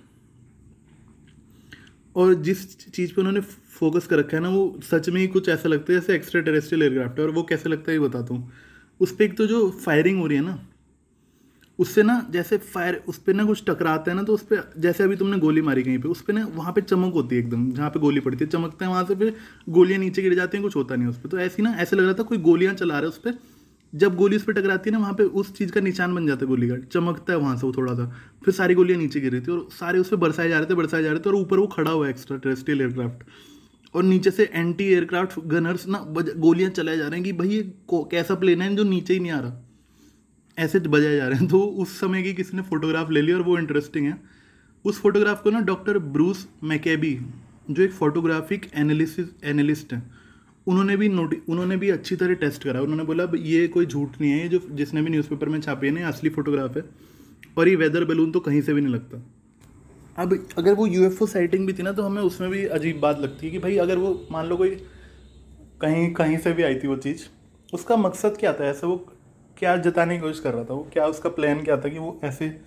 और 2.17 2.35
जिस 2.35 2.91
चीज़ 2.91 3.15
पे 3.15 3.21
उन्होंने 3.21 3.41
फोकस 3.79 4.07
कर 4.07 4.19
रखा 4.19 4.37
है 4.37 4.43
ना, 4.43 4.49
वो 4.49 4.81
सच 4.83 5.09
में 5.09 5.21
ही 5.21 5.27
कुछ 5.27 5.49
ऐसा 5.49 5.69
लगता 5.69 5.93
है, 5.93 6.01
जैसे 6.01 6.15
एक्स्ट्रा 6.15 6.41
टेरेस्ट्रियल 6.41 6.83
एयरक्राफ्ट 6.83 7.19
है। 7.19 7.25
और 7.25 7.31
वो 7.31 7.43
कैसे 7.43 7.69
लगता 7.69 7.93
है, 7.93 7.99
ये 7.99 8.05
बताता 8.05 8.35
हूँ। 8.35 8.53
उस 9.01 9.17
पर 9.17 9.25
एक 9.25 9.37
तो 9.37 9.47
जो 9.47 9.71
फायरिंग 9.71 10.21
हो 10.21 10.27
रही 10.27 10.39
है 10.39 10.45
ना 10.45 10.69
उससे 11.79 12.03
ना 12.03 12.15
जैसे 12.31 12.57
फायर 12.59 13.03
उस 13.09 13.19
पर 13.19 13.35
ना 13.35 13.45
कुछ 13.45 13.63
टकराता 13.67 14.11
है 14.11 14.17
ना 14.17 14.23
तो 14.23 14.35
उस 14.35 14.43
पर 14.43 14.73
जैसे 14.79 15.05
अभी 15.05 15.17
तुमने 15.17 15.39
गोली 15.39 15.63
मारी 15.63 15.83
कहीं 15.83 15.99
पे, 15.99 16.09
उस 16.09 16.23
पर 16.23 16.33
ना 16.33 16.47
वहाँ 16.55 16.73
पे 16.73 16.81
चमक 16.81 17.15
होती 17.15 17.37
है 17.37 17.43
एकदम, 17.43 17.71
जहाँ 17.73 17.91
पे 17.91 18.01
गोली 18.01 18.21
पड़ती 18.21 18.45
है, 18.45 18.51
चमकता 18.51 18.85
है 18.87 18.91
वहाँ 18.91 19.05
से, 19.05 19.15
फिर 19.15 19.35
गोलियाँ 19.69 20.01
नीचे 20.01 20.23
गिर 20.23 20.35
जाती 20.35 20.57
हैं, 20.57 20.63
कुछ 20.63 20.77
होता 20.77 20.97
नहीं 20.97 21.09
उस 21.09 21.19
पर 21.19 21.29
तो 21.29 21.39
ऐसी 21.39 21.63
ना, 21.63 21.75
ऐसे 21.75 21.97
लग 21.97 22.05
रहा 22.05 22.15
था 22.15 22.23
कोई 22.23 22.39
गोलियाँ 22.41 22.75
चला 22.75 22.99
रहे 22.99 23.09
उस 23.09 23.19
पर 23.19 23.39
जब 23.93 24.15
गोली 24.17 24.37
उस 24.37 24.43
पर 24.43 24.53
टकराती 24.53 24.91
है 24.91 24.93
ना, 24.93 24.99
वहाँ 24.99 25.15
पे 25.15 25.23
उस 25.23 25.53
चीज़ 25.55 25.73
का 25.73 25.81
निशान 25.81 26.15
बन 26.15 26.27
जाता 26.27 26.45
है 26.45 26.49
गोली 26.49 26.69
का, 26.69 26.77
चमकता 26.93 27.33
है 27.33 27.39
वहाँ 27.39 27.57
से 27.57 27.67
वो 27.67 27.73
थोड़ा 27.73 27.95
सा, 27.95 28.07
फिर 28.45 28.55
सारी 28.55 28.75
गोलियाँ 28.75 29.01
नीचे 29.01 29.21
गिर 29.21 29.33
रही 29.33 29.41
थी 29.41 29.53
और 29.53 29.69
सारे 29.73 29.99
उस 29.99 30.09
पर 30.09 30.17
बरसाए 30.19 30.49
जा 30.49 30.59
रहे 30.59 30.67
थे, 30.67 30.75
बरसाए 30.75 31.03
जा 31.03 31.11
रहे 31.11 31.21
थे 31.21 31.31
और 31.31 31.37
ऊपर 31.37 31.59
वो 31.59 31.67
खड़ा 31.67 31.91
हुआ 31.91 32.07
है 32.07 32.11
एक्स्ट्रा 32.11 32.37
टेरेस्ट्रियल 32.37 32.81
एयरक्राफ्ट 32.81 33.25
और 33.95 34.03
नीचे 34.03 34.31
से 34.31 34.51
एंटी 34.55 34.85
एयरक्राफ्ट 34.85 35.41
गनर्स 35.47 35.87
ना 35.89 35.99
गोलियाँ 36.09 36.71
चलाए 36.71 36.97
जा 36.97 37.09
रहे 37.09 37.15
हैं 37.15 37.25
कि 37.25 37.33
भाई 37.33 37.49
ये 37.49 37.63
कैसा 37.93 38.35
प्लेन 38.35 38.63
है 38.63 38.75
जो 38.77 38.85
नीचे 38.85 39.15
ही 39.15 39.21
नहीं 39.21 39.33
आ 39.33 39.41
रहा। 39.41 39.62
ऐसे 40.59 40.79
बजाए 40.81 41.17
जा 41.17 41.29
रहे 41.29 41.39
हैं। 41.39 41.49
तो 41.49 41.61
उस 41.61 41.99
समय 42.01 42.23
की 42.23 42.33
किसी 42.35 42.57
ने 42.57 42.63
फोटोग्राफ 42.63 43.11
ले 43.11 43.23
लिया 43.23 43.37
और 43.37 43.43
वो 43.43 43.59
इंटरेस्टिंग 43.59 44.07
है। 44.07 44.17
उस 44.85 45.01
फोटोग्राफ 45.01 45.43
को 45.43 45.51
ना 45.51 45.61
डॉक्टर 45.63 45.99
ब्रूस 45.99 46.47
मैकेबी 46.65 47.19
जो 47.71 47.83
एक 47.83 47.93
फोटोग्राफिक 47.93 48.67
एनालिसिस 48.75 49.27
एनालिस्ट 49.45 49.93
हैं, 49.93 50.03
उन्होंने 50.67 50.97
भी 50.97 51.09
नोटि 51.09 51.37
उन्होंने 51.49 51.77
भी 51.77 51.91
अच्छी 51.91 52.17
तरह 52.17 52.35
टेस्ट 52.37 52.65
करा। 52.65 52.81
उन्होंने 52.81 53.05
बोला 53.05 53.27
ये 53.37 53.67
कोई 53.69 53.87
झूठ 53.87 54.21
नहीं 54.21 54.31
है, 54.31 54.43
ये 54.43 54.49
जो 54.49 54.61
जिसने 54.73 55.03
भी 55.03 55.11
न्यूज़पेपर 55.11 55.49
में 55.49 55.61
छापी 55.61 55.87
है 55.87 55.93
ना 55.93 56.09
असली 56.09 56.31
फोटोग्राफ 56.31 56.77
है, 56.77 56.85
और 57.59 57.69
ये 57.69 57.77
वेदर 57.77 58.05
बैलून 58.05 58.33
तो 58.33 58.41
कहीं 58.41 58.61
से 58.63 58.75
भी 58.75 58.81
नहीं 58.81 58.95
लगता। 58.95 59.23
अब 60.19 60.33
अगर 60.59 60.75
वो 60.75 60.87
यूएफओ 60.87 61.27
साइटिंग 61.27 61.67
भी 61.67 61.73
थी 61.73 61.83
ना 61.83 61.93
तो 61.93 62.03
हमें 62.03 62.23
उसमें 62.23 62.51
भी 62.51 62.65
अजीब 62.69 62.99
बात 63.01 63.21
लगती 63.21 63.47
है 63.47 63.53
कि 63.53 63.59
भाई, 63.59 63.77
अगर 63.77 63.99
वो, 63.99 64.29
मान 64.33 64.47
लो 64.47 64.57
कोई 64.57 64.71
कहीं 65.81 66.13
कहीं 66.15 66.39
से 66.39 66.53
भी 66.53 66.63
आई 66.63 66.75
थी 66.75 66.89
वो 66.89 66.97
चीज़, 66.99 67.23
उसका 67.73 67.97
मकसद 67.97 68.37
क्या 68.41 68.53
था? 68.53 68.65
ऐसे 68.65 68.87
वो 68.87 68.97
क्या 69.59 69.77
जताने 69.77 70.15
की 70.15 70.21
कोशिश 70.21 70.41
कर 70.41 70.55
रहा 70.55 70.65
था 70.65 70.75
वो? 70.75 70.91
क्या 70.93 71.07
उसका 71.07 71.29
प्लान 71.29 71.63
क्या 71.63 71.77
था 71.77 71.89
कि 71.89 71.99
वो 71.99 72.21
ऐसे, 72.25 72.61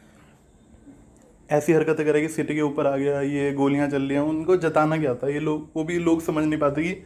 ऐसी 1.52 1.74
हरकतें 1.74 2.06
करेगी, 2.06 2.28
सिटी 2.28 2.56
के 2.56 2.62
ऊपर 2.62 2.88
आ 2.88 2.98
गया, 2.98 3.21
ये 3.21 3.54
गोलियाँ 3.54 3.89
चल 3.89 4.02
रही 4.02 4.13
हैं, 4.13 4.19
उनको 4.19 4.58
जताना 4.58 4.98
क्या 4.98 5.15
था? 5.15 5.30
ये 5.30 5.39
लोग, 5.39 5.69
वो 5.76 5.84
भी 5.84 6.00
लोग 6.00 6.21
समझ 6.21 6.45
नहीं 6.45 6.60
पाते 6.60 6.84
कि 6.84 7.04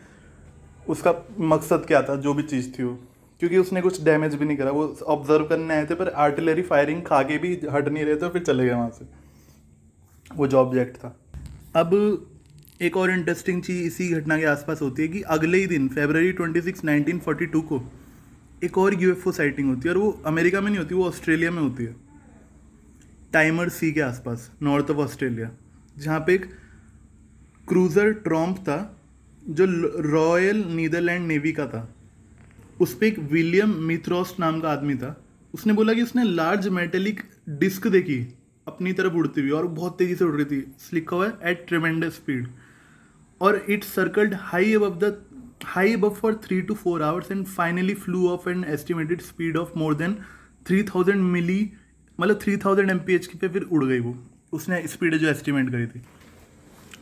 उसका 0.89 1.15
मकसद 1.39 1.85
क्या 1.87 2.01
था, 2.01 2.15
जो 2.15 2.33
भी 2.33 2.43
चीज़ 2.43 2.79
थी 2.79 2.83
वो। 2.83 2.99
क्योंकि 3.39 3.57
उसने 3.57 3.81
कुछ 3.81 4.03
डैमेज 4.03 4.35
भी 4.35 4.45
नहीं 4.45 4.57
करा, 4.57 4.71
वो 4.71 4.97
ऑब्ज़र्व 5.07 5.45
करने 5.45 5.73
आए 5.73 5.85
थे, 5.85 5.95
पर 5.95 6.09
आर्टिलरी 6.09 6.61
फायरिंग 6.61 7.03
खा 7.03 7.23
के 7.23 7.37
भी 7.37 7.61
हट 7.71 7.87
नहीं 7.87 8.05
रहे 8.05 8.15
थे 8.15 8.29
फिर 8.29 8.43
चले 8.43 8.65
गए 8.65 8.73
वहाँ 8.73 8.89
से। 8.89 9.05
वो 10.35 10.47
जो 10.47 10.57
ऑब्जेक्ट 10.57 10.97
था। 10.97 11.19
अब 11.75 12.25
एक 12.81 12.97
और 12.97 13.11
इंटरेस्टिंग 13.11 13.63
चीज़ 13.63 13.87
इसी 13.87 14.09
घटना 14.09 14.37
के 14.37 14.45
आसपास 14.45 14.81
होती 14.81 15.01
है 15.01 15.07
कि 15.07 15.21
अगले 15.21 15.57
ही 15.57 15.67
दिन 15.67 15.87
February 15.87 16.31
twenty 16.31 16.61
six 16.61 16.83
nineteen 16.83 17.19
forty 17.19 17.45
two 17.45 17.61
को 17.61 17.79
एक 18.63 18.77
और 18.77 19.01
यूएफओ 19.01 19.31
साइटिंग 19.31 19.69
होती 19.69 19.87
है 19.87 19.93
और 19.93 20.01
वो 20.01 20.09
अमेरिका 20.25 20.61
में 20.61 20.69
नहीं 20.69 20.79
होती, 20.79 20.95
वो 20.95 21.05
ऑस्ट्रेलिया 21.07 21.51
में 21.51 21.61
होती 21.61 21.83
है। 21.83 21.95
टाइमर 23.33 23.69
सी 23.69 23.91
के 23.91 24.01
आसपास 24.01 24.49
नॉर्थ 24.63 24.89
ऑफ़ 24.91 24.97
ऑस्ट्रेलिया 24.97 25.49
जहाँ 25.97 26.19
पे 26.19 26.33
एक 26.33 26.45
क्रूज़र 27.67 28.11
ट्रॉम्प 28.19 28.57
था, 28.59 28.99
जो 29.43 29.65
रॉयल 30.03 30.63
नीदरलैंड 30.67 31.27
नेवी 31.27 31.51
का 31.51 31.65
था। 31.67 31.87
उस 32.81 32.93
पर 32.93 33.05
एक 33.05 33.19
विलियम 33.31 33.75
मिथ्रोस्ट 33.83 34.39
नाम 34.39 34.59
का 34.61 34.69
आदमी 34.69 34.95
था। 34.95 35.15
उसने 35.53 35.73
बोला 35.73 35.93
कि 35.93 36.01
उसने 36.01 36.23
लार्ज 36.23 36.67
मेटेलिक 36.67 37.21
डिस्क 37.49 37.87
देखी, 37.87 38.19
अपनी 38.67 38.93
तरफ़ 38.93 39.13
उड़ती 39.13 39.41
हुई, 39.41 39.49
और 39.49 39.67
बहुत 39.67 39.97
तेज़ी 39.97 40.15
से 40.15 40.25
उड़ 40.25 40.35
रही 40.35 40.45
थी। 40.45 40.59
लिखा 40.93 41.15
हुआ 41.15 41.27
है 41.27 41.51
एट 41.51 41.65
ट्रिमेंडस 41.67 42.15
स्पीड 42.15 42.47
और 43.41 43.65
it 43.69 43.83
circled 43.83 44.33
high 44.33 44.73
up 44.73 44.99
the 44.99 45.17
above 45.61 46.09
for 46.13 46.39
three 46.43 46.61
to 46.61 46.73
four 46.73 47.01
hours 47.01 47.31
and 47.31 47.45
finally 47.47 47.93
flew 47.95 48.27
off 48.29 48.49
an 48.49 48.63
estimated 48.69 49.21
speed 49.21 49.57
of 49.57 49.77
more 49.77 49.95
than 49.95 50.13
three 50.65 50.81
thousand 50.85 51.21
mile 51.23 51.71
मतलब 52.19 52.39
three 52.41 52.57
thousand 52.57 52.89
M 52.91 52.99
P 52.99 53.15
H 53.15 53.27
की 53.27 53.37
पे 53.37 53.47
फिर 53.49 53.63
उड़ 53.63 53.83
गई 53.85 53.99
वो। 53.99 54.15
उसने 54.53 54.81
speed 54.87 55.15
जो 55.15 55.27
एस्टिमेट 55.29 55.69
करी 55.71 55.85
थी। 55.87 56.01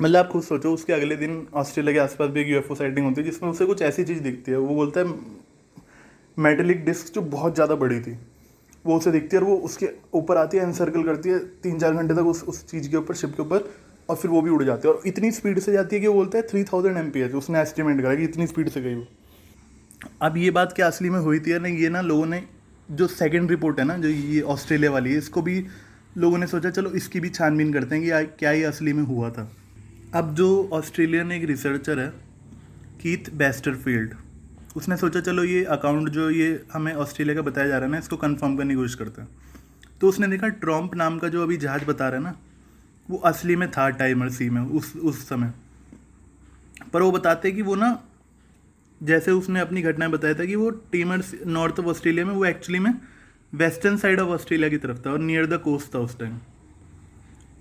मतलब 0.01 0.15
आप 0.17 0.27
खुद 0.31 0.43
सोचो, 0.43 0.73
उसके 0.73 0.93
अगले 0.93 1.15
दिन 1.15 1.45
ऑस्ट्रेलिया 1.55 1.93
के 1.93 1.99
आसपास 1.99 2.29
भी 2.29 2.41
एक 2.41 2.47
यूएफओ 2.47 2.75
साइटिंग 2.75 3.05
होती 3.05 3.21
है, 3.21 3.27
जिसमें 3.27 3.49
उसे 3.49 3.65
कुछ 3.65 3.81
ऐसी 3.81 4.03
चीज़ 4.03 4.21
दिखती 4.23 4.51
है। 4.51 4.57
वो 4.57 4.75
बोलता 4.75 4.99
है 4.99 5.05
मेटेलिक 6.37 6.83
डिस्क 6.85 7.13
जो 7.13 7.21
बहुत 7.23 7.55
ज़्यादा 7.55 7.75
बड़ी 7.75 7.99
थी, 7.99 8.17
वो 8.85 8.97
उसे 8.97 9.11
दिखती 9.11 9.35
है 9.35 9.41
और 9.41 9.47
वो 9.47 9.55
उसके 9.65 9.89
ऊपर 10.13 10.37
आती 10.37 10.57
है 10.57 10.63
एनसर्कल 10.63 11.03
करती 11.03 11.29
है, 11.29 11.39
तीन 11.39 11.79
चार 11.79 11.93
घंटे 11.93 12.15
तक 12.15 12.25
उस 12.25 12.43
उस 12.45 12.65
चीज़ 12.67 12.89
के 12.91 12.97
ऊपर 12.97 13.15
शिप 13.15 13.33
के 13.35 13.41
ऊपर 13.41 13.69
और 14.09 14.15
फिर 14.15 14.31
वो 14.31 14.41
भी 14.41 14.49
उड़ 14.49 14.63
जाती 14.63 14.87
है। 14.87 14.93
और 14.93 15.01
इतनी 15.07 15.31
स्पीड 15.31 15.59
से 15.59 15.71
जाती 15.71 15.95
है 15.95 16.01
कि 16.01 16.07
वो 16.07 16.13
बोलता 16.13 16.37
है 16.37 16.47
three 16.47 16.63
thousand 16.63 16.97
M 16.97 17.09
P 17.09 17.21
H 17.21 17.33
उसने 17.35 17.59
एस्टिमेट 17.59 18.01
करा 18.01 18.15
कि 18.15 18.23
इतनी 18.23 18.47
स्पीड 18.47 18.69
से 18.69 18.81
गई 18.81 18.95
वो। 18.95 19.07
अब 20.21 20.37
ये 20.37 20.51
बात 20.51 20.73
क्या 20.73 20.87
असली 20.87 21.09
में 21.09 21.19
हुई 21.19 21.39
थी 21.39 21.51
या 21.51 21.59
नहीं, 21.59 21.77
ये 21.77 21.89
ना 21.89 22.01
लोगों 22.03 22.25
ने 22.25 22.43
जो 22.89 23.07
सेकेंड 23.07 23.49
रिपोर्ट 23.49 23.79
है 23.79 23.85
ना, 23.85 23.97
जो 23.97 24.09
ये 24.09 24.41
ऑस्ट्रेलिया 24.41 24.91
वाली 24.91 25.11
है, 25.11 25.17
इसको 25.17 25.41
भी 25.41 25.65
लोगों 26.17 26.37
ने 26.37 26.47
सोचा, 26.47 26.69
चलो, 26.69 26.91
इसकी 26.91 27.19
भी 27.19 27.29
छानबीन 27.29 27.73
करते 27.73 27.95
हैं 27.95 28.03
कि 28.03 28.35
क्या 28.39 28.51
ये 28.51 28.63
असली 28.63 28.93
में 28.93 29.03
हुआ 29.03 29.29
था। 29.29 29.49
अब 30.15 30.33
जो 30.35 30.47
ऑस्ट्रेलियन 30.73 31.31
एक 31.31 31.43
रिसर्चर 31.45 31.99
है 31.99 32.07
कीथ 33.01 33.29
बेस्टरफील्ड 33.33 34.13
उसने 34.75 34.97
सोचा, 34.97 35.19
चलो, 35.21 35.43
ये 35.43 35.63
अकाउंट 35.65 36.09
जो 36.09 36.29
ये 36.29 36.47
हमें 36.73 36.93
ऑस्ट्रेलिया 36.95 37.35
का 37.35 37.41
बताया 37.41 37.67
जा 37.67 37.77
रहा 37.77 37.85
है 37.85 37.91
ना, 37.91 37.97
इसको 37.97 38.17
कंफर्म 38.17 38.57
करने 38.57 38.69
की 38.69 38.75
कोशिश 38.75 38.95
करते 38.95 39.21
हैं। 39.21 39.29
तो 40.01 40.07
उसने 40.07 40.27
देखा 40.27 40.47
ट्रंप 40.57 40.95
नाम 40.95 41.17
का 41.19 41.27
जो 41.27 41.43
अभी 41.43 41.57
जहाज़ 41.57 41.85
बता 41.85 42.09
रहा 42.09 42.17
है 42.17 42.23
ना 42.23 42.35
वो 43.09 43.17
असली 43.17 43.55
में 43.55 43.69
था 43.71 43.89
टाइमर 43.89 44.29
सी 44.29 44.49
में, 44.49 44.61
उस 44.61 44.95
उस 44.95 45.27
समय। 45.29 45.53
पर 46.93 47.01
वो 47.01 47.11
बताते 47.11 47.51
कि 47.51 47.61
वो 47.61 47.75
ना, 47.75 48.03
जैसे 49.01 49.31
उसने 49.31 49.59
अपनी 49.59 49.81
घटना 49.81 50.07
बताया 50.09 50.33
था 50.33 50.45
कि 50.45 50.55
वो 50.55 50.69
टीमर 50.69 51.23
नॉर्थ 51.45 51.79
ऑफ़ 51.79 51.85
ऑस्ट्रेलिया 51.85 52.25
में, 52.25 52.33
वो 52.33 52.45
एक्चुअली 52.45 52.79
में 52.79 52.93
वेस्टर्न 53.53 53.97
साइड 53.97 54.19
ऑफ़ 54.19 54.29
ऑस्ट्रेलिया 54.29 54.69
की 54.69 54.77
तरफ़ 54.77 54.97
था 55.05 55.11
और 55.11 55.19
नियर 55.19 55.45
द 55.45 55.57
कोस्ट 55.57 55.95
था 55.95 55.99
उस 55.99 56.19
टाइम। 56.19 56.37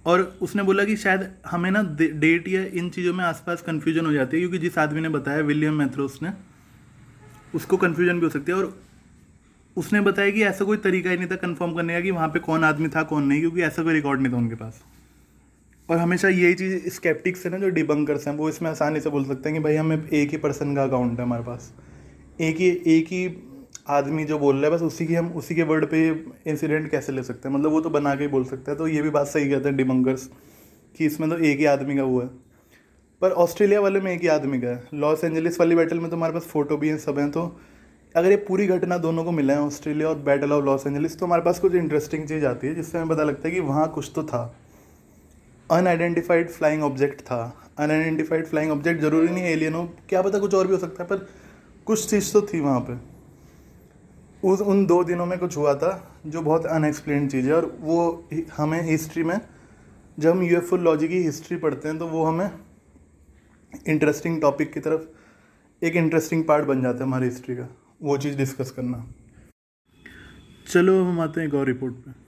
और 0.06 0.38
उसने 0.42 0.62
बोला 0.62 0.84
कि 0.84 0.96
शायद 0.96 1.30
हमें 1.46 1.70
ना 1.70 1.82
डेट 2.00 2.48
या 2.48 2.64
इन 2.64 2.90
चीज़ों 2.90 3.14
में 3.14 3.24
आसपास 3.24 3.62
कन्फ्यूज़न 3.62 4.06
हो 4.06 4.12
जाती 4.12 4.36
है, 4.36 4.40
क्योंकि 4.40 4.58
जिस 4.58 4.78
आदमी 4.78 5.00
ने 5.00 5.08
बताया 5.08 5.40
विलियम 5.40 5.74
मैथ्रोस 5.74 6.18
ने, 6.22 6.32
उसको 7.54 7.76
कन्फ्यूज़न 7.76 8.14
भी 8.14 8.26
हो 8.26 8.28
सकती 8.28 8.52
है। 8.52 8.58
और 8.58 8.82
उसने 9.76 10.00
बताया 10.00 10.30
कि 10.30 10.42
ऐसा 10.42 10.64
कोई 10.64 10.76
तरीका 10.76 11.10
ही 11.10 11.16
नहीं 11.16 11.28
था 11.28 11.36
कंफर्म 11.36 11.74
करने 11.74 11.94
का 11.94 12.00
कि 12.00 12.10
वहाँ 12.10 12.28
पे 12.28 12.38
कौन 12.38 12.64
आदमी 12.64 12.88
था, 12.88 13.02
कौन 13.02 13.24
नहीं, 13.24 13.40
क्योंकि 13.40 13.62
ऐसा 13.62 13.82
कोई 13.82 13.94
रिकॉर्ड 13.94 14.20
नहीं 14.20 14.32
था 14.32 14.36
उनके 14.36 14.54
पास। 14.54 14.82
और 15.90 15.98
हमेशा 15.98 16.28
यही 16.28 16.54
चीज़ 16.54 16.88
स्केप्टिक्स 16.88 17.44
है 17.44 17.50
ना 17.50 17.58
जो 17.58 17.68
डिबंकर्स 17.68 18.28
हैं, 18.28 18.34
वो 18.34 18.48
इसमें 18.48 18.70
आसानी 18.70 19.00
से 19.00 19.10
बोल 19.10 19.24
सकते 19.24 19.48
हैं 19.48 19.58
कि 19.58 19.64
भाई 19.64 19.76
हमें 19.76 20.08
एक 20.08 20.30
ही 20.30 20.36
पर्सन 20.36 20.74
का 20.74 20.82
अकाउंट 20.82 21.18
है 21.18 21.24
हमारे 21.24 21.42
पास। 21.42 21.74
एक 22.40 22.56
ही 22.56 22.82
एक 22.86 23.06
ही 23.06 23.36
आदमी 23.88 24.24
जो 24.24 24.38
बोल 24.38 24.56
रहा 24.56 24.64
है, 24.64 24.70
बस 24.70 24.82
उसी 24.82 25.06
की 25.06 25.14
हम, 25.14 25.28
उसी 25.28 25.54
के 25.54 25.62
वर्ड 25.62 25.86
पे 25.86 26.24
इंसिडेंट 26.46 26.90
कैसे 26.90 27.12
ले 27.12 27.22
सकते 27.22 27.48
हैं? 27.48 27.56
मतलब 27.56 27.70
वो 27.70 27.80
तो 27.80 27.90
बना 27.90 28.14
के 28.14 28.24
ही 28.24 28.30
बोल 28.30 28.44
सकता 28.44 28.72
है। 28.72 28.78
तो 28.78 28.88
ये 28.88 29.02
भी 29.02 29.10
बात 29.10 29.26
सही 29.26 29.50
कहते 29.50 29.68
हैं 29.68 29.76
डिबंकर्स 29.76 30.30
कि 30.98 31.06
इसमें 31.06 31.30
तो 31.30 31.38
एक 31.38 31.58
ही 31.58 31.64
आदमी 31.64 31.96
का 31.96 32.02
हुआ 32.02 32.22
है। 32.24 32.30
पर 33.20 33.30
ऑस्ट्रेलिया 33.30 33.80
वाले 33.80 34.00
में 34.00 34.12
एक 34.12 34.22
ही 34.22 34.28
आदमी 34.28 34.60
का 34.60 34.68
है। 34.68 34.88
लॉस 34.94 35.24
एंजलिस 35.24 35.60
वाली 35.60 35.74
बैटल 35.74 36.00
में 36.00 36.10
तो 36.10 36.16
हमारे 36.16 36.32
पास 36.32 36.42
फ़ोटो 36.42 36.76
भी 36.76 36.88
हैं, 36.88 36.98
सब 36.98 37.18
हैं। 37.18 37.30
तो 37.30 37.60
अगर 38.16 38.30
ये 38.30 38.36
पूरी 38.36 38.66
घटना 38.66 38.98
दोनों 38.98 39.24
को 39.24 39.32
मिला 39.32 39.54
है, 39.54 39.60
ऑस्ट्रेलिया 39.60 40.08
और 40.08 40.18
बैटल 40.18 40.52
ऑफ़ 40.52 40.64
लॉस 40.64 40.86
एंजलिस 40.86 41.18
तो 41.18 41.26
हमारे 41.26 41.42
पास 41.42 41.58
कुछ 41.58 41.74
इंटरेस्टिंग 41.74 42.28
चीज़ 42.28 42.46
आती 42.46 42.66
है, 42.66 42.74
जिससे 42.74 42.98
हमें 42.98 43.16
पता 43.16 43.24
लगता 43.24 43.48
है 43.48 43.54
कि 43.54 43.60
वहाँ 43.60 43.92
कुछ 43.92 44.12
तो 44.14 44.22
था। 44.22 44.58
अनआइडेंटिफाइड 45.70 46.50
फ्लाइंग 46.50 46.82
ऑब्जेक्ट 46.84 47.20
था। 47.20 47.38
अनआइडेंटिफाइड 47.78 48.46
फ्लाइंग 48.46 48.72
ऑब्जेक्ट 48.72 49.00
ज़रूरी 49.00 49.28
नहीं 49.28 49.44
एलियन 49.44 49.74
हो। 49.74 49.84
क्या 50.08 50.22
पता 50.22 50.38
कुछ 50.38 50.54
और 50.54 50.66
भी 50.66 50.72
हो 50.72 50.78
सकता 50.78 51.02
है, 51.02 51.08
पर 51.08 51.26
कुछ 51.86 52.08
चीज़ 52.10 52.32
तो 52.32 52.42
थी 52.42 52.60
वहाँ 52.60 52.80
पर 52.80 53.00
उस, 54.42 54.60
उन 54.60 54.84
दो 54.86 55.02
दिनों 55.04 55.26
में 55.26 55.38
कुछ 55.38 55.56
हुआ 55.56 55.74
था 55.74 56.20
जो 56.26 56.40
बहुत 56.42 56.66
अनएक्सप्लेन 56.66 57.28
चीज़ 57.28 57.46
है 57.46 57.54
और 57.54 57.66
वो 57.80 58.28
हमें 58.56 58.80
हिस्ट्री 58.82 59.22
में, 59.22 59.40
जब 60.18 60.30
हम 60.30 60.42
यूएफओलॉजी 60.42 61.08
की 61.08 61.18
हिस्ट्री 61.22 61.56
पढ़ते 61.56 61.88
हैं 61.88 61.98
तो 61.98 62.06
वो 62.06 62.24
हमें 62.24 62.50
इंटरेस्टिंग 63.88 64.40
टॉपिक 64.40 64.72
की 64.72 64.80
तरफ़ 64.80 65.84
एक 65.84 65.96
इंटरेस्टिंग 65.96 66.44
पार्ट 66.44 66.64
बन 66.64 66.82
जाता 66.82 66.98
है 66.98 67.04
हमारी 67.04 67.26
हिस्ट्री 67.26 67.56
का। 67.56 67.68
वो 68.02 68.16
चीज़ 68.18 68.36
डिस्कस 68.36 68.70
करना। 68.70 69.04
चलो 70.68 71.02
हम 71.04 71.20
आते 71.20 71.40
हैं 71.40 71.48
एक 71.48 71.54
और 71.54 71.66
रिपोर्ट 71.66 71.94
पे। 71.94 72.25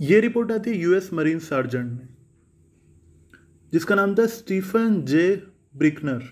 ये 0.00 0.20
रिपोर्ट 0.20 0.52
आती 0.52 0.70
है 0.70 0.76
यूएस 0.76 1.12
मरीन 1.12 1.38
सार्जेंट 1.38 1.84
में, 1.84 2.08
जिसका 3.72 3.94
नाम 3.94 4.14
था 4.14 4.26
स्टीफन 4.26 5.02
जे 5.02 5.42
ब्रिकनर, 5.76 6.22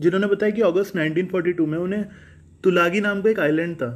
जिन्होंने 0.00 0.26
बताया 0.26 0.52
कि 0.52 0.60
अगस्त 0.60 0.96
1942 0.96 1.66
में 1.66 1.78
उन्हें 1.78 2.04
तुलागी 2.64 3.00
नाम 3.00 3.22
का 3.22 3.30
एक 3.30 3.40
आइलैंड 3.40 3.76
था, 3.76 3.90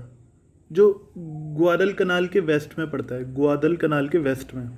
जो 0.70 1.12
ग्वादल 1.58 1.92
कनाल 1.92 2.26
के 2.26 2.40
वेस्ट 2.40 2.78
में 2.78 2.90
पड़ता 2.90 3.14
है 3.14 3.34
ग्वादल 3.34 3.76
कनाल 3.76 4.08
के 4.08 4.18
वेस्ट 4.18 4.54
में। 4.54 4.70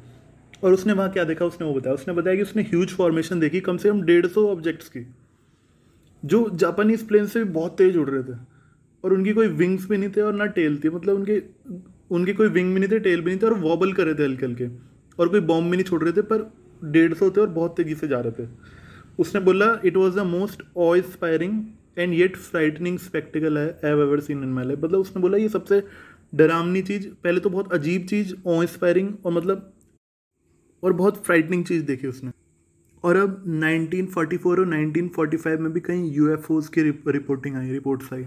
और 0.64 0.72
उसने 0.72 0.92
वहाँ 0.92 1.10
क्या 1.12 1.24
देखा? 1.24 1.44
उसने 1.44 1.66
वो 1.66 1.74
बताया। 1.74 1.94
उसने 1.94 2.14
बताया 2.14 2.36
कि 2.36 2.42
उसने 2.42 2.62
ह्यूज 2.62 2.88
फॉर्मेशन 2.88 3.40
देखी, 3.40 3.60
कम 3.60 3.76
से 3.76 3.88
कम 3.88 4.02
डेढ़ 4.02 4.26
सौ 4.26 4.46
ऑब्जेक्ट्स 4.48 4.88
की, 4.88 5.06
जो 6.24 6.48
जापानीज 6.54 7.06
प्लेन 7.08 7.26
से 7.26 7.44
भी 7.44 7.50
बहुत 7.50 7.76
तेज 7.78 7.96
उड़ 7.96 8.08
रहे 8.10 8.22
थे। 8.22 8.38
और 9.04 9.12
उनकी 9.12 9.32
कोई 9.32 9.48
विंग्स 9.48 9.88
भी 9.88 9.96
नहीं 9.96 10.10
थे 10.10 10.20
और 10.20 10.32
ना 10.32 10.46
टेल 10.46 10.80
थी 10.84 10.90
मतलब 10.90 11.16
उनके 11.16 11.38
उनकी 12.10 12.32
कोई 12.32 12.48
विंग 12.48 12.72
भी 12.74 12.80
नहीं 12.80 12.90
थे 12.90 12.98
टेल 13.00 13.20
भी 13.20 13.30
नहीं 13.30 13.40
थे 13.42 13.46
और 13.46 13.54
वॉबल 13.60 13.92
कर 13.92 14.04
रहे 14.04 14.14
थे 14.14 14.24
हल्के 14.24 14.46
हल्के। 14.46 14.68
और 15.18 15.28
कोई 15.28 15.40
बॉम्ब 15.42 15.70
भी 15.70 15.76
नहीं 15.76 15.84
छोड़ 15.84 16.02
रहे 16.02 16.12
थे, 16.12 16.22
पर 16.22 16.52
डेढ़ 16.84 17.14
सौ 17.14 17.30
थे 17.30 17.40
और 17.40 17.48
बहुत 17.50 17.76
तेज़ी 17.76 17.94
से 17.94 18.08
जा 18.08 18.20
रहे 18.20 18.44
थे। 18.44 18.48
उसने 19.18 19.40
बोला 19.40 19.66
it 19.84 19.96
was 19.96 20.16
the 20.16 20.22
most 20.26 20.62
awe 20.76 20.94
inspiring 20.96 21.60
and 21.98 22.14
yet 22.14 22.36
frightening 22.36 22.98
spectacle 22.98 23.58
I 23.58 23.68
एव 23.84 24.02
ever 24.02 24.20
seen 24.20 24.42
in 24.42 24.48
my 24.48 24.64
life 24.64 24.78
मतलब 24.78 25.00
उसने 25.00 25.22
बोला, 25.22 25.38
ये 25.38 25.48
सबसे 25.48 25.82
डरावनी 26.32 26.82
चीज़, 26.82 27.08
पहले 27.24 27.40
तो 27.40 27.50
बहुत 27.50 27.72
अजीब 27.72 28.06
चीज़ 28.06 28.34
ऑ 28.46 28.62
इंस्पायरिंग 28.62 29.12
और 29.24 29.32
मतलब 29.32 29.70
और 30.82 30.92
बहुत 30.92 31.24
फ्राइटनिंग 31.24 31.64
चीज़ 31.64 31.84
देखी 31.86 32.06
उसने। 32.06 32.30
और 33.04 33.16
अब 33.16 33.42
1944 33.46 34.58
और 34.58 34.66
1945 34.66 35.60
में 35.60 35.72
भी 35.72 35.80
कहीं 35.80 36.10
यू 36.12 36.36
की 36.50 36.82
रिपोर्टिंग 36.82 37.56
आई 37.56 37.70
रिपोर्ट्स 37.70 38.12
आई, 38.12 38.26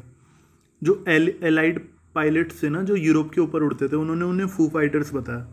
जो 0.82 1.04
एल 1.08 1.34
एलाइड 1.44 1.80
पायलट्स 2.18 2.64
थे 2.64 2.70
ना 2.70 2.82
जो 2.84 2.96
यूरोप 2.96 3.32
के 3.32 3.42
ऊपर 3.42 3.64
उड़ते 3.64 3.88
थे 3.88 3.96
उन्होंने 3.96 4.26
उन्हें 4.26 4.48
फू 4.48 4.68
फाइटर्स 4.68 5.14
बताया। 5.14 5.48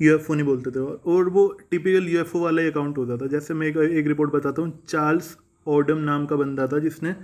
यूएफओ 0.00 0.34
नहीं 0.34 0.46
बोलते 0.46 0.70
थे 0.70 0.80
और 1.12 1.28
वो 1.28 1.46
टिपिकल 1.70 2.08
यू 2.08 2.14
यूएफओ 2.14 2.40
वाला 2.40 2.62
ही 2.62 2.68
अकाउंट 2.68 2.98
होता 2.98 3.16
था। 3.16 3.26
जैसे 3.26 3.54
मैं 3.54 3.66
एक, 3.66 3.76
एक 3.76 4.06
रिपोर्ट 4.06 4.32
बताता 4.32 4.62
हूँ 4.62 4.72
चार्ल्स 4.88 5.36
ओडम 5.66 5.98
नाम 5.98 6.26
का 6.26 6.36
बंदा 6.36 6.66
था 6.66 6.78
जिसने 6.78 7.14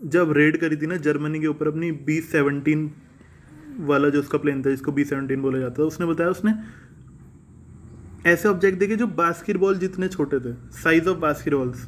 जब 0.00 0.32
रेड 0.32 0.56
करी 0.56 0.76
थी 0.76 0.86
ना 0.86 0.96
जर्मनी 0.96 1.40
के 1.40 1.46
ऊपर 1.46 1.68
अपनी 1.68 1.90
बी 2.06 2.20
सेवनटीन 2.20 2.90
वाला 3.80 4.08
जो 4.08 4.20
उसका 4.20 4.38
प्लेन 4.38 4.62
था 4.62 4.70
जिसको 4.70 4.92
बी 4.92 5.04
सेवनटीन 5.04 5.42
बोला 5.42 5.58
जाता 5.58 5.82
था 5.82 5.86
उसने 5.86 6.06
बताया 6.06 6.30
उसने 6.30 6.54
ऐसे 8.30 8.48
ऑब्जेक्ट 8.48 8.78
देखे 8.78 8.96
जो 8.96 9.06
बास्केटबॉल 9.06 9.78
जितने 9.78 10.08
छोटे 10.08 10.40
थे 10.40 10.54
साइज़ 10.72 11.08
ऑफ़ 11.08 11.18
बास्केटबॉल्स 11.18 11.86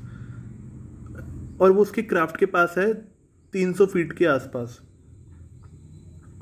और 1.60 1.72
वो 1.72 1.82
उसके 1.82 2.02
क्राफ्ट 2.02 2.36
के 2.36 2.46
पास 2.46 2.74
है 2.78 2.92
300 3.54 3.86
फीट 3.86 4.12
के 4.12 4.26
आसपास। 4.26 4.80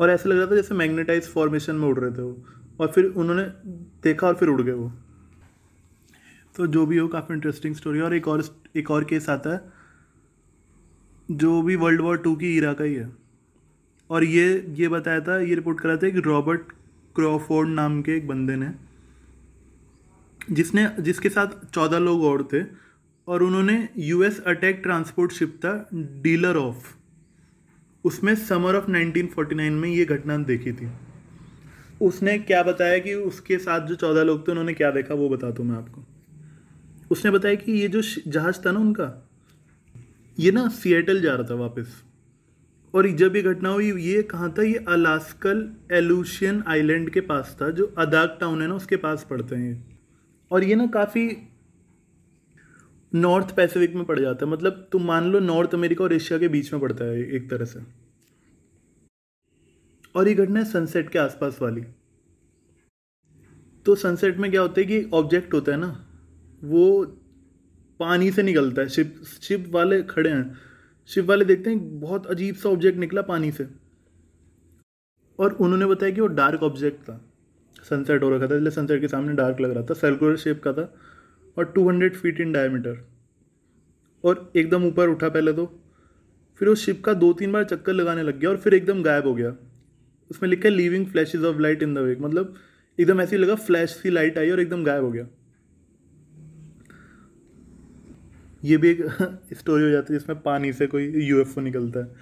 और 0.00 0.10
ऐसा 0.10 0.28
लग 0.28 0.36
रहा 0.36 0.46
था 0.46 0.54
जैसे 0.56 0.74
मैग्नेटाइज 0.74 1.28
फॉर्मेशन 1.28 1.76
में 1.76 1.88
उड़ 1.88 1.98
रहे 1.98 2.10
थे 2.10 2.22
वो। 2.22 2.44
और 2.80 2.88
फिर 2.88 3.04
उन्होंने 3.04 3.42
देखा 4.02 4.26
और 4.26 4.34
फिर 4.34 4.48
उड़ 4.48 4.62
गए 4.62 4.72
वो। 4.72 4.92
तो 6.56 6.66
जो 6.66 6.86
भी 6.86 6.98
हो, 6.98 7.08
काफ़ी 7.08 7.34
इंटरेस्टिंग 7.34 7.74
स्टोरी 7.74 8.00
और 8.00 8.14
एक 8.14 8.28
और 8.28 8.44
एक 8.76 8.90
और 8.90 9.04
केस 9.04 9.28
आता 9.28 9.54
है, 9.54 9.60
जो 11.30 11.62
भी 11.62 11.76
वर्ल्ड 11.76 12.00
वॉर 12.00 12.18
टू 12.18 12.36
की 12.36 12.56
इरा 12.56 12.72
का 12.72 12.84
ही 12.84 12.94
है। 12.94 13.12
और 14.10 14.24
ये 14.24 14.66
ये 14.70 14.88
बताया 14.88 15.20
था, 15.20 15.40
ये 15.40 15.54
रिपोर्ट 15.54 15.80
करा 15.80 15.96
था 15.96 16.08
कि 16.08 16.20
रॉबर्ट 16.20 16.60
क्रॉफोर्ड 17.14 17.68
नाम 17.68 18.02
के 18.02 18.16
एक 18.16 18.28
बंदे 18.28 18.56
ने, 18.56 18.72
जिसने, 20.50 20.92
जिसके 21.00 21.28
साथ 21.28 21.74
चौदह 21.74 21.98
लोग 21.98 22.22
और 22.22 22.48
थे। 22.52 22.90
और 23.28 23.42
उन्होंने 23.42 23.88
यूएस 23.98 24.40
अटैक 24.40 24.80
ट्रांसपोर्ट 24.82 25.32
शिप 25.32 25.56
था 25.56 25.88
डीलर 25.94 26.56
ऑफ़ 26.56 26.99
उसमें 28.04 28.34
समर 28.34 28.74
ऑफ़ 28.74 28.90
1949 28.90 29.70
में 29.70 29.88
ये 29.88 30.04
घटना 30.04 30.38
देखी 30.38 30.72
थी। 30.72 30.88
उसने 32.02 32.38
क्या 32.38 32.62
बताया 32.62 32.98
कि 32.98 33.14
उसके 33.14 33.58
साथ 33.58 33.86
जो 33.86 33.94
चौदह 33.94 34.22
लोग 34.22 34.48
थे, 34.48 34.52
उन्होंने 34.52 34.74
क्या 34.74 34.90
देखा 34.90 35.14
वो 35.14 35.28
बताता 35.28 35.62
हूँ 35.62 35.70
मैं 35.70 35.78
आपको। 35.78 36.04
उसने 37.10 37.30
बताया 37.30 37.54
कि 37.54 37.72
ये 37.72 37.88
जो 37.88 38.02
जहाज़ 38.28 38.60
था 38.66 38.72
ना 38.72 38.80
उनका, 38.80 39.28
ये 40.38 40.50
ना 40.50 40.68
सिएटल 40.68 41.20
जा 41.20 41.34
रहा 41.34 41.42
था 41.50 41.54
वापस। 41.54 42.04
और 42.94 43.10
जब 43.10 43.36
ये 43.36 43.42
घटना 43.42 43.68
हुई, 43.68 44.02
ये 44.02 44.22
कहाँ 44.22 44.54
था? 44.58 44.62
ये 44.62 44.84
अलास्कल 44.88 45.70
एलूशियन 45.92 46.64
आइलैंड 46.66 47.10
के 47.10 47.20
पास 47.20 47.56
था, 47.62 47.70
जो 47.70 47.94
अदाक 47.98 48.38
टाउन 48.40 48.62
है 48.62 48.68
ना, 48.68 48.74
उसके 48.74 48.96
पास 48.96 49.26
पड़ते 49.30 49.56
हैं 49.56 49.72
ये। 49.72 49.80
और 50.50 50.64
ये 50.64 50.74
ना 50.74 50.86
काफ़ी 50.86 51.49
नॉर्थ 53.14 53.56
पैसिफिक 53.56 53.94
में 53.94 54.04
पड़ 54.04 54.20
जाता 54.20 54.46
है। 54.46 54.52
मतलब 54.52 54.88
तुम 54.92 55.04
मान 55.04 55.32
लो 55.32 55.38
नॉर्थ 55.38 55.74
अमेरिका 55.74 56.04
और 56.04 56.12
एशिया 56.12 56.38
के 56.38 56.48
बीच 56.48 56.72
में 56.72 56.82
पड़ता 56.82 57.04
है 57.04 57.30
एक 57.30 57.50
तरह 57.50 57.64
से। 57.64 57.80
और 60.14 60.28
ये 60.28 60.34
घटना 60.34 60.60
है 60.60 60.64
सनसेट 60.64 61.08
के 61.08 61.18
आसपास 61.18 61.58
वाली। 61.62 61.82
तो 63.86 63.94
सनसेट 63.94 64.36
में 64.36 64.50
क्या 64.50 64.60
होता 64.60 64.80
है 64.80 64.86
कि 64.86 65.04
ऑब्जेक्ट 65.04 65.54
होता 65.54 65.72
है 65.72 65.78
ना, 65.78 66.06
वो 66.64 67.04
पानी 68.00 68.30
से 68.30 68.42
निकलता 68.42 68.82
है। 68.82 68.88
शिप 68.88 69.22
शिप 69.42 69.66
वाले 69.70 70.02
खड़े 70.02 70.30
हैं। 70.30 70.58
शिप 71.06 71.24
वाले 71.24 71.44
देखते 71.44 71.70
हैं, 71.70 72.00
बहुत 72.00 72.26
अजीब 72.26 72.54
सा 72.54 72.68
ऑब्जेक्ट 72.68 72.98
निकला 72.98 73.22
पानी 73.22 73.52
से। 73.52 73.66
और 75.38 75.52
उन्होंने 75.52 75.86
बताया 75.86 76.12
कि 76.12 76.20
वो 76.20 76.26
डार्क 76.26 76.62
ऑब्जेक्ट 76.62 77.02
था। 77.02 77.24
सनसेट 77.82 78.22
हो 78.22 78.30
रखा 78.30 78.46
था, 78.46 78.54
इसलिए 78.54 78.70
सनसेट 78.70 79.00
के 79.00 79.08
सामने 79.08 79.32
डार्क 79.32 79.60
लग 79.60 79.70
रहा 79.70 79.84
था। 79.84 79.94
सर्कुलर 79.94 80.36
शेप 80.36 80.62
का 80.62 80.72
था। 80.72 80.94
और 81.58 81.74
200 81.78 82.16
फीट 82.16 82.40
इन 82.40 82.52
डायमीटर 82.52 83.08
और 84.24 84.52
एकदम 84.56 84.84
ऊपर 84.84 85.08
उठा 85.08 85.28
पहले 85.28 85.52
तो। 85.52 85.80
फिर 86.54 86.68
उस 86.68 86.86
शिप 86.86 87.04
का 87.04 87.14
दो 87.14 87.32
तीन 87.32 87.52
बार 87.52 87.64
चक्कर 87.64 87.92
लगाने 87.92 88.22
लग 88.22 88.40
गया 88.40 88.50
और 88.50 88.56
फिर 88.56 88.74
एकदम 88.74 89.02
गायब 89.02 89.26
हो 89.26 89.34
गया। 89.34 89.56
उसमें 90.30 90.50
लिखा 90.50 90.68
है 90.68 90.74
leaving 90.74 91.06
flashes 91.06 91.44
of 91.44 91.58
light 91.58 91.82
in 91.82 91.94
the 91.94 91.98
wake 91.98 92.20
मतलब 92.20 92.54
एकदम 92.98 93.20
ऐसे 93.20 93.36
लगा 93.36 93.54
फ्लैश 93.54 93.90
सी 93.90 94.10
लाइट 94.10 94.38
आई 94.38 94.50
और 94.50 94.60
एकदम 94.60 94.84
गायब 94.84 95.04
हो 95.04 95.12
गया। 95.12 95.26
ये 98.64 98.76
भी 98.76 98.88
एक 98.90 99.02
स्टोरी 99.52 99.84
हो 99.84 99.90
जाती 99.90 100.12
है 100.12 100.18
जिसमें 100.18 100.40
पानी 100.40 100.72
से 100.72 100.86
कोई 100.86 101.26
यूएफओ 101.26 101.60
निकलता 101.60 102.00
है। 102.00 102.16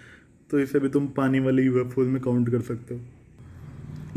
तो 0.51 0.61
इसे 0.61 0.79
भी 0.79 0.89
तुम 0.89 1.09
पानी 1.09 1.41
वाले 1.41 1.63
यूएफओ 1.63 2.03
में 2.03 2.23
काउंट 2.23 2.51
कर 2.51 2.61
सकते 2.61 2.95
हो। 2.95 3.01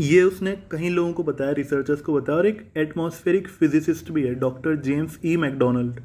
ये 0.01 0.21
उसने 0.23 0.51
कई 0.71 0.89
लोगों 0.89 1.11
को 1.13 1.23
बताया 1.23 1.51
रिसर्चर्स 1.51 2.01
को 2.01 2.13
बताया, 2.13 2.37
और 2.37 2.45
एक 2.47 2.61
एटमॉस्फेरिक 2.77 3.47
फिजिसिस्ट 3.49 4.11
भी 4.11 4.21
है 4.23 4.33
डॉक्टर 4.35 4.75
जेम्स 4.77 5.19
ई 5.25 5.35
मैकडोनल्ड 5.37 5.99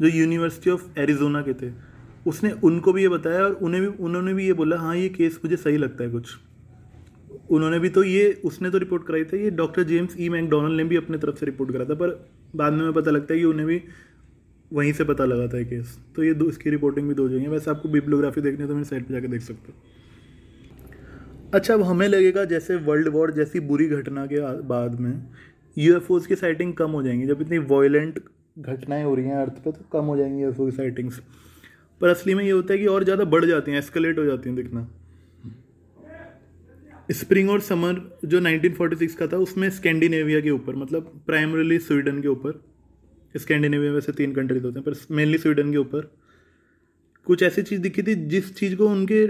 जो 0.00 0.08
यूनिवर्सिटी 0.08 0.70
ऑफ़ 0.70 0.98
एरिजोना 0.98 1.42
के 1.42 1.54
थे। 1.54 1.70
उसने 2.26 2.50
उनको 2.64 2.92
भी 2.92 3.02
ये 3.02 3.08
बताया 3.08 3.42
और 3.44 3.52
उन्हें 3.52 3.82
भी, 3.82 3.88
उन्होंने 3.88 4.34
भी 4.34 4.46
ये 4.46 4.52
बोला 4.52 4.76
हाँ 4.76 4.96
ये 4.96 5.08
केस 5.08 5.38
मुझे 5.44 5.56
सही 5.56 5.76
लगता 5.76 6.04
है 6.04 6.10
कुछ। 6.10 6.36
उन्होंने 7.50 7.78
भी 7.78 7.88
तो 7.88 8.02
ये, 8.04 8.32
उसने 8.44 8.70
तो 8.70 8.78
रिपोर्ट 8.78 9.06
कराई 9.06 9.24
थी, 9.24 9.42
ये 9.44 9.50
डॉक्टर 9.52 9.82
जेम्स 9.82 10.16
ई 10.20 10.28
मैकडोनल्ड 10.28 10.76
ने 10.76 10.84
भी 10.84 10.96
अपने 10.96 11.18
तरफ़ 11.18 11.36
से 11.36 11.46
रिपोर्ट 11.46 11.72
करा 11.72 11.84
था, 11.84 11.94
पर 11.94 12.30
बाद 12.56 12.72
में 12.72 12.92
पता 12.92 13.10
लगता 13.10 13.34
है 13.34 13.40
कि 13.40 13.44
उन्हें 13.46 13.66
भी 13.68 13.80
वहीं 14.70 14.92
से 14.92 15.04
पता 15.04 15.24
लगा 15.24 15.46
था 15.48 15.62
केस 15.64 15.98
तो 16.16 16.22
ये 16.24 16.34
दो, 16.34 16.48
इसकी 16.48 16.70
रिपोर्टिंग 16.70 17.08
भी 17.08 17.14
दो 17.14 17.28
जाएँगे 17.28 17.48
वैसे 17.48 17.70
आपको 17.70 17.88
बिब्लोग्राफी 17.88 18.40
देखने 18.40 18.66
तो 18.66 18.74
मेरी 18.74 18.84
साइट 18.84 19.06
पर 19.08 19.14
जाकर 19.14 19.28
देख 19.28 19.42
सकते 19.42 19.72
हो। 19.72 19.78
अच्छा 21.54 21.74
अब 21.74 21.82
हमें 21.82 22.06
लगेगा 22.08 22.44
जैसे 22.44 22.76
वर्ल्ड 22.86 23.08
वॉर 23.08 23.30
जैसी 23.32 23.60
बुरी 23.62 23.86
घटना 23.88 24.24
के 24.26 24.40
बाद 24.68 24.98
में 25.00 25.12
यूएफओज 25.76 26.26
की 26.26 26.36
साइटिंग 26.36 26.72
कम 26.74 26.90
हो 26.90 27.02
जाएँगी। 27.02 27.26
जब 27.26 27.40
इतनी 27.42 27.58
वॉयलेंट 27.68 28.18
घटनाएँ 28.58 29.04
हो 29.04 29.14
रही 29.14 29.26
हैं 29.26 29.36
अर्थ 29.36 29.62
पे 29.64 29.72
तो 29.72 29.84
कम 29.92 30.04
हो 30.04 30.16
जाएँगी 30.16 30.42
यूएफओ 30.42 30.66
की 30.66 30.76
साइटिंग्स 30.76 31.20
पर 32.00 32.08
असली 32.08 32.34
में 32.34 32.44
ये 32.44 32.50
होता 32.50 32.72
है 32.74 32.78
कि 32.78 32.86
और 32.86 33.04
ज़्यादा 33.04 33.24
बढ़ 33.26 33.44
जाती 33.44 33.70
हैं 33.70 33.78
एस्केलेट 33.78 34.18
हो 34.18 34.24
जाती 34.24 34.48
हैं, 34.48 34.56
दिखना। 34.56 34.88
स्प्रिंग 37.12 37.50
और 37.50 37.60
समर 37.60 38.02
जो 38.24 38.40
1946 38.40 39.14
का 39.14 39.26
था, 39.26 39.36
उसमें 39.36 39.68
स्कैंडिनेविया 39.70 40.40
के 40.40 40.50
ऊपर 40.50 40.76
मतलब 40.76 41.22
प्राइमरीली 41.26 41.78
स्वीडन 41.78 42.20
के 42.22 42.28
ऊपर। 42.28 42.62
स्कैंडिनेविया 43.34 43.92
वैसे 43.92 44.12
तीन 44.12 44.32
कंट्रीज़ 44.34 44.64
होते 44.64 44.78
हैं, 44.78 44.84
पर 44.84 45.14
मेनली 45.14 45.38
स्वीडन 45.38 45.72
के 45.72 45.78
ऊपर। 45.78 46.10
कुछ 47.26 47.42
ऐसी 47.42 47.62
चीज़ 47.62 47.80
दिखी 47.80 48.02
थी 48.02 48.14
जिस 48.28 48.54
चीज़ 48.56 48.74
को 48.76 48.88
उनके 48.88 49.26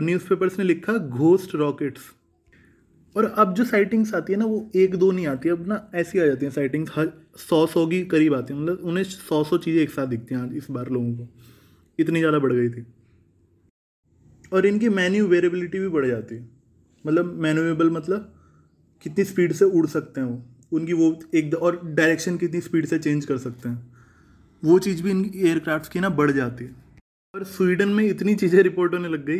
न्यूज़पेपर्स 0.00 0.58
ने 0.58 0.64
लिखा 0.64 0.92
घोस्ट 0.92 1.54
रॉकेट्स 1.54 2.10
और 3.16 3.24
अब 3.24 3.54
जो 3.54 3.64
साइटिंग्स 3.64 4.14
आती 4.14 4.32
है 4.32 4.38
ना, 4.38 4.44
वो 4.44 4.70
एक 4.76 4.94
दो 4.96 5.10
नहीं 5.10 5.26
आती, 5.26 5.48
अब 5.48 5.66
ना 5.68 5.90
ऐसी 5.94 6.18
आ 6.18 6.26
जाती 6.26 6.46
हैं 6.46 6.52
साइटिंग्स 6.52 6.90
हर 6.94 7.12
सौ 7.38 7.66
सौ 7.66 7.86
की 7.86 8.04
करीब 8.06 8.34
आती 8.34 8.54
हैं 8.54 8.60
मतलब 8.60 8.84
उन्हें 8.84 9.04
सौ 9.04 9.42
सौ 9.44 9.58
चीज़ें 9.58 9.80
एक 9.82 9.90
साथ 9.90 10.06
दिखती 10.06 10.34
हैं 10.34 10.52
इस 10.52 10.66
बार 10.70 10.88
लोगों 10.88 11.12
को। 11.14 11.28
इतनी 11.98 12.18
ज़्यादा 12.18 12.38
बढ़ 12.38 12.52
गई 12.52 12.68
थी। 12.68 12.86
और 14.52 14.66
इनकी 14.66 14.88
मैन्यू 14.90 15.26
वेरेबिलिटी 15.26 15.78
भी 15.78 15.88
बढ़ 15.88 16.06
जाती 16.06 16.34
है। 16.34 16.48
मतलब 17.04 17.34
मैनुएबल 17.42 17.90
मतलब 17.90 18.32
कितनी 19.04 19.24
स्पीड 19.24 19.52
से 19.52 19.64
उड़ 19.64 19.86
सकते 19.86 20.20
हैं 20.20 20.28
वो। 20.28 20.42
उनकी 20.72 20.92
वो 20.92 21.18
एक 21.34 21.54
और 21.54 21.80
डायरेक्शन 21.84 22.36
कितनी 22.36 22.60
स्पीड 22.60 22.86
से 22.86 22.98
चेंज 22.98 23.24
कर 23.24 23.38
सकते 23.38 23.68
हैं। 23.68 23.92
वो 24.62 24.78
चीज़ 24.78 25.02
भी 25.02 25.10
इन 25.10 25.30
एयरक्राफ्ट 25.36 25.92
की 25.92 26.00
ना 26.00 26.08
बढ़ 26.10 26.30
जाती 26.30 26.64
है। 26.64 26.81
और 27.34 27.44
स्वीडन 27.44 27.88
में 27.88 28.04
इतनी 28.04 28.34
चीज़ें 28.34 28.62
रिपोर्ट 28.62 28.92
होने 28.94 29.08
लग 29.08 29.24
गई, 29.26 29.38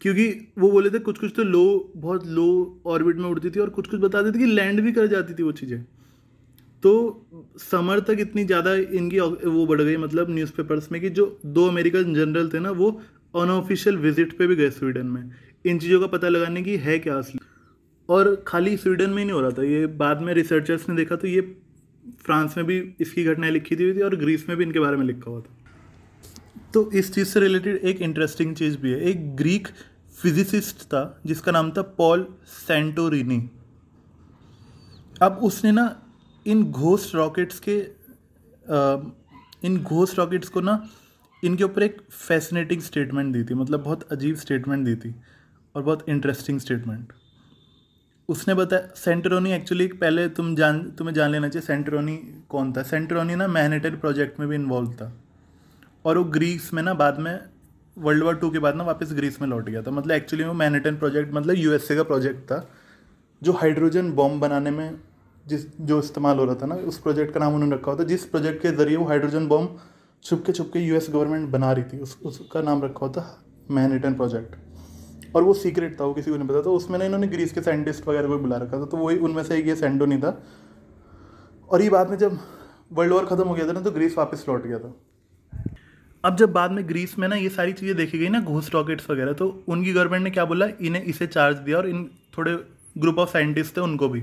क्योंकि 0.00 0.26
वो 0.58 0.70
बोले 0.70 0.90
थे 0.90 0.98
कुछ 1.00 1.18
कुछ 1.18 1.32
तो 1.36 1.42
लो, 1.44 1.92
बहुत 1.96 2.26
लो 2.28 2.82
ऑर्बिट 2.86 3.16
में 3.16 3.24
उड़ती 3.24 3.50
थी 3.50 3.60
और 3.60 3.70
कुछ 3.70 3.88
कुछ 3.88 4.00
बताते 4.00 4.32
थे 4.32 4.38
कि 4.38 4.46
लैंड 4.46 4.80
भी 4.80 4.92
कर 4.92 5.06
जाती 5.06 5.34
थी 5.34 5.42
वो 5.42 5.52
चीज़ें। 5.52 5.82
तो 6.82 6.92
समर 7.60 8.00
तक 8.02 8.16
इतनी 8.20 8.44
ज़्यादा 8.44 8.74
इनकी 8.74 9.20
वो 9.20 9.66
बढ़ 9.66 9.82
गई 9.82 9.96
मतलब 9.96 10.30
न्यूज़पेपर्स 10.30 10.90
में 10.92 11.00
कि 11.00 11.10
जो 11.10 11.26
दो 11.48 11.66
अमेरिकन 11.68 12.14
जनरल 12.14 12.50
थे 12.50 12.60
ना, 12.60 12.70
वो 12.70 12.90
अनऑफिशियल 13.34 13.96
विज़िट 13.98 14.38
पे 14.38 14.46
भी 14.46 14.56
गए 14.56 14.70
स्वीडन 14.70 15.06
में। 15.08 15.30
इन 15.64 15.78
चीज़ों 15.78 16.00
का 16.00 16.06
पता 16.08 16.28
लगाने 16.28 16.62
की 16.62 16.76
है 16.78 16.98
क्या 17.00 17.16
असली? 17.16 17.40
और 18.08 18.34
खाली 18.46 18.76
स्वीडन 18.78 19.10
में 19.10 19.18
ही 19.18 19.24
नहीं 19.24 19.34
हो 19.34 19.40
रहा 19.40 19.50
था, 19.50 19.62
ये 19.64 19.86
बाद 19.98 20.22
में 20.22 20.34
रिसर्चर्स 20.34 20.88
ने 20.88 20.96
देखा 20.96 21.16
तो 21.16 21.28
ये 21.28 21.40
फ्रांस 22.24 22.56
में 22.56 22.66
भी 22.66 22.82
इसकी 23.00 23.24
घटनाएँ 23.24 23.52
लिखी 23.52 23.74
हुई 23.76 23.94
थी 23.94 24.00
और 24.02 24.16
ग्रीस 24.16 24.48
में 24.48 24.58
भी 24.58 24.64
इनके 24.64 24.80
बारे 24.80 24.96
में 24.96 25.06
लिखा 25.06 25.30
हुआ 25.30 25.40
था। 25.40 25.62
तो 26.76 26.90
इस 26.90 27.14
चीज़ 27.14 27.28
से 27.28 27.40
रिलेटेड 27.40 27.76
एक 27.76 28.00
इंटरेस्टिंग 28.02 28.56
चीज़ 28.56 28.78
भी 28.78 28.92
है। 28.92 29.00
एक 29.00 29.36
ग्रीक 29.36 29.68
फिजिसिस्ट 30.22 30.82
था 30.82 31.20
जिसका 31.26 31.52
नाम 31.52 31.70
था 31.70 31.82
पॉल 31.82 32.34
सेंटोरिनी 32.46 33.50
अब 35.22 35.38
उसने 35.42 35.72
ना 35.72 36.02
इन 36.46 36.64
घोस्ट 36.64 37.14
रॉकेट्स 37.14 37.60
के 37.60 37.78
आ, 37.80 38.96
इन 39.64 39.82
घोस्ट 39.82 40.18
रॉकेट्स 40.18 40.48
को 40.48 40.60
ना 40.60 40.88
इनके 41.44 41.64
ऊपर 41.64 41.82
एक 41.82 42.00
फैसिनेटिंग 42.10 42.82
स्टेटमेंट 42.82 43.32
दी 43.32 43.44
थी 43.44 43.54
मतलब 43.54 43.82
बहुत 43.82 44.02
अजीब 44.12 44.36
स्टेटमेंट 44.36 44.84
दी 44.84 44.94
थी 44.96 45.14
और 45.74 45.82
बहुत 45.82 46.08
इंटरेस्टिंग 46.08 46.60
स्टेटमेंट 46.60 47.12
उसने 48.28 48.54
बताया 48.54 48.88
सेंटरोनी 48.96 49.52
एक्चुअली 49.52 49.86
पहले 49.86 50.28
तुम 50.28 50.56
जान 50.56 50.90
तुम्हें 50.90 51.14
जान 51.14 51.32
लेना 51.32 51.48
चाहिए 51.48 51.66
सेंटरोनी 51.66 52.16
कौन 52.48 52.72
था? 52.72 52.82
सेंटरोनी 52.82 53.34
ना 53.34 53.48
मैनेटर 53.48 53.96
प्रोजेक्ट 53.96 54.40
में 54.40 54.48
भी 54.48 54.54
इन्वॉल्व 54.54 54.92
था। 54.92 55.22
और 56.06 56.18
वो 56.18 56.24
ग्रीस 56.30 56.72
में 56.74 56.82
ना 56.82 56.94
बाद 56.94 57.18
में 57.18 57.38
वर्ल्ड 57.96 58.22
वॉर 58.24 58.34
टू 58.36 58.50
के 58.50 58.58
बाद 58.58 58.74
ना 58.74 58.84
वापस 58.84 59.12
ग्रीस 59.12 59.40
में 59.42 59.48
लौट 59.48 59.68
गया 59.68 59.82
था। 59.82 59.90
मतलब 59.90 60.12
एक्चुअली 60.12 60.44
वो 60.44 60.52
मैनेटन 60.54 60.96
प्रोजेक्ट 60.96 61.34
मतलब 61.34 61.54
यूएसए 61.56 61.96
का 61.96 62.02
प्रोजेक्ट 62.04 62.42
था, 62.42 62.66
जो 63.42 63.52
हाइड्रोजन 63.52 64.10
बॉम्ब 64.12 64.40
बनाने 64.40 64.70
में 64.70 64.98
जिस, 65.46 65.66
जो 65.80 65.98
इस्तेमाल 65.98 66.38
हो 66.38 66.44
रहा 66.44 66.54
था 66.54 66.66
ना, 66.66 66.74
उस 66.74 66.98
प्रोजेक्ट 66.98 67.32
का 67.34 67.40
नाम 67.40 67.54
उन्होंने 67.54 67.76
रखा 67.76 67.90
हुआ 67.90 68.00
था, 68.00 68.04
जिस 68.04 68.24
प्रोजेक्ट 68.26 68.62
के 68.62 68.70
ज़रिए 68.72 68.96
वो 68.96 69.04
हाइड्रोजन 69.06 69.46
बॉम्ब 69.48 69.78
छुपके 70.22 70.52
छुपके 70.52 70.78
यूएस 70.78 71.06
गवर्नमेंट 71.10 71.48
बना 71.50 71.72
रही 71.72 71.84
थी, 71.84 71.98
उस 71.98 72.18
उसका 72.24 72.62
नाम 72.62 72.82
रखा 72.84 73.06
हुआ 73.06 73.12
था 73.12 73.42
मैनेटन 73.70 74.14
प्रोजेक्ट 74.14 75.34
और 75.34 75.42
वो 75.42 75.54
सीक्रेट 75.54 75.98
था, 76.00 76.04
वो 76.04 76.14
किसी 76.14 76.30
को 76.30 76.36
नहीं 76.36 76.48
पता 76.48 76.62
था। 76.62 76.70
उसमें 76.72 76.98
ना 76.98 77.04
इन्होंने 77.04 77.26
ग्रीस 77.26 77.52
के 77.52 77.62
साइंटिस्ट 77.62 78.08
वगैरह 78.08 78.28
को 78.28 78.38
बुला 78.38 78.56
रखा 78.56 78.80
था 78.80 78.84
तो 78.84 78.96
वही 78.96 79.18
उनमें 79.18 79.42
से 79.42 79.58
एक 79.58 79.66
ये 79.66 79.88
नहीं 79.88 80.20
था। 80.20 80.42
और 81.68 81.82
ये 81.82 81.88
बाद 81.90 82.10
में 82.10 82.16
जब 82.18 82.38
वर्ल्ड 82.92 83.12
वॉर 83.12 83.26
ख़त्म 83.26 83.48
हो 83.48 83.54
गया 83.54 83.66
था 83.68 83.72
ना 83.72 83.80
तो 83.80 83.90
ग्रीस 83.90 84.18
वापस 84.18 84.44
लौट 84.48 84.66
गया 84.66 84.78
था। 84.78 84.94
अब 86.26 86.36
जब 86.36 86.52
बाद 86.52 86.72
में 86.72 86.88
ग्रीस 86.88 87.18
में 87.18 87.26
ना 87.28 87.36
ये 87.36 87.48
सारी 87.50 87.72
चीज़ें 87.72 87.96
देखी 87.96 88.18
गई 88.18 88.28
ना 88.28 88.40
घोस्ट 88.42 88.74
रॉकेट्स 88.74 89.10
वगैरह 89.10 89.32
तो 89.32 89.46
उनकी 89.68 89.92
गवर्नमेंट 89.92 90.24
ने 90.24 90.30
क्या 90.30 90.44
बोला? 90.44 90.66
इन्हें 90.80 91.02
इसे 91.04 91.26
चार्ज 91.28 91.56
दिया 91.58 91.76
और 91.78 91.88
इन 91.88 92.04
थोड़े 92.38 92.56
ग्रुप 92.96 93.18
ऑफ़ 93.18 93.30
साइंटिस्ट 93.30 93.76
थे 93.76 93.80
उनको 93.80 94.08
भी। 94.08 94.22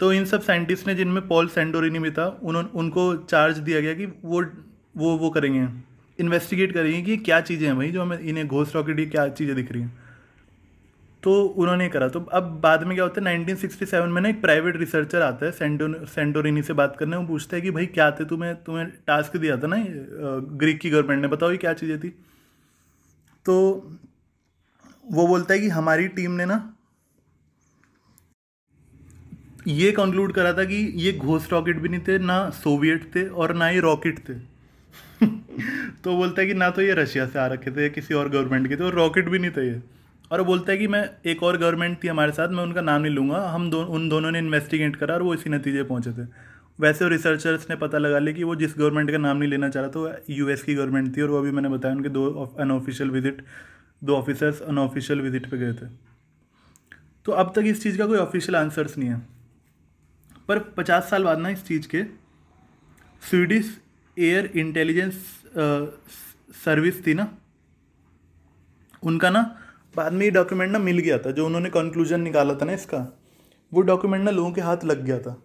तो 0.00 0.12
इन 0.12 0.24
सब 0.24 0.42
साइंटिस्ट 0.42 0.86
ने 0.86 0.94
जिनमें 0.94 1.26
पॉल 1.28 1.48
सेंडोरिनी 1.48 1.98
भी 1.98 2.10
था 2.10 2.26
उन्होंने 2.42 2.68
उनको 2.78 3.14
चार्ज 3.24 3.58
दिया 3.58 3.80
गया 3.80 3.94
कि 3.94 4.06
वो 4.24 4.42
वो 4.96 5.16
वो 5.18 5.30
करेंगे 5.30 5.66
इन्वेस्टिगेट 6.18 6.72
करेंगे 6.72 7.00
कि 7.02 7.16
क्या 7.16 7.40
चीज़ें 7.42 7.66
हैं 7.66 7.76
भाई 7.76 7.90
जो 7.90 8.02
हमें 8.02 8.18
इन्हें 8.18 8.46
घोस्ट 8.48 8.74
रॉकेट 8.74 8.98
ये 8.98 9.06
क्या 9.06 9.28
चीज़ें 9.30 9.54
दिख 9.56 9.72
रही 9.72 9.82
हैं। 9.82 10.05
तो 11.26 11.32
उन्होंने 11.58 11.88
करा। 11.88 12.08
तो 12.08 12.20
अब 12.32 12.50
बाद 12.62 12.82
में 12.86 12.94
क्या 12.96 13.04
होता 13.04 13.20
है 13.20 13.24
1967 13.28 14.10
में 14.10 14.20
ना 14.22 14.28
एक 14.28 14.40
प्राइवेट 14.42 14.76
रिसर्चर 14.76 15.22
आता 15.22 15.46
है 15.46 15.52
सेंटो 15.52 15.88
सेंटोरिनी 16.06 16.62
से 16.62 16.72
बात 16.72 16.96
करने, 16.98 17.16
वो 17.16 17.26
पूछता 17.26 17.56
है 17.56 17.62
कि 17.62 17.70
भाई 17.70 17.86
क्या 17.88 18.10
थे 18.10 18.24
तुम्हें 18.24 18.54
तुम्हें 18.64 18.86
टास्क 19.06 19.36
दिया 19.36 19.56
था 19.56 19.66
ना 19.66 19.76
ग्रीक 20.58 20.80
की 20.80 20.90
गवर्नमेंट 20.90 21.22
ने, 21.22 21.28
बताओ 21.28 21.50
ये 21.50 21.56
क्या 21.56 21.72
चीज़ें 21.74 21.98
थी? 22.00 22.08
तो 23.46 23.54
वो 25.04 25.26
बोलता 25.26 25.54
है 25.54 25.60
कि 25.60 25.68
हमारी 25.70 26.08
टीम 26.10 26.32
ने 26.32 26.44
ना 26.46 26.56
ये 29.68 29.90
कंक्लूड 29.92 30.32
करा 30.32 30.52
था 30.52 30.64
कि 30.64 30.76
ये 30.96 31.12
घोस्ट 31.12 31.52
रॉकेट 31.52 31.78
भी 31.80 31.88
नहीं 31.88 32.00
थे, 32.00 32.18
ना 32.18 32.38
सोवियत 32.52 33.10
थे 33.14 33.26
और 33.28 33.54
ना 33.54 33.66
ही 33.66 33.78
रॉकेट 33.80 34.18
थे। 34.28 34.34
तो 36.04 36.16
बोलता 36.16 36.40
है 36.40 36.46
कि 36.48 36.54
ना 36.54 36.70
तो 36.70 36.82
ये 36.82 36.94
रशिया 36.94 37.26
से 37.26 37.38
आ 37.38 37.46
रखे 37.48 37.70
थे 37.70 37.88
किसी 37.90 38.14
और 38.14 38.28
गवर्नमेंट 38.30 38.68
के 38.68 38.76
थे 38.76 38.84
और 38.84 38.94
रॉकेट 38.94 39.28
भी 39.28 39.38
नहीं 39.38 39.50
थे 39.50 39.66
ये। 39.68 39.82
और 40.30 40.40
वो 40.40 40.44
बोलता 40.46 40.72
है 40.72 40.78
कि 40.78 40.86
मैं 40.86 41.08
एक 41.26 41.42
और 41.42 41.56
गवर्नमेंट 41.58 42.02
थी 42.04 42.08
हमारे 42.08 42.32
साथ, 42.32 42.48
मैं 42.48 42.62
उनका 42.62 42.80
नाम 42.80 43.02
नहीं 43.02 43.12
लूँगा। 43.12 43.38
हम 43.48 43.70
दो, 43.70 43.82
उन 43.82 44.08
दोनों 44.08 44.30
ने 44.30 44.38
इन्वेस्टिगेट 44.38 44.96
करा 44.96 45.14
और 45.14 45.22
वो 45.22 45.34
इसी 45.34 45.50
नतीजे 45.50 45.82
पहुँचे 45.84 46.12
थे। 46.12 46.26
वैसे 46.78 47.08
रिसर्चर्स 47.08 47.68
ने 47.70 47.76
पता 47.76 47.98
लगा 47.98 48.18
लिया 48.18 48.34
कि 48.36 48.44
वो 48.44 48.54
जिस 48.56 48.74
गवर्नमेंट 48.78 49.10
का 49.10 49.18
नाम 49.18 49.36
नहीं 49.36 49.50
लेना 49.50 49.68
चाह 49.68 49.82
रहा 49.82 49.90
था, 49.90 50.00
वो 50.00 50.12
यूएस 50.30 50.62
की 50.62 50.74
गवर्नमेंट 50.74 51.16
थी 51.16 51.22
और 51.22 51.30
वो 51.30 51.38
अभी 51.38 51.50
मैंने 51.50 51.68
बताया 51.68 51.94
उनके 51.94 52.08
दो 52.08 52.54
अनऑफिशियल 52.60 53.10
विज़िट 53.10 53.44
दो 54.02 54.16
ऑफिसर्स 54.16 54.60
अनऑफिशियल 54.62 55.20
विज़िट 55.20 55.50
पे 55.50 55.58
गए 55.58 55.72
थे। 55.72 55.86
तो 57.26 57.32
अब 57.34 57.52
तक 57.56 57.62
इस 57.66 57.82
चीज़ 57.82 57.98
का 57.98 58.06
कोई 58.06 58.18
ऑफिशियल 58.18 58.56
आंसर्स 58.56 58.98
नहीं 58.98 59.08
है। 59.08 59.20
पर 60.48 60.58
पचास 60.76 61.08
साल 61.10 61.24
बाद 61.24 61.38
ना 61.38 61.48
इस 61.48 61.64
चीज़ 61.66 61.88
के 61.88 62.02
स्वीडिश 63.22 63.76
एयर 64.16 64.50
इंटेलिजेंस 64.56 65.14
सर्विस 66.56 67.06
थी 67.06 67.14
ना, 67.14 67.28
उनका 69.02 69.30
ना 69.30 69.42
बाद 69.96 70.12
में 70.12 70.24
ये 70.24 70.30
डॉक्यूमेंट 70.32 70.72
ना 70.72 70.78
मिल 70.80 70.98
गया 70.98 71.18
था, 71.18 71.30
जो 71.30 71.46
उन्होंने 71.46 71.70
कंक्लूजन 71.70 72.20
निकाला 72.20 72.54
था 72.54 72.64
ना 72.64 72.72
इसका, 72.72 72.98
वो 73.72 73.82
डॉक्यूमेंट 73.84 74.24
ना 74.24 74.30
लोगों 74.30 74.52
के 74.52 74.60
हाथ 74.60 74.84
लग 74.84 75.04
गया 75.04 75.18
था। 75.20 75.40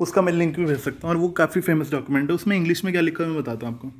उसका 0.00 0.22
मैं 0.22 0.32
लिंक 0.32 0.56
भी 0.56 0.64
भेज 0.64 0.78
सकता 0.80 1.06
हूँ, 1.06 1.10
और 1.10 1.20
वो 1.20 1.28
काफ़ी 1.38 1.60
फ़ेमस 1.60 1.90
डॉक्यूमेंट 1.92 2.30
है। 2.30 2.34
उसमें 2.34 2.56
इंग्लिश 2.56 2.84
में 2.84 2.92
क्या 2.92 3.02
लिखा 3.02 3.24
है 3.24 3.30
मैं 3.30 3.38
बताता 3.38 3.66
हूँ 3.66 3.74
आपको। 3.74 3.92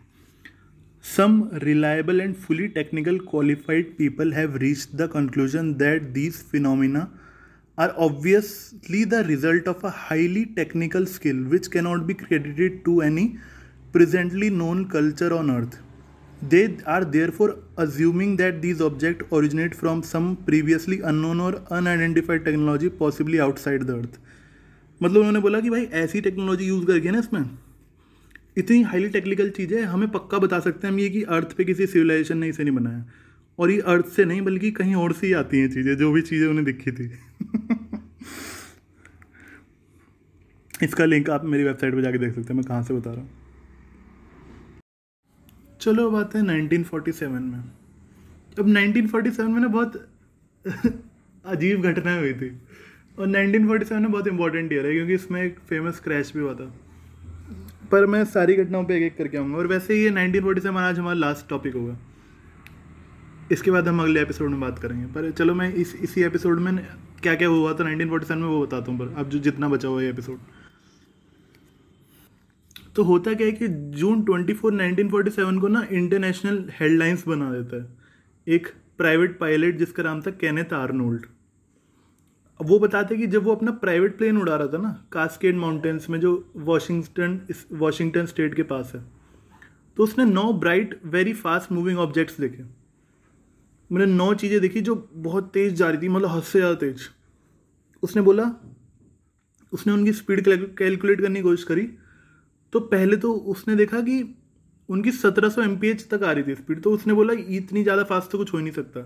Some 1.05 1.43
reliable 1.55 2.21
and 2.21 2.35
fully 2.37 2.67
technical 2.71 3.19
qualified 3.31 3.97
people 3.99 4.33
have 4.33 4.57
reach 4.57 4.89
the 4.95 5.09
conclusion 5.13 5.73
that 5.75 6.03
these 6.13 6.43
phenomena 6.51 7.07
are 7.79 7.89
obviously 8.07 9.05
the 9.05 9.23
result 9.27 9.69
of 9.69 9.87
a 9.87 9.91
highly 9.97 10.45
technical 10.57 11.05
skill 11.09 11.45
which 11.47 11.67
cannot 11.69 12.03
be 12.03 12.15
credited 12.17 12.83
to 12.85 13.01
any 13.03 13.27
presently 13.95 14.51
known 14.53 14.85
culture 14.89 15.33
on 15.33 15.51
earth 15.51 15.79
they 16.49 16.79
are 16.87 17.05
therefore 17.05 17.57
assuming 17.77 18.37
that 18.37 18.63
these 18.63 18.81
objects 18.81 19.25
originate 19.33 19.75
from 19.75 20.03
some 20.03 20.37
previously 20.37 21.01
unknown 21.01 21.41
or 21.41 21.63
unidentified 21.71 22.45
technology, 22.45 22.89
possibly 22.89 23.41
outside 23.41 23.81
the 23.81 23.93
earth. 23.93 24.19
मतलब 25.03 25.17
उन्होंने 25.17 25.41
बोला 25.41 25.61
कि 25.61 25.71
भाई, 25.71 25.85
ऐसी 25.85 26.21
technology 26.21 26.65
use 26.65 26.87
करके 26.87 27.11
ना 27.11 27.19
इसमें, 27.19 27.51
इतनी 28.57 28.83
हाईली 28.83 29.09
टेक्निकल 29.09 29.51
चीज़ 29.51 29.75
है, 29.75 29.83
हमें 29.83 30.09
पक्का 30.09 30.39
बता 30.39 30.61
सकते 30.61 30.87
हैं 30.87 30.95
हम 30.95 31.01
ये 31.01 31.09
कि 31.09 31.23
अर्थ 31.23 31.53
पे 31.53 31.65
किसी 31.65 31.87
सिविलाइजेशन 31.87 32.39
ने 32.39 32.49
इसे 32.49 32.65
नहीं 32.65 32.75
बनाया। 32.75 33.05
और 33.59 33.71
ये 33.71 33.81
अर्थ 33.81 34.07
से 34.07 34.25
नहीं, 34.25 34.43
बल्कि 34.43 34.71
कहीं 34.71 34.95
और 34.95 35.13
से 35.13 35.27
ही 35.27 35.33
आती 35.33 35.59
हैं 35.59 35.69
चीज़ें, 35.69 35.97
जो 35.97 36.13
भी 36.13 36.23
चीज़ें 36.23 36.49
उन्हें 36.49 36.65
दिखी 36.65 36.93
थी। 36.93 37.11
इसका 40.83 41.05
लिंक 41.05 41.31
आप 41.31 41.45
मेरी 41.45 41.65
वेबसाइट 41.65 41.95
पर 41.95 42.01
जाके 42.01 42.19
देख 42.19 42.29
सकते 42.29 42.41
हैं, 42.41 42.55
मैं 42.55 42.65
कहाँ 42.65 42.83
से 42.83 42.95
बता 42.95 43.11
रहा 43.11 43.21
हूँ। 43.21 43.31
चलो 45.81 46.11
अब 46.11 46.17
आते 46.17 46.39
हैं 46.39 46.45
1947 46.45 47.23
में। 47.23 47.59
अब 48.59 48.67
1947 48.67 49.41
में 49.41 49.61
ना 49.61 49.69
बहुत 49.69 50.09
अजीब 51.47 51.83
घटना 51.83 52.19
हुई 52.19 52.33
थी। 52.33 52.59
और 53.19 53.27
1947 53.27 53.93
में 53.93 54.13
बहुत 54.13 54.27
इंपॉर्टेंट 54.27 54.73
ईयर 54.73 54.87
है, 54.87 54.93
क्योंकि 54.93 55.15
इसमें 55.15 55.43
एक 55.43 55.59
फ़ेमस 55.69 56.01
क्रैश 56.01 56.33
भी 56.37 56.41
हुआ 56.41 56.55
था। 56.55 56.75
पर 57.93 58.07
मैं 58.07 58.25
सारी 58.25 58.55
घटनाओं 58.55 58.85
पे 58.85 58.97
एक 58.97 59.03
एक 59.03 59.17
करके 59.17 59.39
आऊँगा। 59.39 59.57
और 59.57 59.67
वैसे 59.67 59.95
ही 59.95 60.05
ये 60.05 60.11
1947 60.11 60.77
आज 60.77 60.99
हमारा 60.99 61.19
लास्ट 61.19 61.49
टॉपिक 61.49 61.75
होगा। 61.75 61.99
इसके 63.53 63.71
बाद 63.71 63.89
हम 63.89 64.03
अगले 64.03 64.23
एपिसोड 64.23 64.51
में 64.51 64.61
बात 64.61 64.79
करेंगे। 64.79 65.07
पर 65.07 65.31
चलो 65.31 65.55
मैं 65.55 65.75
इस, 65.75 65.97
इसी 65.97 66.23
एपिसोड 66.23 66.61
में 66.61 66.87
क्या 67.23 67.35
क्या 67.35 67.49
हुआ 67.49 67.73
था 67.73 67.85
1947 67.85 68.37
में 68.37 68.49
वो 68.49 68.67
बताता 68.67 68.93
हूँ। 68.93 68.99
पर 68.99 69.15
अब 69.19 69.29
जो 69.29 69.39
जितना 69.39 69.69
बचा 69.69 69.89
हुआ 69.89 70.03
है 70.03 70.11
एपिसोड 70.11 70.39
तो 72.97 73.03
होता 73.05 73.33
क्या 73.35 73.47
है 73.47 73.53
कि 73.53 73.69
June 73.69 74.23
twenty 74.25 74.53
four, 74.55 74.73
nineteen 74.73 75.09
forty 75.11 75.31
seven 75.31 75.59
को 75.59 75.69
ना 75.69 75.87
इंटरनेशनल 75.93 76.65
हेडलाइंस 76.73 77.27
बना 77.29 77.51
देता 77.53 77.77
है। 77.77 78.55
एक 78.55 78.67
प्राइवेट 78.99 79.39
पायलट 79.39 79.77
जिसका 79.79 80.03
नाम 80.03 80.21
था 80.23 80.31
कैनेथ 80.41 80.73
आर्नोल्ड 80.75 81.27
वो 82.61 82.79
बताते 82.79 83.17
कि 83.17 83.27
जब 83.27 83.45
वो 83.45 83.55
अपना 83.55 83.71
प्राइवेट 83.83 84.17
प्लेन 84.19 84.37
उड़ा 84.37 84.57
रहा 84.57 84.67
था 84.69 84.79
ना 84.79 84.89
कास्केड 85.13 85.57
माउंटेन्स 85.57 86.09
में 86.11 86.19
जो 86.21 86.33
वॉशिंगटन 86.59 87.41
वॉशिंगटन 87.75 88.27
स्टेट 88.27 88.55
के 88.55 88.63
पास 88.65 88.93
है 88.95 89.01
तो 89.97 90.03
उसने 90.03 90.25
नौ 90.25 90.53
bright 90.55 91.01
very 91.07 91.33
fast 91.35 91.73
moving 91.73 91.99
objects 91.99 92.41
देखे। 92.41 92.63
मैंने 93.91 94.07
नौ 94.07 94.33
चीज़ें 94.35 94.61
देखी 94.61 94.81
जो 94.81 94.95
बहुत 95.15 95.51
तेज़ 95.55 95.75
जा 95.75 95.89
रही 95.89 96.03
थी 96.03 96.09
मतलब 96.09 96.31
हद 96.31 96.43
से 96.43 96.59
ज़्यादा 96.59 96.75
तेज। 96.77 97.09
उसने 98.03 98.23
बोला, 98.23 98.45
उसने 99.73 99.93
उनकी 99.93 100.13
स्पीड 100.13 100.45
कैलकुलेट 100.45 101.21
करने 101.21 101.35
की 101.35 101.43
कोशिश 101.43 101.65
करी 101.65 101.89
तो 102.73 102.81
पहले 102.81 103.17
तो 103.17 103.33
उसने 103.33 103.77
देखा 103.77 104.01
कि 104.01 104.23
उनकी 104.89 105.11
सत्रह 105.13 105.49
सौ 105.49 105.63
तक 106.11 106.23
आ 106.23 106.33
रही 106.33 106.45
थी 106.45 106.55
स्पीड 106.55 106.83
तो 106.83 106.91
उसने 106.91 107.15
बोला 107.15 107.33
इतनी 107.49 107.83
ज़्यादा 107.83 108.05
फास्ट 108.05 108.31
तो 108.31 108.39
कुछ 108.39 108.53
हो 108.53 108.59
ही 108.59 108.65
नहीं 108.65 108.75
सकता। 108.75 109.01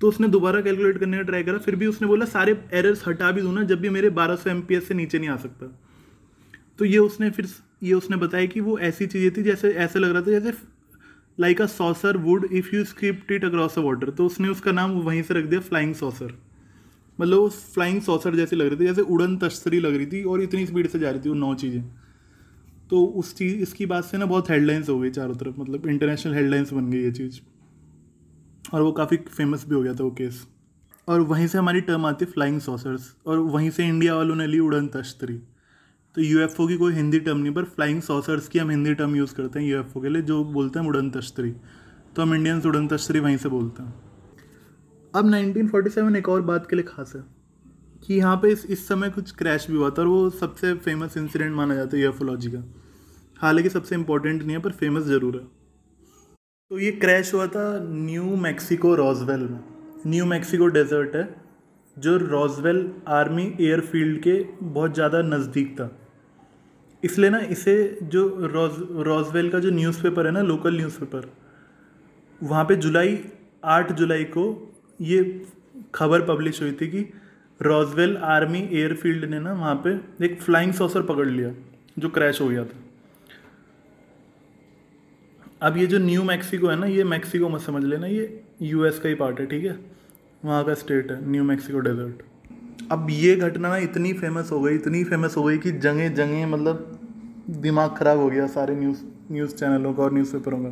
तो 0.00 0.08
उसने 0.08 0.28
दोबारा 0.28 0.60
कैलकुलेट 0.60 0.98
करने 0.98 1.16
का 1.16 1.22
ट्राई 1.22 1.42
करा, 1.42 1.58
फिर 1.58 1.76
भी 1.76 1.86
उसने 1.86 2.08
बोला, 2.08 2.24
सारे 2.24 2.52
एरर्स 2.72 3.06
हटा 3.08 3.30
भी 3.30 3.42
दूँ 3.42 3.54
ना, 3.54 3.62
जब 3.62 3.80
भी 3.80 3.88
मेरे 3.88 4.10
बारह 4.10 4.36
सौ 4.36 4.80
से 4.80 4.94
नीचे 4.94 5.18
नहीं 5.18 5.28
आ 5.28 5.36
सकता। 5.36 5.66
तो 6.78 6.84
ये 6.84 6.98
उसने 6.98 7.30
फिर 7.30 7.48
ये 7.82 7.92
उसने 7.92 8.16
बताया 8.16 8.46
कि 8.46 8.60
वो 8.60 8.78
ऐसी 8.80 9.06
चीज़ें 9.06 9.30
थी 9.36 9.42
जैसे, 9.42 9.70
ऐसे 9.70 9.98
लग 9.98 10.12
रहा 10.12 10.22
था 10.22 10.30
जैसे 10.30 10.52
like 11.38 11.62
a 11.62 11.66
saucer 11.66 12.16
would 12.16 12.44
if 12.52 12.74
you 12.76 12.84
skipped 12.84 13.32
it 13.32 13.44
across 13.44 13.78
a 13.78 13.82
water 13.82 14.10
तो 14.10 14.26
उसने 14.26 14.48
उसका 14.48 14.72
नाम 14.72 14.90
वहीं 15.02 15.22
से 15.22 15.34
रख 15.34 15.44
दिया 15.44 15.60
फ्लाइंग 15.60 15.94
सॉसर 15.94 16.32
मतलब 17.18 17.38
वो 17.38 17.48
फ्लाइंग 17.48 18.00
सॉसर 18.02 18.36
जैसी 18.36 18.56
लग 18.56 18.66
रही 18.66 18.76
थी, 18.76 18.84
जैसे 18.84 19.00
उड़न 19.02 19.36
तश्तरी 19.38 19.80
लग 19.80 19.96
रही 19.96 20.06
थी 20.06 20.22
और 20.24 20.42
इतनी 20.42 20.66
स्पीड 20.66 20.88
से 20.88 20.98
जा 20.98 21.10
रही 21.10 21.20
थी 21.20 21.28
वो 21.28 21.34
नौ 21.36 21.54
चीज़ें। 21.54 21.82
तो 22.90 23.04
उस 23.04 23.34
चीज़, 23.36 23.56
इसकी 23.56 23.86
बात 23.86 24.04
से 24.04 24.18
ना 24.18 24.26
बहुत 24.26 24.50
हेडलाइंस 24.50 24.88
हो 24.88 24.98
गई 24.98 25.10
चारों 25.10 25.34
तरफ़ 25.34 25.60
मतलब 25.60 25.86
इंटरनेशनल 25.86 26.34
हेडलाइंस 26.34 26.72
बन 26.72 26.90
गई 26.90 27.02
ये 27.02 27.10
चीज़। 27.12 27.40
और 28.72 28.82
वो 28.82 28.92
काफ़ी 28.92 29.16
फ़ेमस 29.28 29.64
भी 29.68 29.74
हो 29.74 29.82
गया 29.82 29.94
था 29.94 30.04
वो 30.04 30.10
केस 30.10 30.46
और 31.08 31.20
वहीं 31.20 31.46
से 31.46 31.58
हमारी 31.58 31.80
टर्म 31.80 32.06
आती 32.06 32.24
है 32.24 32.30
फ्लाइंग 32.30 32.60
सॉसर्स 32.60 33.14
और 33.26 33.38
वहीं 33.38 33.70
से 33.70 33.86
इंडिया 33.86 34.14
वालों 34.14 34.34
ने 34.36 34.46
ली 34.46 34.58
उड़न 34.58 34.88
तश्तरी 34.88 35.36
तो 36.16 36.22
यूएफओ 36.22 36.66
की 36.68 36.76
कोई 36.76 36.94
हिंदी 36.94 37.18
टर्म 37.20 37.38
नहीं, 37.38 37.52
पर 37.54 37.64
फ्लाइंग 37.64 38.02
सॉसर्स 38.02 38.48
की 38.48 38.58
हम 38.58 38.70
हिंदी 38.70 38.94
टर्म 38.94 39.16
यूज़ 39.16 39.34
करते 39.34 39.58
हैं 39.60 39.66
यूएफओ 39.66 40.00
के 40.00 40.08
लिए, 40.08 40.22
जो 40.22 40.44
बोलते 40.46 40.78
हैं 40.78 40.86
उड़न 40.88 41.10
तश्तरी 41.10 41.50
तो 42.16 42.22
हम 42.22 42.34
इंडियंस 42.34 42.66
उड़न 42.66 42.86
तश्तरी 42.88 43.20
वहीं 43.20 43.36
से 43.36 43.48
बोलते 43.48 43.82
हैं। 43.82 43.94
अब 45.14 45.26
1947 45.26 46.16
एक 46.16 46.28
और 46.28 46.42
बात 46.42 46.66
के 46.70 46.76
लिए 46.76 46.84
खास 46.84 47.12
है। 47.16 47.22
कि 48.02 48.14
यहाँ 48.14 48.36
पे 48.36 48.50
इस 48.52 48.64
इस 48.66 48.86
समय 48.88 49.10
कुछ 49.10 49.30
क्रैश 49.36 49.66
भी 49.70 49.76
हुआ 49.76 49.90
था 49.90 50.02
और 50.02 50.08
वो 50.08 50.28
सबसे 50.32 50.74
फ़ेमस 50.76 51.16
इंसिडेंट 51.16 51.54
माना 51.54 51.74
जाता 51.74 51.96
है 51.96 52.02
यूएफोलॉजी 52.02 52.50
का। 52.50 52.62
हालाँकि 53.36 53.68
सबसे 53.68 53.94
इम्पोर्टेंट 53.94 54.42
नहीं 54.42 54.56
है, 54.56 54.62
पर 54.62 54.72
फ़ेमस 54.72 55.04
ज़रूर 55.04 55.36
है। 55.36 55.46
तो 56.70 56.78
ये 56.78 56.90
क्रैश 56.94 57.32
हुआ 57.34 57.46
था 57.46 57.66
न्यू 57.84 58.36
मैक्सिको 58.36 58.94
रॉजवेल 58.94 59.40
में। 59.40 59.60
न्यू 60.06 60.24
मैक्सिको 60.26 60.66
डेजर्ट 60.68 61.14
है, 61.16 61.28
जो 61.96 62.16
रॉजवेल 62.16 62.90
आर्मी 63.08 63.44
एयरफील्ड 63.60 64.18
के 64.22 64.42
बहुत 64.62 64.94
ज़्यादा 64.94 65.22
नज़दीक 65.24 65.74
था। 65.80 65.90
इसलिए 67.02 67.30
ना 67.30 67.38
इसे 67.50 67.76
जो 68.04 68.26
रोज, 68.44 68.72
रॉजवेल 69.06 69.50
का 69.50 69.58
जो 69.58 69.70
न्यूज़पेपर 69.70 70.26
है 70.26 70.32
ना 70.32 70.42
लोकल 70.42 70.76
न्यूज़पेपर 70.76 71.30
वहाँ 72.40 72.64
पे 72.64 72.76
जुलाई, 72.76 73.18
आठ 73.64 73.92
जुलाई 73.92 74.24
को 74.26 74.44
ये 75.00 75.22
खबर 75.94 76.22
पब्लिश 76.26 76.60
हुई 76.62 76.72
थी 76.72 76.86
कि 76.88 77.04
रॉजवेल 77.60 78.16
आर्मी 78.16 78.58
एयरफील्ड 78.72 79.24
ने 79.24 79.38
ना 79.40 79.52
वहाँ 79.52 79.74
पे 79.86 80.24
एक 80.24 80.40
फ्लाइंग 80.42 80.72
सॉसर 80.72 81.02
पकड़ 81.02 81.26
लिया, 81.26 81.52
जो 81.98 82.08
क्रैश 82.08 82.40
हो 82.40 82.48
गया 82.48 82.64
था। 82.64 82.84
अब 85.62 85.76
ये 85.76 85.86
जो 85.86 85.98
न्यू 85.98 86.22
मैक्सिको 86.24 86.68
है 86.68 86.76
ना, 86.76 86.86
ये 86.86 87.04
मैक्सिको 87.04 87.48
मत 87.48 87.60
समझ 87.60 87.82
लेना, 87.84 88.06
ये 88.06 88.42
यूएस 88.62 88.98
का 88.98 89.08
ही 89.08 89.14
पार्ट 89.14 89.40
है, 89.40 89.46
ठीक 89.46 89.64
है? 89.64 89.78
वहाँ 90.44 90.64
का 90.64 90.74
स्टेट 90.74 91.10
है 91.10 91.30
न्यू 91.30 91.44
मैक्सिको 91.44 91.78
डेजर्ट 91.78 92.22
अब 92.92 93.06
ये 93.10 93.34
घटना 93.36 93.68
ना 93.68 93.76
इतनी 93.76 94.12
फ़ेमस 94.12 94.50
हो 94.52 94.60
गई, 94.60 94.74
इतनी 94.74 95.02
फ़ेमस 95.04 95.36
हो 95.36 95.42
गई 95.42 95.58
कि 95.58 95.70
जगह 95.72 96.08
जगह 96.14 96.46
मतलब 96.46 97.00
दिमाग 97.58 97.96
ख़राब 97.96 98.18
हो 98.18 98.28
गया 98.30 98.46
सारे 98.46 98.74
न्यूज़ 98.76 99.02
न्यूज़ 99.32 99.54
चैनलों 99.54 99.92
का 99.94 100.02
और 100.02 100.12
न्यूज़पेपरों 100.12 100.58
का। 100.58 100.70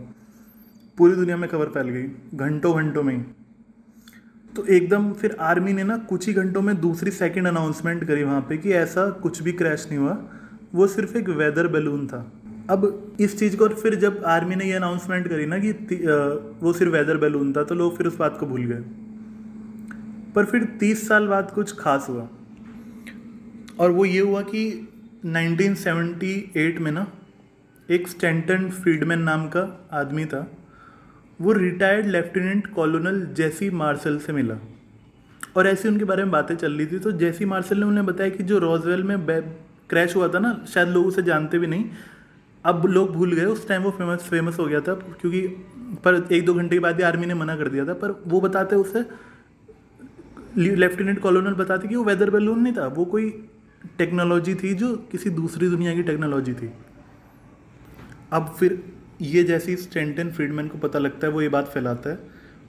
पूरी 0.98 1.14
दुनिया 1.14 1.36
में 1.36 1.48
खबर 1.50 1.66
फैल 1.66 1.88
गई, 1.88 2.06
घंटों 2.34 2.74
घंटों 2.76 3.02
में 3.02 3.14
ही। 3.14 3.22
तो 4.56 4.64
एकदम 4.66 5.12
फिर 5.12 5.36
आर्मी 5.40 5.72
ने 5.72 5.84
ना 5.84 5.96
कुछ 5.98 6.26
ही 6.28 6.32
घंटों 6.34 6.62
में 6.62 6.80
दूसरी 6.80 7.10
सेकंड 7.10 7.46
अनाउंसमेंट 7.46 8.04
करी 8.04 8.22
वहाँ 8.24 8.40
पे 8.40 8.56
कि 8.56 8.72
ऐसा 8.72 9.08
कुछ 9.10 9.42
भी 9.42 9.52
क्रैश 9.52 9.86
नहीं 9.88 9.98
हुआ। 9.98 10.16
वो 10.74 10.86
सिर्फ़ 10.86 11.16
एक 11.16 11.28
वेदर 11.28 11.66
बैलून 11.66 12.06
था। 12.06 12.32
अब 12.70 13.16
इस 13.20 13.38
चीज़ 13.38 13.56
को 13.56 13.64
और 13.64 13.74
फिर 13.74 13.94
जब 13.94 14.22
आर्मी 14.26 14.56
ने 14.56 14.64
ये 14.64 14.72
अनाउंसमेंट 14.72 15.28
करी 15.28 15.46
ना 15.46 15.58
कि 15.58 15.72
वो 16.62 16.72
सिर्फ़ 16.72 16.92
वेदर 16.92 17.16
बैलून 17.16 17.52
था 17.52 17.64
तो 17.64 17.74
लोग 17.74 17.96
फिर 17.96 18.06
उस 18.06 18.16
बात 18.18 18.36
को 18.40 18.46
भूल 18.46 18.64
गए। 18.64 18.82
पर 20.34 20.44
फिर 20.44 20.64
तीस 20.80 21.08
साल 21.08 21.26
बाद 21.26 21.50
कुछ 21.50 21.76
खास 21.78 22.06
हुआ। 22.08 22.28
और 23.78 23.90
वो 23.90 24.04
ये 24.04 24.20
हुआ 24.20 24.42
कि 24.42 24.88
1978 25.26 26.80
में 26.80 26.92
ना 26.92 27.06
एक 27.90 28.08
स्टेंटन 28.08 28.68
फ्रीडमैन 28.70 29.22
नाम 29.22 29.48
का 29.48 29.88
आदमी 29.92 30.24
था। 30.24 30.55
वो 31.40 31.52
retired 31.52 32.06
lieutenant 32.06 32.66
colonel 32.66 33.20
J C 33.34 33.70
Marshall 33.72 34.18
से 34.18 34.32
मिला। 34.32 34.54
और 35.56 35.66
ऐसी 35.66 35.88
उनके 35.88 36.04
बारे 36.04 36.22
में 36.22 36.30
बातें 36.32 36.54
चल 36.56 36.72
रही 36.72 36.86
थी 36.86 36.98
तो 36.98 37.12
जेसी 37.14 37.44
मार्शल 37.44 37.78
ने 37.78 37.86
उन्हें 37.86 38.06
बताया 38.06 38.30
कि 38.30 38.44
जो 38.44 38.58
रॉजवेल 38.58 39.02
में 39.02 39.16
क्रैश 39.90 40.16
हुआ 40.16 40.28
था 40.28 40.38
ना, 40.38 40.64
शायद 40.68 40.88
लोग 40.88 41.06
उसे 41.06 41.22
जानते 41.22 41.58
भी 41.58 41.66
नहीं। 41.66 41.84
अब 42.64 42.86
लोग 42.86 43.12
भूल 43.12 43.32
गए, 43.32 43.44
उस 43.44 43.66
टाइम 43.68 43.82
वो 43.82 43.90
फ़ेमस 43.90 44.22
फ़ेमस 44.22 44.58
हो 44.58 44.64
गया 44.66 44.80
था, 44.80 44.94
क्योंकि 44.94 45.40
पर 46.04 46.26
एक 46.32 46.44
दो 46.46 46.54
घंटे 46.54 46.76
के 46.76 46.80
बाद 46.80 46.96
ही 46.96 47.02
आर्मी 47.02 47.26
ने 47.26 47.34
मना 47.34 47.56
कर 47.56 47.68
दिया 47.68 47.84
था। 47.86 47.94
पर 47.94 48.22
वो 48.26 48.40
बताते 48.40 48.76
उसे 48.76 49.04
लेफ्टिनेंट 50.56 51.18
कॉलोनल 51.20 51.54
बताते 51.54 51.88
कि 51.88 51.96
वो 51.96 52.04
वेदर 52.04 52.30
बैलून 52.30 52.60
नहीं 52.60 52.72
था, 52.72 52.86
वो 52.86 53.04
कोई 53.04 53.30
टेक्नोलॉजी 53.98 54.54
थी 54.54 54.74
जो 54.74 54.94
किसी 55.12 55.30
दूसरी 55.30 55.68
दुनिया 55.68 55.94
की 55.94 56.02
टेक्नोलॉजी 56.02 56.54
थी। 56.54 56.72
अब 58.32 58.54
फिर 58.58 58.82
ये 59.20 59.42
जैसी 59.44 59.76
स्टेंटन 59.76 60.30
फ्रीडमैन 60.30 60.68
को 60.68 60.78
पता 60.78 60.98
लगता 60.98 61.26
है, 61.26 61.32
वो 61.32 61.42
ये 61.42 61.48
बात 61.48 61.68
फैलाता 61.68 62.10
है 62.10 62.18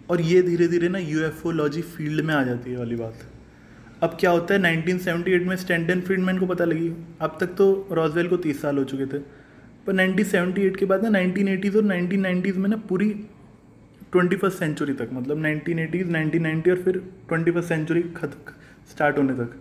और 0.10 0.22
ये 0.22 0.41
धीरे 0.41 0.68
धीरे 0.68 0.89
ना 0.89 1.00
यूएफओलॉजी 1.00 1.82
फ़ील्ड 1.82 2.26
में 2.26 2.34
आ 2.36 2.43
जाती 2.43 2.72
है 2.72 2.78
वाली 2.78 2.95
बात। 2.95 3.14
अब 4.04 4.18
क्या 4.20 4.32
होता 4.32 4.54
है 4.54 4.60
1978 4.60 5.45
में 5.48 5.56
स्टेंटन 5.56 6.02
फ्रीडमैन 6.02 6.39
को 6.39 6.45
पता 6.45 6.66
लगी। 6.66 6.91
अब 7.22 7.38
तक 7.39 7.48
तो 7.48 7.88
रॉजवेल 7.91 8.28
को 8.28 8.38
तीस 8.38 8.62
साल 8.62 8.78
हो 8.78 8.84
चुके 8.84 9.06
थे। 9.06 9.20
पर 9.88 9.93
1978 9.93 10.78
के 10.78 10.86
बाद 10.86 11.04
ना 11.04 11.10
नाइनटीन 11.10 11.76
और 11.78 11.84
नाइनटीन 11.84 12.60
में 12.60 12.70
ना 12.70 12.78
पूरी 12.89 13.10
ट्वेंटी 14.12 14.36
फ़र्स्ट 14.36 14.60
सेंचुरी 14.60 14.93
तक 14.93 15.10
मतलब 15.14 15.38
नाइनटीन 15.38 15.80
एटीज़, 15.80 16.08
नाइनटीन 16.08 16.43
नाइन्टी 16.43 16.72
और 16.72 16.78
फिर 16.78 16.98
ट्वेंटी 17.28 17.52
फ़र्स्ट 17.52 17.70
सेंचुरी 17.70 18.02
खत, 18.02 18.38
स्टार्ट 18.91 19.18
होने 19.18 19.34
तक। 19.34 19.56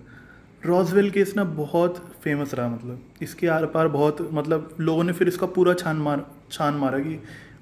रॉजवेल 0.67 1.11
केस 1.11 1.35
ना 1.37 1.45
बहुत 1.45 1.97
फ़ेमस 2.25 2.55
रहा 2.55 2.69
मतलब। 2.69 3.03
इसके 3.23 3.47
आर 3.47 3.67
पार 3.67 3.89
बहुत 3.89 4.29
मतलब 4.33 4.75
लोगों 4.81 5.05
ने 5.05 5.13
फिर 5.13 5.29
इसका 5.29 5.47
पूरा 5.47 5.75
छान 5.75 5.97
मार 5.97 6.25
छान 6.51 6.75
मारा 6.75 6.99
कि 6.99 7.15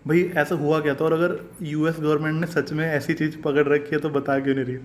भाई 0.07 0.23
ऐसा 0.37 0.55
हुआ 0.55 0.81
क्या 0.81 0.95
था? 0.95 1.05
और 1.05 1.13
अगर 1.13 1.39
यूएस 1.63 1.97
गवर्नमेंट 2.01 2.41
ने 2.41 2.47
सच 2.47 2.73
में 2.73 2.87
ऐसी 2.87 3.15
चीज़ 3.15 3.37
पकड़ 3.43 3.67
रखी 3.69 3.95
है 3.95 4.01
तो 4.01 4.11
बता 4.11 4.39
क्यों 4.41 4.55
नहीं 4.55 4.65
रही? 4.65 4.77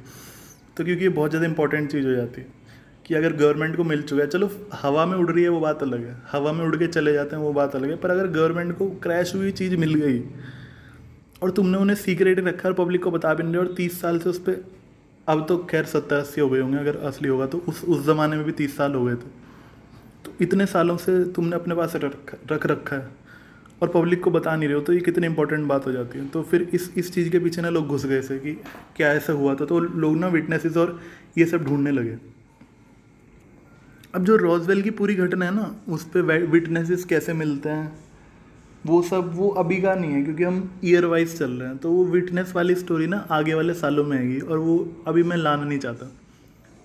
तो 0.77 0.83
क्योंकि 0.83 1.03
ये 1.03 1.09
बहुत 1.11 1.29
ज़्यादा 1.31 1.47
इंपॉर्टेंट 1.47 1.91
चीज़ 1.91 2.05
हो 2.07 2.11
जाती 2.11 2.41
है 2.41 2.47
कि 3.05 3.15
अगर 3.15 3.33
गवर्नमेंट 3.35 3.75
को 3.77 3.83
मिल 3.83 4.01
चुका 4.01 4.21
है, 4.21 4.27
चलो 4.29 4.49
हवा 4.73 5.05
में 5.05 5.17
उड़ 5.17 5.29
रही 5.31 5.43
है 5.43 5.49
वो 5.49 5.59
बात 5.59 5.83
अलग 5.83 6.05
है, 6.05 6.15
हवा 6.31 6.51
में 6.53 6.63
उड़ 6.65 6.75
के 6.75 6.87
चले 6.87 7.13
जाते 7.13 7.35
हैं 7.35 7.43
वो 7.43 7.53
बात 7.53 7.75
अलग 7.75 7.89
है, 7.89 7.95
पर 7.97 8.09
अगर 8.09 8.27
गवर्नमेंट 8.29 8.77
को 8.77 8.89
क्रैश 9.03 9.35
हुई 9.35 9.51
चीज़ 9.53 9.75
मिल 9.77 9.93
गई 9.95 10.23
और 11.41 11.51
तुमने 11.51 11.77
उन्हें 11.77 11.95
सीक्रेट 11.97 12.39
रखा 12.39 12.69
और 12.69 12.73
पब्लिक 12.75 13.03
को 13.03 13.11
बता 13.11 13.33
भी 13.33 13.43
नहीं 13.43 13.55
और 13.55 13.73
तीस 13.77 13.99
साल 14.01 14.19
से 14.19 14.29
उस 14.29 14.39
पर 14.39 14.63
अब 15.27 15.45
तो 15.47 15.57
खैर 15.69 15.85
सत्तर 15.85 16.15
अस्सी 16.15 16.41
हो 16.41 16.49
गए 16.49 16.59
होंगे 16.59 16.77
अगर 16.77 16.97
असली 17.07 17.27
होगा 17.29 17.45
तो 17.45 17.57
उस 17.67 17.83
उस 17.85 18.05
ज़माने 18.05 18.35
में 18.35 18.45
भी 18.45 18.51
तीस 18.51 18.75
साल 18.77 18.93
हो 18.93 19.03
गए 19.05 19.15
थे। 19.15 19.29
तो 20.25 20.33
इतने 20.41 20.65
सालों 20.65 20.97
से 20.97 21.23
तुमने 21.25 21.55
अपने 21.55 21.75
पास 21.75 21.95
रख 21.95 22.35
रख 22.51 22.65
रखा 22.65 22.95
है। 22.95 23.07
और 23.81 23.87
पब्लिक 23.87 24.23
को 24.23 24.31
बता 24.31 24.55
नहीं 24.55 24.67
रहे 24.69 24.77
हो 24.77 24.81
तो 24.83 24.93
ये 24.93 24.99
कितनी 24.99 25.27
इंपॉर्टेंट 25.27 25.67
बात 25.67 25.85
हो 25.87 25.91
जाती 25.91 26.19
है। 26.19 26.27
तो 26.27 26.41
फिर 26.43 26.67
इस 26.73 26.91
इस 26.97 27.13
चीज़ 27.13 27.29
के 27.29 27.39
पीछे 27.39 27.61
ना 27.61 27.69
लोग 27.69 27.87
घुस 27.87 28.05
गए 28.05 28.21
थे 28.21 28.37
कि 28.39 28.53
क्या 28.97 29.11
ऐसा 29.13 29.33
हुआ 29.33 29.55
था। 29.55 29.65
तो 29.65 29.79
लोग 29.79 30.17
ना 30.17 30.27
विटनेसेस 30.27 30.77
और 30.77 30.99
ये 31.37 31.45
सब 31.45 31.63
ढूँढने 31.63 31.91
लगे। 31.91 32.17
अब 34.15 34.23
जो 34.23 34.35
रोजवेल 34.35 34.81
की 34.81 34.89
पूरी 34.91 35.15
घटना 35.15 35.45
है 35.45 35.55
ना, 35.55 35.75
उस 35.89 36.03
पर 36.05 36.45
विटनेसेस 36.45 37.05
कैसे 37.05 37.33
मिलते 37.33 37.69
हैं, 37.69 37.91
वो 38.85 39.01
सब, 39.01 39.31
वो 39.35 39.49
अभी 39.49 39.81
का 39.81 39.93
नहीं 39.95 40.11
है, 40.11 40.23
क्योंकि 40.23 40.43
हम 40.43 40.79
ईयर 40.85 41.05
वाइज 41.05 41.37
चल 41.37 41.51
रहे 41.51 41.67
हैं। 41.67 41.77
तो 41.77 41.91
वो 41.91 42.05
विटनेस 42.05 42.53
वाली 42.55 42.75
स्टोरी 42.75 43.07
ना 43.07 43.17
आगे 43.31 43.53
वाले 43.53 43.73
सालों 43.73 44.03
में 44.03 44.17
आएगी, 44.17 44.39
और 44.39 44.57
वो 44.57 45.03
अभी 45.07 45.23
मैं 45.23 45.37
लाना 45.37 45.63
नहीं 45.63 45.79
चाहता। 45.79 46.11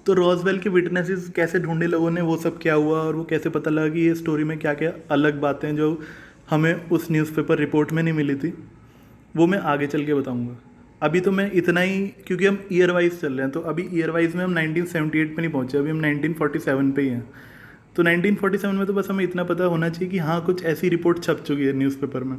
तो 0.07 0.13
रोजवेल 0.13 0.59
के 0.59 0.71
विटनेसेस 0.71 1.31
कैसे 1.37 1.59
ढूंढे 1.59 1.87
लोगों 1.87 2.11
ने, 2.11 2.21
वो 2.21 2.37
सब 2.37 2.59
क्या 2.59 2.75
हुआ, 2.75 2.99
और 2.99 3.15
वो 3.17 3.25
कैसे 3.25 3.51
पता 3.51 3.71
लगा 3.71 3.89
कि 3.89 4.01
ये 4.01 4.15
स्टोरी 4.15 4.45
में 4.45 4.59
क्या 4.59 4.75
क्या 4.75 4.93
अलग 5.11 5.41
बातें 5.41 5.77
जो 5.77 5.99
हमें 6.55 6.89
उस 6.89 7.11
न्यूज़पेपर 7.11 7.59
रिपोर्ट 7.59 7.93
में 7.93 8.03
नहीं 8.03 8.15
मिली 8.15 8.35
थी। 8.35 8.53
वो 9.37 9.47
मैं 9.47 9.59
आगे 9.59 9.87
चल 9.87 10.05
के 10.07 10.15
बताऊँगा। 10.15 10.57
अभी 11.03 11.21
तो 11.21 11.31
मैं 11.33 11.51
इतना 11.53 11.81
ही, 11.81 12.07
क्योंकि 12.27 12.47
हम 12.47 12.59
ईयर 12.73 12.91
वाइज 12.91 13.21
चल 13.21 13.33
रहे 13.33 13.43
हैं 13.43 13.51
तो 13.51 13.61
अभी 13.61 13.89
ईयर 13.93 14.11
वाइज 14.11 14.35
में 14.37 14.45
हम 14.45 14.55
1978 14.55 15.35
पे 15.37 15.43
नहीं 15.43 15.51
पहुँचे, 15.51 15.79
अभी 15.79 15.91
हम 15.91 16.01
1947 16.01 16.93
पे 16.93 17.03
ही 17.03 17.09
हैं। 17.09 17.25
तो 17.97 18.03
1947 18.03 18.75
में 18.75 18.87
तो 18.87 18.93
बस 18.93 19.11
हमें 19.11 19.25
इतना 19.25 19.45
पता 19.45 19.65
होना 19.65 19.89
चाहिए 19.89 20.11
कि 20.11 20.19
हाँ 20.19 20.41
कुछ 20.45 20.65
ऐसी 20.65 20.89
रिपोर्ट 20.89 21.23
छप 21.23 21.43
चुकी 21.47 21.65
है 21.65 21.73
न्यूज़पेपर 21.73 22.25
में। 22.25 22.37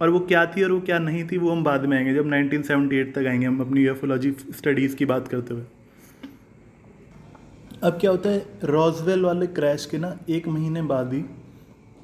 और 0.00 0.10
वो 0.10 0.20
क्या 0.20 0.44
थी 0.46 0.62
और 0.62 0.72
वो 0.72 0.80
क्या 0.80 0.98
नहीं 0.98 1.24
थी, 1.28 1.38
वो 1.38 1.50
हम 1.50 1.64
बाद 1.64 1.84
में 1.84 1.96
आएँगे, 1.96 2.14
जब 2.14 2.28
1978 2.28 3.14
तक 3.14 3.26
आएँगे 3.26 3.46
हम 3.46 3.60
अपनी 3.60 3.80
यूएफोलॉजी 3.80 4.30
स्टडीज़ 4.30 4.96
की 4.96 5.04
बात 5.04 5.28
करते 5.28 5.54
हुए। 5.54 5.62
अब 7.82 7.98
क्या 8.00 8.10
होता 8.10 8.30
है 8.30 8.46
रॉजवेल 8.64 9.22
वाले 9.22 9.46
क्रैश 9.46 9.86
के 9.86 9.98
ना, 9.98 10.16
एक 10.28 10.48
महीने 10.48 10.82
बाद 10.82 11.12
ही 11.12 11.24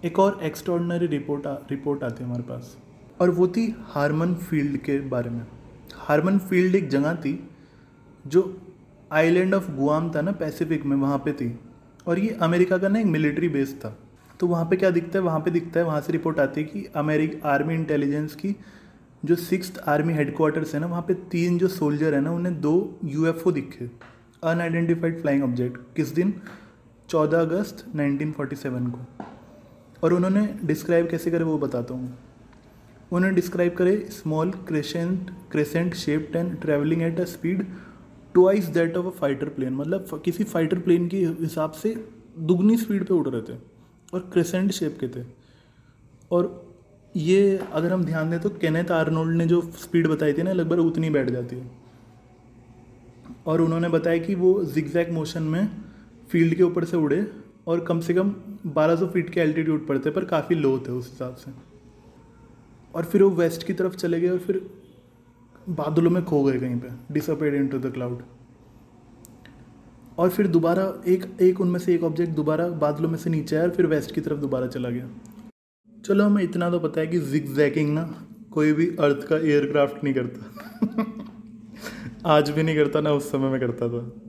एक 0.07 0.19
और 0.19 0.39
एक्स्ट्रॉर्डनरी 0.43 1.07
रिपोर्ट 1.07 1.47
आ, 1.47 1.53
रिपोर्ट 1.53 2.03
आती 2.05 2.23
है 2.23 2.29
हमारे 2.29 2.43
पास। 2.43 2.77
और 3.21 3.31
वो 3.31 3.49
थी 3.49 3.77
हारमन 3.79 4.35
फ़ील्ड 4.35 4.77
के 4.77 5.01
बारे 5.01 5.31
में। 5.31 5.47
हारमन 5.95 6.39
फ़ील्ड 6.39 6.75
एक 6.75 6.89
जगह 6.89 7.15
थी 7.15 7.49
जो 8.27 8.61
आइलैंड 9.13 9.55
ऑफ़ 9.55 9.71
गुआम 9.73 10.11
था 10.11 10.21
ना 10.21 10.33
पैसिफिक 10.33 10.87
में 10.87 10.97
वहाँ 10.97 11.19
पे 11.19 11.33
थी। 11.33 11.59
और 12.07 12.19
ये 12.19 12.29
अमेरिका 12.29 12.79
का 12.79 12.89
ना 12.89 12.99
एक 12.99 13.07
मिलिट्री 13.07 13.49
बेस 13.49 13.75
था। 13.85 13.99
तो 14.41 14.47
वहाँ 14.47 14.65
पे 14.65 14.77
क्या 14.77 14.91
दिखता 14.91 15.19
है? 15.19 15.25
वहाँ 15.25 15.41
पे 15.41 15.51
दिखता 15.51 15.81
है 15.81 15.87
वहाँ 15.87 16.01
से 16.01 16.13
रिपोर्ट 16.13 16.39
आती 16.39 16.61
है 16.61 16.67
कि 16.67 16.85
अमेरिक 16.97 17.41
आर्मी 17.45 17.75
इंटेलिजेंस 17.75 18.35
की 18.35 18.57
जो 19.25 19.35
सिक्स 19.35 19.73
आर्मी 19.79 20.13
हेडक्वार्टर्स 20.13 20.75
है 20.75 20.81
ना 20.81 20.87
वहाँ 20.87 21.03
पे 21.03 21.15
तीन 21.15 21.59
जो 21.59 21.69
सोल्जर 21.69 22.15
है 22.15 22.21
ना 22.21 22.31
उन्हें 22.33 22.61
दो 22.61 22.99
यूएफओ 23.05 23.53
दिखे। 23.53 23.91
अनआइडेंटिफाइड 24.45 25.21
फ्लाइंग 25.21 25.45
ऑब्जेक्ट 25.45 25.97
किस 25.97 26.09
दिन? 26.09 26.41
14 27.09 27.39
अगस्त 27.39 27.87
1947 27.97 28.91
को। 28.91 29.25
और 30.03 30.13
उन्होंने 30.13 30.47
डिस्क्राइब 30.65 31.09
कैसे 31.11 31.31
करे 31.31 31.45
वो 31.45 31.59
बताता 31.59 31.95
हूँ। 31.95 32.17
उन्होंने 33.13 33.35
डिस्क्राइब 33.35 33.75
करे 33.75 33.97
small 34.11 34.51
crescent 34.69 35.31
crescent 35.53 35.95
shaped 35.95 36.37
and 36.37 36.61
travelling 36.61 37.03
at 37.03 37.21
a 37.21 37.25
speed 37.27 37.63
twice 38.35 38.67
that 38.69 38.97
of 38.97 39.07
a 39.07 39.11
fighter 39.19 39.49
plane 39.49 39.75
मतलब 39.75 40.21
किसी 40.25 40.45
फाइटर 40.45 40.79
प्लेन 40.79 41.09
के 41.09 41.25
हिसाब 41.41 41.73
से 41.73 41.95
दुगनी 42.39 42.77
स्पीड 42.77 43.07
पे 43.07 43.15
उड़ 43.15 43.29
रहे 43.29 43.43
थे 43.43 43.59
और 44.13 44.29
क्रेसेंट 44.33 44.71
शेप 44.73 44.99
के 45.01 45.09
थे। 45.09 45.25
और 46.31 46.51
ये 47.15 47.57
अगर 47.73 47.93
हम 47.93 48.05
ध्यान 48.05 48.31
दें 48.31 48.39
तो 48.41 48.51
केनेथ 48.61 48.91
आर्नोल्ड 48.91 49.37
ने 49.37 49.47
जो 49.47 49.61
स्पीड 49.77 50.07
बताई 50.07 50.33
थी 50.33 50.43
ना, 50.43 50.53
लगभग 50.53 50.79
उतनी 50.79 51.11
बैठ 51.11 51.31
जाती 51.31 51.57
है। 51.57 51.71
और 53.47 53.61
उन्होंने 53.61 53.89
बताया 53.89 54.19
कि 54.19 54.35
वो 54.35 54.53
जिगजैक 54.65 55.11
मोशन 55.11 55.43
में 55.45 55.69
फ़ील्ड 56.31 56.55
के 56.55 56.63
ऊपर 56.63 56.85
से 56.85 56.97
उड़े 56.97 57.21
और 57.67 57.81
कम 57.81 58.01
से 58.01 58.15
कम 58.15 58.35
1200 58.67 59.07
फीट 59.07 59.31
के 59.31 59.41
एल्टीट्यूड 59.41 59.87
पर 59.87 59.99
थे, 59.99 60.11
पर 60.11 60.25
काफ़ी 60.25 60.57
लो 60.57 60.79
थे 60.79 60.93
उस 60.93 61.11
हिसाब 61.11 61.35
से। 61.35 61.51
और 62.95 63.05
फिर 63.05 63.23
वो 63.23 63.31
वेस्ट 63.31 63.67
की 63.67 63.73
तरफ़ 63.73 63.97
चले 63.97 64.21
गए 64.21 64.29
और 64.29 64.39
फिर 64.39 64.71
बादलों 65.69 66.11
में 66.11 66.25
खो 66.25 66.45
गए 66.45 66.59
कहीं 66.59 66.77
पे 66.77 67.15
disappeared 67.15 67.55
in 67.55 67.69
to 67.69 67.79
the 67.79 67.93
cloud 67.93 68.23
और 70.19 70.29
फिर 70.29 70.47
दोबारा 70.47 71.03
एक 71.07 71.25
एक 71.41 71.61
उनमें 71.61 71.81
से 71.81 71.95
एक 71.95 72.03
ऑब्जेक्ट 72.03 72.33
दोबारा 72.33 72.69
बादलों 72.69 73.09
में 73.11 73.19
से 73.19 73.31
नीचे 73.31 73.57
आया 73.57 73.65
और 73.65 73.71
फिर 73.71 73.87
वेस्ट 73.87 74.15
की 74.15 74.21
तरफ़ 74.21 74.39
दोबारा 74.39 74.67
चला 74.67 74.91
गया। 74.91 75.09
चलो, 76.05 76.25
हमें 76.25 76.43
इतना 76.45 76.71
तो 76.71 76.79
पता 76.79 77.01
है 77.01 77.07
कि 77.07 77.19
जिग 77.19 77.55
जैकिंग 77.55 77.95
ना 77.95 78.27
कोई 78.51 78.73
भी 78.73 78.87
अर्थ 78.87 79.27
का 79.27 79.37
एयरक्राफ्ट 79.37 80.05
नहीं 80.05 80.15
करता। 80.15 80.51
आज 82.27 82.51
भी 82.51 82.63
नहीं 82.63 82.77
करता, 82.77 83.01
ना 83.01 83.13
उस 83.13 83.31
समय 83.33 83.51
में 83.51 83.61
करता 83.61 83.89
था। 83.89 84.21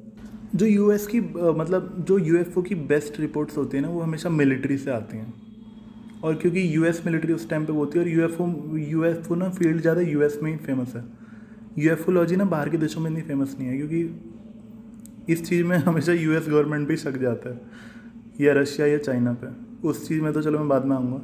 जो 0.55 0.65
यूएस 0.65 1.07
की 1.07 1.19
मतलब 1.19 2.05
जो 2.07 2.17
यूएफओ 2.17 2.61
की 2.61 2.75
बेस्ट 2.75 3.19
रिपोर्ट्स 3.19 3.57
होती 3.57 3.77
हैं 3.77 3.83
ना, 3.83 3.89
वो 3.89 4.01
हमेशा 4.01 4.29
मिलिट्री 4.29 4.77
से 4.77 4.91
आती 4.91 5.17
हैं। 5.17 5.33
और 6.23 6.35
क्योंकि 6.35 6.75
यूएस 6.75 7.01
मिलिट्री 7.05 7.33
उस 7.33 7.49
टाइम 7.49 7.65
पे 7.65 7.73
होती 7.73 7.99
है 7.99 8.05
और 8.05 8.11
यूएफओ 8.11 8.77
यूएफओ 8.77 9.35
ना 9.35 9.49
फ़ील्ड 9.49 9.81
ज़्यादा 9.81 10.01
यूएस 10.01 10.39
में 10.43 10.51
ही 10.51 10.57
फ़ेमस 10.57 10.95
है। 10.95 11.03
यूएफओलॉजी 11.79 12.35
ना 12.35 12.45
बाहर 12.45 12.69
के 12.69 12.77
देशों 12.77 13.01
में 13.01 13.09
इतनी 13.11 13.21
फ़ेमस 13.23 13.55
नहीं 13.59 13.67
है, 13.67 13.77
क्योंकि 13.77 15.33
इस 15.33 15.47
चीज़ 15.49 15.63
में 15.63 15.77
हमेशा 15.85 16.13
यूएस 16.13 16.47
गवर्नमेंट 16.49 16.87
भी 16.87 16.97
शक 16.97 17.17
जाता 17.17 17.49
है, 17.49 17.61
या 18.41 18.53
रशिया 18.53 18.87
या 18.87 18.97
चाइना 18.97 19.33
पे। 19.33 19.47
उस 19.87 20.07
चीज़ 20.07 20.21
में 20.21 20.31
तो 20.33 20.41
चलो 20.41 20.59
मैं 20.59 20.67
बाद 20.67 20.85
में 20.85 20.95
आऊँगा। 20.95 21.17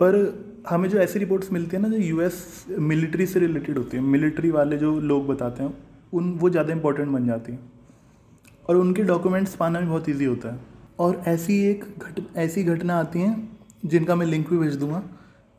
पर 0.00 0.64
हमें 0.68 0.88
जो 0.88 0.98
ऐसी 0.98 1.18
रिपोर्ट्स 1.18 1.52
मिलती 1.52 1.76
है 1.76 1.82
ना, 1.82 1.88
जो 1.88 1.96
यूएस 1.96 2.66
मिलिट्री 2.70 3.26
से 3.26 3.40
रिलेटेड 3.40 3.78
होती 3.78 3.96
है 3.96 4.02
मिलिट्री 4.02 4.50
वाले 4.50 4.76
जो 4.76 4.98
लोग 5.00 5.26
बताते 5.26 5.62
हैं 5.62 5.89
उन, 6.12 6.32
वो 6.32 6.50
ज़्यादा 6.50 6.72
इंपॉर्टेंट 6.72 7.08
बन 7.08 7.26
जाती 7.26 7.52
हैं। 7.52 7.70
और 8.68 8.76
उनके 8.76 9.02
डॉक्यूमेंट्स 9.02 9.54
पाना 9.56 9.80
भी 9.80 9.86
बहुत 9.86 10.08
ईजी 10.08 10.24
होता 10.24 10.52
है। 10.52 10.60
और 10.98 11.22
ऐसी 11.26 11.58
एक 11.64 11.84
घट, 11.98 12.20
ऐसी 12.36 12.64
घटना 12.64 12.98
आती 13.00 13.20
हैं, 13.20 13.58
जिनका 13.86 14.14
मैं 14.14 14.26
लिंक 14.26 14.50
भी 14.50 14.58
भेज 14.58 14.74
दूँगा, 14.76 15.02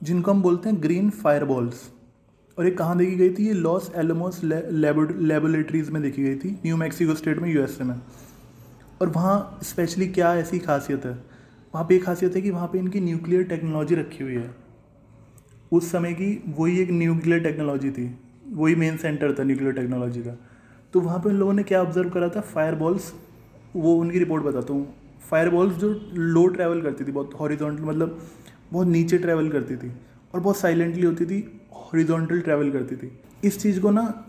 जिनको 0.02 0.32
हम 0.32 0.41
बोलते 0.41 0.70
हैं 0.70 0.82
ग्रीन 0.84 1.10
फायर 1.10 1.45
बॉल्स 1.45 1.89
और 2.58 2.66
ये 2.66 2.72
कहाँ 2.72 2.97
देखी 2.97 3.16
गई 3.16 3.30
थी, 3.30 3.47
ये 3.47 3.54
लॉस 3.54 3.91
एलमोस 3.95 4.41
लेबोरेटरीज 4.43 5.89
में 5.89 6.02
देखी 6.02 6.24
गई 6.24 6.36
थी 6.36 6.49
न्यू 6.66 6.78
मैक्सिको 6.78 7.16
स्टेट 7.16 7.39
में 7.39 7.49
यूएसए 7.49 7.84
में। 7.84 7.95
और 9.02 9.10
वहाँ 9.10 9.60
स्पेशली 9.64 10.08
क्या 10.08 10.34
ऐसी 10.36 10.60
खासियत 10.60 11.06
है? 11.06 11.12
वहाँ 11.74 11.86
पे 11.86 11.95
एक 11.95 12.04
खासियत 12.04 12.36
है 12.36 12.41
कि 12.41 12.52
वहाँ 12.52 12.68
पे 12.68 12.80
इनकी 12.80 12.99
न्यूक्लियर 12.99 13.43
टेक्नोलॉजी 13.43 13.95
रखी 13.95 14.24
हुई 14.24 14.34
है। 14.34 14.49
उस 15.72 15.91
समय 15.91 16.14
की 16.14 16.32
वही 16.58 16.80
एक 16.80 16.91
न्यूक्लियर 16.91 17.43
टेक्नोलॉजी 17.43 17.91
थी। 17.91 18.06
वही 18.52 18.76
मेन 18.76 18.97
सेंटर 18.97 19.34
था 19.34 19.43
न्यूक्लियर 19.43 19.74
टेक्नोलॉजी 19.74 20.22
का। 20.22 20.38
तो 20.93 20.99
वहाँ 20.99 21.20
पे 21.20 21.30
उन 21.30 21.36
लोगों 21.36 21.54
ने 21.54 21.64
क्या 21.64 21.82
ऑब्ज़र्व 21.82 22.10
करा 22.10 22.30
था? 22.30 22.41
फायर 22.41 22.76
बॉल्स 22.76 23.14
वो 23.76 23.95
उनकी 23.95 24.20
रिपोर्ट 24.20 24.43
बताता 24.43 24.74
हूँ। 24.74 24.88
फायर 25.30 25.49
बॉल्स 25.49 25.76
जो 25.76 25.89
लो 26.14 26.45
ट्रैवल 26.47 26.82
करती 26.82 27.06
थी, 27.06 27.12
बहुत 27.12 27.34
हॉरिजॉन्टल 27.39 27.84
मतलब 27.84 28.20
बहुत 28.74 28.88
नीचे 28.88 29.18
ट्रैवल 29.18 29.49
करती 29.49 29.76
थी 29.76 29.91
और 30.34 30.39
बहुत 30.39 30.58
साइलेंटली 30.58 31.06
होती 31.06 31.26
थी 31.26 31.39
हॉरिजॉन्टल 31.74 32.41
ट्रैवल 32.41 32.72
करती 32.72 32.95
थी। 32.95 33.12
इस 33.43 33.62
चीज़ 33.62 33.80
को 33.82 33.91
ना, 33.91 34.26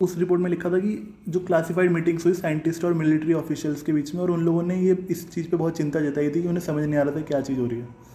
उस 0.00 0.16
रिपोर्ट 0.18 0.40
में 0.40 0.50
लिखा 0.50 0.70
था 0.70 0.78
कि 0.78 1.16
जो 1.28 1.40
क्लासिफाइड 1.40 1.90
मीटिंग्स 1.90 2.24
हुई 2.26 2.34
साइंटिस्ट 2.34 2.84
और 2.84 2.92
मिलिट्री 2.92 3.32
ऑफिशियल्स 3.32 3.82
के 3.82 3.92
बीच 3.92 4.14
में, 4.14 4.22
और 4.22 4.30
उन 4.30 4.44
लोगों 4.44 4.62
ने 4.62 4.76
ये, 4.76 4.96
इस 5.10 5.30
चीज़ 5.30 5.48
पे 5.50 5.56
बहुत 5.56 5.76
चिंता 5.76 6.00
जताई 6.00 6.28
थी 6.28 6.42
कि 6.42 6.48
उन्हें 6.48 6.64
समझ 6.64 6.84
नहीं 6.84 6.96
आ 6.96 7.02
रहा 7.02 7.16
था 7.16 7.20
क्या 7.20 7.40
चीज़ 7.40 7.58
हो 7.60 7.66
रही 7.66 7.78
है। 7.78 8.05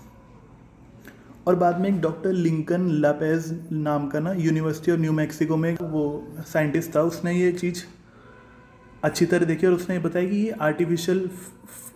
और 1.48 1.56
बाद 1.56 1.80
में 1.82 1.90
एक 1.90 2.00
डॉक्टर 2.02 2.34
लिंकन 2.34 2.88
लापेज 3.02 3.52
नाम 3.72 4.08
का 4.08 4.20
ना 4.20 4.34
यूनिवर्सिटी 4.34 4.92
ऑफ़ 4.92 5.00
न्यू 5.00 5.12
मैक्सिको 5.14 5.58
में 5.58 5.76
वो 5.82 6.04
साइंटिस्ट 6.48 6.96
था, 6.96 7.02
उसने 7.02 7.34
ये 7.34 7.52
चीज़ 7.52 7.84
अच्छी 9.04 9.26
तरह 9.26 9.46
देखी 9.46 9.68
और 9.68 9.74
उसने 9.74 9.96
ये 9.96 10.02
बताया 10.02 10.28
कि 10.30 10.38
ये 10.38 10.52
आर्टिफिशियल 10.62 11.30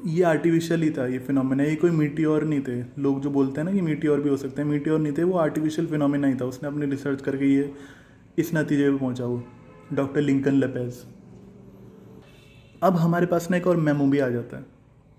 ये 0.05 0.23
आर्टिफिशियल 0.23 0.81
ही 0.81 0.89
था 0.89 1.05
ये 1.07 1.19
फिनोमिना 1.19 1.63
ये 1.63 1.75
कोई 1.75 1.91
मीटियोर 1.91 2.43
नहीं 2.43 2.61
थे। 2.61 2.81
लोग 3.01 3.21
जो 3.21 3.29
बोलते 3.29 3.61
हैं 3.61 3.65
ना 3.65 3.73
कि 3.73 3.81
मीटियोर 3.81 4.21
भी 4.21 4.29
हो 4.29 4.37
सकते 4.37 4.61
हैं 4.61 4.69
मीटियोर 4.69 4.99
नहीं 4.99 5.13
थे, 5.13 5.23
वो 5.23 5.37
आर्टिफिशियल 5.37 5.87
फिनोमिना 5.87 6.27
ही 6.27 6.35
था। 6.35 6.45
उसने 6.45 6.69
अपनी 6.69 6.85
रिसर्च 6.85 7.21
करके 7.21 7.45
ये 7.45 7.73
इस 8.37 8.53
नतीजे 8.55 8.91
पर 8.91 8.97
पहुँचा 8.97 9.25
वो, 9.25 9.43
डॉक्टर 9.93 10.21
लिंकन 10.21 10.53
लपेज। 10.53 11.03
अब 12.83 12.95
हमारे 12.95 13.25
पास 13.25 13.49
ना 13.51 13.57
एक 13.57 13.67
और 13.67 13.77
मेमो 13.77 14.07
भी 14.07 14.19
आ 14.19 14.29
जाता 14.29 14.57
है। 14.57 14.65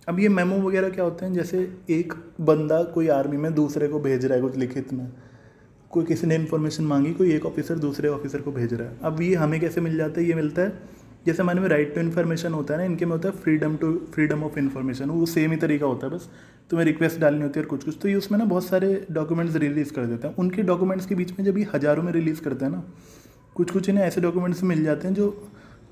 अब 0.07 0.19
ये 0.21 0.29
मेमो 0.29 0.57
वगैरह 0.59 0.89
क्या 0.89 1.05
होते 1.05 1.25
हैं? 1.27 1.33
जैसे 1.35 1.59
एक 1.91 2.13
बंदा 2.41 2.83
कोई 2.95 3.09
आर्मी 3.09 3.37
में 3.37 3.55
दूसरे 3.55 3.89
को 3.89 4.01
भेज 4.01 4.25
रहा 4.25 4.35
है 4.35 4.43
कुछ 4.43 4.57
लिखित 4.57 4.93
में। 4.93 5.07
कोई 5.91 6.05
किसी 6.05 6.27
ने 6.27 6.35
इन्फॉर्मेशन 6.35 6.85
मांगी, 6.85 7.13
कोई 7.13 7.33
एक 7.33 7.47
ऑफिसर 7.47 7.79
दूसरे 7.79 8.09
ऑफिसर 8.09 8.41
को 8.41 8.53
भेज 8.53 8.75
रहा 8.75 8.89
है। 8.89 8.99
अब 9.03 9.21
ये 9.23 9.35
हमें 9.35 9.61
कैसे 9.61 9.81
मिल 9.81 9.97
जाता 9.97 10.21
है? 10.21 10.27
ये 10.27 10.35
मिलता 10.35 10.63
है, 10.63 10.73
जैसे 11.27 11.43
हमारे 11.43 11.61
में 11.61 11.69
राइट 11.69 11.95
टू 11.95 12.01
इन्फॉर्मेशन 12.01 12.53
होता 12.53 12.75
है 12.75 12.81
ना, 12.81 12.85
इनके 12.85 13.07
में 13.07 13.13
होता 13.13 13.29
है 13.29 13.35
freedom 13.37 13.77
to 13.77 13.93
freedom 14.15 14.43
of 14.45 14.59
information 14.59 15.11
वो 15.11 15.27
सेम 15.27 15.51
ही 15.51 15.57
तरीका 15.57 15.87
होता 15.87 16.07
है 16.07 16.13
बस। 16.13 16.29
तुम्हें 16.71 16.87
रिक्वेस्ट 16.87 17.21
डालनी 17.21 17.43
होती 17.43 17.61
है 17.61 17.65
और 17.65 17.71
कुछ 17.71 17.85
कुछ 17.85 17.99
तो 18.03 18.09
ये 18.09 18.15
उसमें 18.15 18.39
ना 18.39 18.45
बहुत 18.45 18.65
सारे 18.65 19.07
डॉक्यूमेंट्स 19.13 19.57
रिलीज़ 19.57 19.93
कर 19.93 20.07
देते 20.07 20.29
हैं। 20.29 20.35
उनके 20.37 20.63
डॉक्यूमेंट्स 20.65 21.07
के 21.07 21.15
बीच 21.15 21.33
में 21.39 21.45
जब 21.47 21.59
ये 21.59 21.67
हज़ारों 21.75 22.03
में 22.03 22.13
रिलीज़ 22.13 22.41
करते 22.43 22.65
हैं 22.65 22.73
ना 22.73 22.83
कुछ 23.57 23.71
कुछ 23.71 23.89
इन्हें 23.89 24.05
ऐसे 24.05 24.21
डॉक्यूमेंट्स 24.21 24.63
मिल 24.65 24.83
जाते 24.85 25.09
हैं 25.09 25.15
जो 25.15 25.29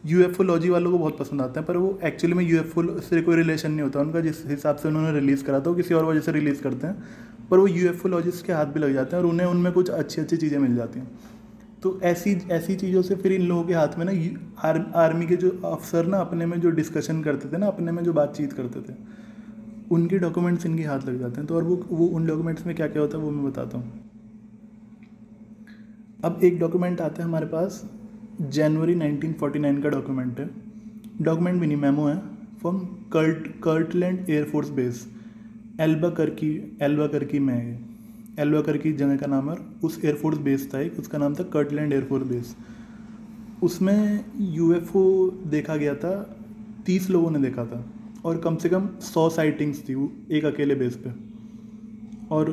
यूएफओलॉजी 0.05 0.70
वालों 0.70 0.90
को 0.92 0.98
बहुत 0.98 1.18
पसंद 1.18 1.42
आते 1.42 1.61
हैं 1.61 1.66
पर 1.66 1.76
वो 1.76 1.98
एक्चुअली 2.05 2.34
में 2.34 2.44
यूएफओ 2.44 2.82
से 3.00 3.20
कोई 3.22 3.36
रिलेशन 3.36 3.70
नहीं 3.70 3.82
होता 3.82 4.00
उनका 4.00 4.20
जिस 4.20 4.44
हिसाब 4.46 4.76
से 4.76 4.88
उन्होंने 4.88 5.12
रिलीज़ 5.12 5.44
करा 5.44 5.61
था 5.61 5.70
वो 5.70 5.74
किसी 5.74 5.94
और 5.94 6.05
वजह 6.05 6.20
से 6.20 6.32
रिलीज़ 6.32 6.62
करते 6.62 6.86
हैं 6.86 7.48
पर 7.50 7.59
वो 7.59 7.66
यूएफओलॉजिस्ट 7.66 8.46
के 8.46 8.52
हाथ 8.52 8.66
भी 8.66 8.80
लग 8.80 8.92
जाते 8.94 9.16
हैं 9.16 9.22
और 9.22 9.28
उन्हें 9.30 9.46
उनमें 9.46 9.72
कुछ 9.72 9.90
अच्छी 9.90 10.20
अच्छी 10.20 10.36
चीज़ें 10.36 10.59
मिल 10.59 10.76
जाती 10.76 11.00
हैं। 11.00 11.09
तो 11.82 11.98
ऐसी 12.02 12.32
ऐसी 12.52 12.74
चीज़ों 12.76 13.02
से 13.02 13.14
फिर 13.14 13.32
इन 13.32 13.42
लोगों 13.42 13.64
के 13.64 13.74
हाथ 13.74 13.98
में 13.98 14.05
ना 14.05 14.12
आर, 14.68 14.78
आर्मी 14.96 15.26
के 15.26 15.36
जो 15.36 15.50
अफसर 15.64 16.07
ना 16.07 16.18
अपने 16.18 16.46
में 16.46 16.61
जो 16.61 16.70
डिस्कशन 16.72 17.22
करते 17.22 17.48
थे 17.48 17.59
ना 17.59 17.66
अपने 17.66 17.92
में 17.92 18.02
जो 18.05 18.12
बातचीत 18.12 18.52
करते 18.52 18.80
थे 18.82 18.96
उनके 19.90 20.18
डॉक्यूमेंट्स 20.18 20.66
इनके 20.66 20.82
हाथ 20.82 21.07
लग 21.09 21.18
जाते 21.20 21.36
हैं। 21.36 21.46
तो 21.46 21.55
और 21.55 21.64
वो 21.64 21.76
वो 21.90 22.07
उन 22.09 22.26
डॉक्यूमेंट्स 22.26 22.66
में 22.66 22.74
क्या 22.76 22.86
क्या 22.86 23.02
होता 23.02 23.18
है 23.18 23.24
वो 23.24 23.30
मैं 23.30 23.44
बताता 23.44 23.78
हूँ। 23.78 23.92
अब 26.24 26.40
एक 26.44 26.59
डॉक्यूमेंट 26.61 27.00
आता 27.00 27.22
है 27.22 27.28
हमारे 27.28 27.46
पास 27.46 27.82
जनवरी 28.41 28.95
1949 28.95 29.82
का 29.82 29.89
डॉक्यूमेंट 29.89 30.39
है। 30.41 30.51
डॉक्यूमेंट 31.22 31.61
भी 31.61 31.66
नहीं 31.66 31.76
मेमो 31.76 32.07
है 32.07 32.16
from 32.61 32.78
Kurt 33.12 33.47
Kirtland 33.62 34.30
air force 34.30 34.70
base 34.70 35.07
Albuquerque 36.11 36.78
Albuquerque 37.07 37.39
में 37.39 37.55
है 37.55 37.78
एल्बा 38.39 38.61
करकी 38.61 38.93
जगह 38.93 39.16
का 39.16 39.26
नाम 39.26 39.51
है 39.51 39.57
उस 39.85 40.01
एयरफोर्स 40.05 40.39
बेस 40.39 40.68
था 40.74 40.80
एक, 40.80 40.99
उसका 40.99 41.18
नाम 41.18 41.35
था 41.35 41.43
कर्टलैंड 41.43 41.93
एयरफोर्स 41.93 42.26
बेस 42.26 42.57
उसमें 43.62 44.24
यूएफओ 44.37 45.30
देखा 45.47 45.76
गया 45.76 45.95
था, 45.95 46.37
तीस 46.87 47.11
लोगों 47.11 47.30
ने 47.30 47.39
देखा 47.39 47.64
था 47.64 47.85
और 48.24 48.39
कम 48.39 48.57
से 48.57 48.68
कम 48.68 48.89
सौ 49.01 49.28
साइटिंग्स 49.30 49.89
थी 49.89 49.95
वो 49.95 50.12
एक 50.30 50.45
अकेले 50.45 50.74
बेस 50.74 50.97
पे। 50.97 51.11
और 52.30 52.51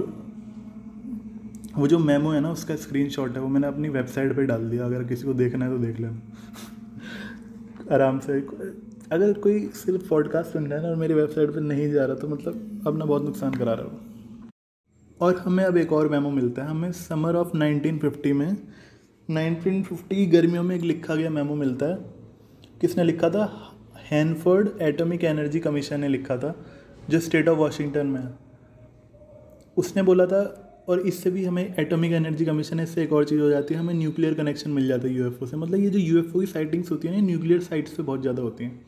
वो 1.75 1.87
जो 1.87 1.99
मेमो 1.99 2.29
है 2.29 2.41
ना, 2.41 2.51
उसका 2.51 2.75
स्क्रीनशॉट 2.75 3.35
है, 3.35 3.41
वो 3.41 3.47
मैंने 3.47 3.67
अपनी 3.67 3.89
वेबसाइट 3.89 4.35
पे 4.35 4.43
डाल 4.43 4.69
दिया। 4.69 4.85
अगर 4.85 5.03
किसी 5.03 5.23
को 5.23 5.33
देखना 5.33 5.65
है 5.65 5.71
तो 5.71 5.77
देख 5.77 5.99
लेना। 5.99 6.21
आराम 7.95 8.19
से। 8.19 8.47
अगर 9.11 9.33
कोई 9.33 9.67
सिर्फ़ 9.67 10.09
पॉडकास्ट 10.09 10.51
सुन 10.51 10.67
रहा 10.67 10.79
है 10.79 10.85
ना 10.85 10.91
और 10.91 10.95
मेरी 10.95 11.13
वेबसाइट 11.13 11.49
पे 11.49 11.59
नहीं 11.59 11.91
जा 11.91 12.05
रहा 12.05 12.15
तो 12.15 12.27
मतलब 12.27 12.81
अपना 12.87 13.05
बहुत 13.05 13.23
नुकसान 13.23 13.53
करा 13.53 13.73
रहा 13.73 13.85
हो 13.85 13.99
और 15.21 15.35
हमें 15.35 15.63
अब 15.63 15.77
एक 15.77 15.93
और 15.93 16.09
मेमो 16.09 16.29
मिलता 16.29 16.63
है। 16.63 16.69
हमें 16.69 16.91
समर 16.91 17.35
ऑफ़ 17.35 17.47
1950 17.57 18.33
में 18.33 18.57
1950 19.29 20.27
गर्मियों 20.27 20.63
में 20.63 20.75
एक 20.75 20.81
लिखा 20.81 21.15
गया 21.15 21.29
मेमो 21.29 21.55
मिलता 21.55 21.85
है। 21.85 21.97
किसने 22.81 23.03
लिखा 23.03 23.29
था? 23.29 23.73
हैनफर्ड 23.97 24.69
एटॉमिक 24.81 25.23
एनर्जी 25.23 25.59
कमीशन 25.59 25.99
ने 25.99 26.07
लिखा 26.07 26.37
था, 26.37 26.65
जो 27.09 27.19
स्टेट 27.19 27.47
ऑफ़ 27.47 27.59
वाशिंगटन 27.59 28.07
में 28.07 28.21
है। 28.21 28.29
उसने 29.77 30.03
बोला 30.03 30.25
था 30.25 30.67
और 30.87 30.99
इससे 31.01 31.29
भी 31.29 31.43
हमें 31.45 31.75
एटॉमिक 31.79 32.11
एनर्जी 32.13 32.45
कमीशन 32.45 32.79
है, 32.79 32.83
इससे 32.83 33.03
एक 33.03 33.13
और 33.13 33.25
चीज़ 33.25 33.39
हो 33.41 33.49
जाती 33.49 33.73
है, 33.73 33.79
हमें 33.79 33.93
न्यूक्लियर 33.93 34.33
कनेक्शन 34.33 34.71
मिल 34.71 34.87
जाता 34.87 35.07
है 35.07 35.13
यूएफओ 35.13 35.45
से। 35.45 35.57
मतलब 35.57 35.79
ये 35.79 35.89
जो 35.89 35.99
यूएफओ 35.99 36.39
की 36.39 36.45
साइटिंग्स 36.47 36.91
होती 36.91 37.07
है 37.07 37.13
ना 37.15 37.25
न्यूक्लियर 37.25 37.61
साइट्स 37.61 37.93
पे 37.93 38.03
बहुत 38.03 38.21
ज़्यादा 38.21 38.41
होती 38.41 38.63
हैं। 38.63 38.79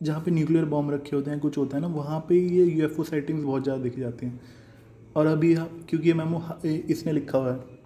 जहाँ 0.00 0.20
पे 0.20 0.30
न्यूक्लियर 0.30 0.64
बॉम्ब 0.66 0.92
रखे 0.92 1.16
होते 1.16 1.30
हैं, 1.30 1.40
कुछ 1.40 1.58
होता 1.58 1.76
है 1.76 1.80
ना, 1.82 1.88
वहाँ 1.88 2.18
पे 2.28 2.34
ये 2.34 2.64
यूएफओ 2.64 3.04
साइटिंग्स 3.04 3.44
बहुत 3.44 3.62
ज़्यादा 3.62 3.82
दिखी 3.82 4.00
जाती 4.00 4.26
हैं। 4.26 4.40
और 5.16 5.26
अभी 5.26 5.54
क्योंकि 5.54 6.08
ये 6.08 6.14
मैमो 6.14 6.42
इसने 6.64 7.12
लिखा 7.12 7.38
हुआ 7.38 7.52
है। 7.52 7.76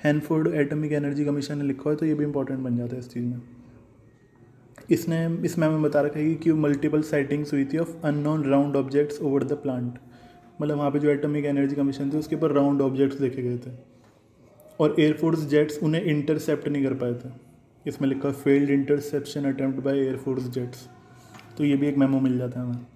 हैनफोर्ड 0.00 0.48
एटॉमिक 0.56 0.92
एनर्जी 0.92 1.24
कमीशन 1.24 1.58
ने 1.58 1.64
लिखा 1.64 1.82
हुआ 1.84 1.92
है 1.92 1.98
तो 1.98 2.06
ये 2.06 2.14
भी 2.14 2.24
इंपॉर्टेंट 2.24 2.60
बन 2.60 2.76
जाता 2.76 2.94
है 2.94 3.00
इस 3.00 3.10
चीज़ 3.10 3.24
में। 3.24 3.40
इसने, 4.90 5.26
इस 5.44 5.58
मैम 5.58 5.72
में 5.72 5.82
बता 5.82 6.00
रखा 6.00 6.18
है 6.18 6.34
कि 6.34 6.52
मल्टीपल 6.54 7.02
साइटिंग्स 7.04 7.52
हुई 7.52 7.64
थी 7.64 7.78
of 7.78 7.90
unknown 8.04 8.44
round 8.44 8.76
objects 8.76 9.20
over 9.20 9.44
the 9.44 9.52
plant 9.62 9.98
मतलब 10.60 10.76
वहाँ 10.76 10.90
पे 10.90 10.98
जो 10.98 11.10
एटॉमिक 11.10 11.44
एनर्जी 11.44 11.76
कमीशन 11.76 12.10
थी, 12.12 12.16
उसके 12.16 12.36
ऊपर 12.36 12.52
राउंड 12.52 12.82
ऑब्जेक्ट्स 12.82 13.18
देखे 13.18 13.42
गए 13.42 13.58
थे। 13.58 13.70
और 14.80 14.94
एयरफोर्स 15.00 15.46
जेट्स 15.46 15.78
उन्हें 15.82 16.02
इंटरसेप्ट 16.02 16.68
नहीं 16.68 16.84
कर 16.84 16.94
पाए 16.94 17.14
थे। 17.14 17.28
इसमें 17.86 18.08
लिखा 18.08 18.30
failed 18.32 18.70
interception 18.70 19.44
attempt 19.44 19.80
by 19.80 19.98
air force 19.98 20.48
jets 20.48 20.88
तो 21.58 21.64
ये 21.64 21.76
भी 21.76 21.86
एक 21.86 21.96
मेमो 21.98 22.20
मिल 22.20 22.38
जाता 22.38 22.60
है 22.60 22.66
हमें। 22.66 22.86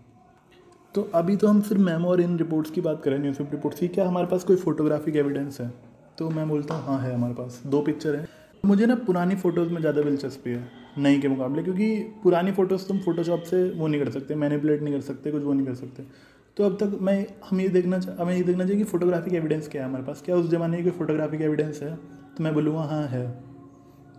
तो 0.95 1.03
अभी 1.15 1.37
तो 1.37 1.49
हम 1.49 1.61
सिर्फ़ 1.63 1.83
मेमो 1.83 2.09
और 2.09 2.21
इन 2.21 2.37
रिपोर्ट्स 2.39 2.71
की 2.71 2.81
बात 2.81 3.03
करें 3.03 3.19
न्यूज़ 3.19 3.43
रिपोर्ट्स 3.43 3.81
की। 3.81 3.89
क्या 3.89 4.07
हमारे 4.09 4.27
पास 4.27 4.45
कोई 4.45 4.57
फोटोग्राफिक 4.57 5.17
एविडेंस 5.17 5.61
है? 5.61 5.71
तो 6.19 6.29
मैं 6.31 6.49
बोलता 6.49 6.75
हूँ 6.75 6.85
हाँ 6.87 6.99
है 7.01 7.15
हमारे 7.15 7.35
पास। 7.35 7.61
दो 7.67 7.81
पिक्चर 7.83 8.17
हैं। 8.17 8.29
मुझे 8.65 8.87
ना 8.87 8.95
पुरानी 8.97 9.35
फ़ोटोज़ 9.37 9.71
में 9.71 9.81
ज़्यादा 9.81 10.03
दिलचस्पी 10.03 10.51
है, 10.51 10.63
नई 10.99 11.19
के 11.21 11.29
मुकाबले, 11.29 11.63
क्योंकि 11.63 11.97
पुरानी 12.23 12.53
फ़ोटोज़ 12.53 12.87
तुम 12.89 12.99
फोटोशॉप 12.99 13.43
से 13.43 13.63
वो 13.71 13.87
नहीं 13.87 14.01
कर 14.05 14.11
सकते 14.11 14.35
मैनिपुलेट 14.35 14.83
नहीं 14.83 14.95
कर 14.95 15.01
सकते, 15.01 15.31
कुछ 15.31 15.43
वो 15.43 15.53
नहीं 15.53 15.67
कर 15.67 15.75
सकते। 15.75 16.03
तो 16.57 16.65
अब 16.65 16.77
तक 16.81 16.99
मैं, 17.01 17.27
हम 17.51 17.61
ये 17.61 17.69
देखना 17.69 18.01
हमें 18.21 18.37
ये 18.37 18.43
देखना 18.43 18.65
चाहिए 18.65 18.79
कि 18.79 18.85
फ़ोटोग्राफिक 18.85 19.35
एविडेंस 19.35 19.69
क्या 19.69 19.83
है 19.83 19.89
हमारे 19.89 20.05
पास। 20.05 20.23
क्या 20.23 20.37
उस 20.37 20.51
ज़माने 20.51 20.83
की 20.83 20.91
फ़ोटोग्राफिक 20.91 21.41
एविडेंस 21.41 21.83
है? 21.83 21.97
तो 22.37 22.45
मैं 22.45 22.55
बोलूँगा 22.55 22.81
हाँ 22.81 23.07
है। 23.07 23.39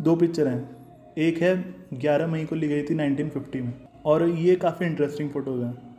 दो 0.02 0.16
पिक्चर 0.16 0.48
हैं। 0.48 0.78
एक 1.18 1.38
है, 1.38 1.76
ग्यारह 1.94 2.28
मई 2.28 2.46
को 2.46 2.56
ली 2.56 2.68
गई 2.68 2.84
थी 2.84 2.96
नाइनटीन 2.96 3.30
फिफ्टी 3.30 3.62
में। 3.62 3.74
और 4.06 4.30
ये 4.30 4.56
काफ़ी 4.56 4.86
इंटरेस्टिंग 4.86 5.30
फ़ोटोज़ 5.30 5.64
हैं। 5.64 5.98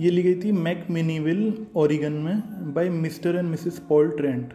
ये 0.00 0.10
ली 0.10 0.22
गई 0.22 0.34
थी 0.34 0.52
मैक 0.52 0.86
मिनीविल 0.90 1.66
ओरिगन 1.76 2.12
में 2.12 2.42
by 2.74 2.88
mister 2.88 3.36
and 3.36 3.48
missus 3.48 3.78
Paul 3.78 4.10
Trent 4.10 4.52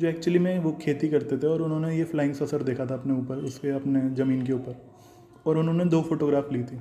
जो 0.00 0.06
एक्चुअली 0.06 0.38
में 0.38 0.58
वो 0.58 0.72
खेती 0.72 1.08
करते 1.08 1.38
थे 1.38 1.46
और 1.46 1.62
उन्होंने 1.62 1.96
ये 1.96 2.04
फ्लाइंग 2.04 2.34
ससर 2.34 2.62
देखा 2.62 2.86
था 2.86 2.94
अपने 2.94 3.12
ऊपर, 3.12 3.36
उसके, 3.36 3.70
अपने 3.70 4.10
ज़मीन 4.10 4.46
के 4.46 4.52
ऊपर। 4.52 4.86
और 5.46 5.58
उन्होंने 5.58 5.84
दो 5.84 6.02
फोटोग्राफ 6.02 6.52
ली 6.52 6.62
थी। 6.62 6.80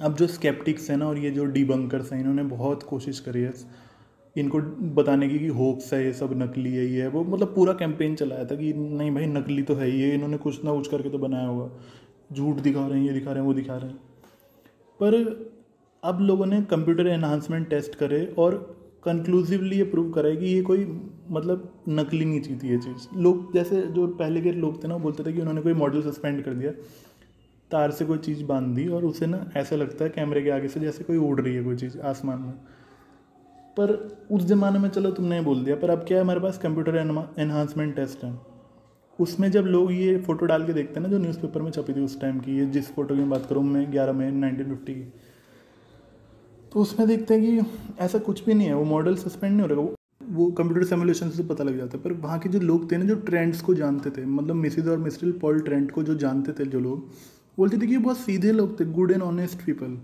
अब 0.00 0.14
जो 0.14 0.26
स्केप्टिक्स 0.26 0.90
हैं 0.90 0.96
ना 0.96 1.08
और 1.08 1.18
ये 1.18 1.30
जो 1.30 1.44
डीबंकर्स 1.44 2.12
हैं, 2.12 2.20
इन्होंने 2.20 2.42
बहुत 2.42 2.82
कोशिश 2.82 3.20
करी 3.20 3.40
है। 3.40 3.52
इनको 4.36 4.58
बताने 4.94 5.28
की 5.28 5.38
कि 5.38 5.46
होक्स 5.46 5.94
है, 5.94 6.04
ये 6.04 6.12
सब 6.12 6.30
नकली 6.32 6.72
है, 6.72 6.86
ये 6.86 7.02
है। 7.02 7.08
वो 7.08 7.24
मतलब 7.24 7.54
पूरा 7.54 7.72
कैंपेन 7.72 8.14
चलाया 8.14 8.44
था 8.44 8.54
कि 8.54 8.72
नहीं 8.72 9.14
भाई, 9.14 9.26
नकली 9.26 9.62
तो 9.62 9.74
है 9.74 9.98
ये 9.98 10.14
इन्होंने 10.14 10.36
कुछ 10.36 10.64
ना 10.64 10.72
कुछ 10.72 10.88
करके 10.88 11.10
तो 11.10 11.18
बनाया 11.18 11.46
होगा। 11.46 11.70
झूठ 12.32 12.56
दिखा 12.56 12.86
रहे 12.86 12.98
हैं, 12.98 13.06
ये 13.06 13.12
दिखा 13.12 13.30
रहे 13.30 13.40
हैं, 13.40 13.46
वो 13.46 13.54
दिखा 13.54 13.76
रहे 13.76 13.88
हैं। 13.88 13.96
पर 15.02 15.14
अब 16.04 16.20
लोगों 16.20 16.46
ने 16.46 16.62
कंप्यूटर 16.62 17.06
एनहांसमेंट 17.06 17.68
टेस्ट 17.68 17.94
करे 17.94 18.34
और 18.38 18.76
कंक्लूसिवली 19.04 19.76
ये 19.76 19.84
प्रूव 19.84 20.12
करा 20.12 20.28
है 20.28 20.36
कि 20.36 20.46
ये 20.46 20.62
कोई 20.62 21.00
मतलब 21.30 21.84
नकली 21.88 22.24
नहीं 22.24 22.40
चीज़ 22.40 22.62
थी 22.62 22.68
ये 22.68 22.78
चीज़। 22.78 23.18
लोग 23.18 23.54
जैसे 23.54 23.82
जो 23.82 24.06
पहले 24.06 24.40
के 24.40 24.52
लोग 24.52 24.84
थे 24.84 24.88
ना, 24.88 24.94
वो 24.94 25.00
बोलते 25.00 25.24
थे 25.24 25.32
कि 25.32 25.40
उन्होंने 25.40 25.60
कोई 25.60 25.72
मॉडल 25.72 26.02
सस्पेंड 26.02 26.44
कर 26.44 26.54
दिया। 26.54 26.72
तार 27.70 27.90
से 27.90 28.04
कोई 28.04 28.18
चीज़ 28.18 28.44
बाँध 28.44 28.74
दी 28.74 28.86
और 28.88 29.04
उसे 29.04 29.26
ना 29.26 29.44
ऐसा 29.56 29.76
लगता 29.76 30.04
है 30.04 30.10
कैमरे 30.10 30.42
के 30.42 30.50
आगे 30.50 30.68
से 30.68 30.80
जैसे 30.80 31.04
कोई 31.04 31.16
उड़ 31.18 31.40
रही 31.40 31.54
है 31.54 31.62
कोई 31.64 31.76
चीज़ 31.76 31.98
आसमान 32.00 32.38
में। 32.38 32.52
पर 33.76 33.92
उस 34.32 34.42
ज़माने 34.42 34.78
में 34.78 34.88
चलो 34.88 35.10
तुमने 35.10 35.40
बोल 35.40 35.64
दिया, 35.64 35.76
पर 35.76 35.90
अब 35.90 36.04
क्या 36.08 36.18
है, 36.18 36.24
हमारे 36.24 36.40
पास 36.40 36.58
कंप्यूटर 36.58 36.96
एनहांसमेंट 37.38 37.94
टेस्ट 37.96 38.24
है। 38.24 38.32
उसमें 39.18 39.50
जब 39.50 39.64
लोग 39.66 39.92
ये 39.92 40.16
फ़ोटो 40.18 40.46
डाल 40.46 40.66
के 40.66 40.72
देखते 40.72 40.94
हैं 40.94 41.02
ना, 41.02 41.08
जो 41.08 41.18
न्यूज़पेपर 41.18 41.62
में 41.62 41.70
छपी 41.70 41.92
थी 41.92 42.00
उस 42.00 42.20
टाइम 42.20 42.38
की, 42.40 42.56
ये 42.58 42.66
जिस 42.68 42.90
फ़ोटो 42.94 43.16
की 43.16 43.24
बात 43.24 43.46
करूँ, 43.46 43.62
मैं 43.64 43.90
ग्यारह 43.92 44.12
मई 44.12 44.30
नाइनटीन 44.30 44.68
फिफ्टी 44.68 44.94
की 44.94 45.12
तो 46.72 46.80
उसमें 46.80 47.06
देखते 47.08 47.34
हैं 47.34 47.42
कि 47.42 47.94
ऐसा 48.04 48.18
कुछ 48.20 48.44
भी 48.44 48.54
नहीं 48.54 48.66
है, 48.68 48.74
वो 48.74 48.84
मॉडल 48.84 49.14
सस्पेंड 49.16 49.52
नहीं 49.52 49.68
हो 49.68 49.74
रहा, 49.74 49.94
वो 50.30 50.50
कंप्यूटर 50.52 50.84
सेमुलेशन 50.86 51.30
से 51.30 51.42
पता 51.44 51.64
लग 51.64 51.76
जाता 51.76 51.96
है। 51.98 52.02
पर 52.04 52.12
वहाँ 52.22 52.38
के 52.38 52.48
जो 52.48 52.60
लोग 52.60 52.90
थे 52.92 52.96
ना, 52.96 53.04
जो 53.04 53.14
ट्रेंड्स 53.16 53.60
को 53.62 53.74
जानते 53.74 54.10
थे 54.10 54.24
मतलब 54.26 54.54
मिसिज 54.56 54.88
और 54.88 54.98
मिस्टिल 54.98 55.32
पॉल 55.32 55.60
ट्रेंड 55.60 55.90
को 55.90 56.02
जो 56.02 56.14
जानते 56.16 56.52
थे 56.52 56.66
जो 56.66 56.80
लोग 56.80 57.08
बोलते 57.58 57.78
थे 57.78 57.86
कि 57.86 57.98
बहुत 57.98 58.18
सीधे 58.18 58.52
लोग 58.52 58.78
थे 58.80 58.84
गुड 58.84 59.10
एंड 59.12 59.22
ऑनेस्ट 59.22 59.64
पीपल 59.66 59.96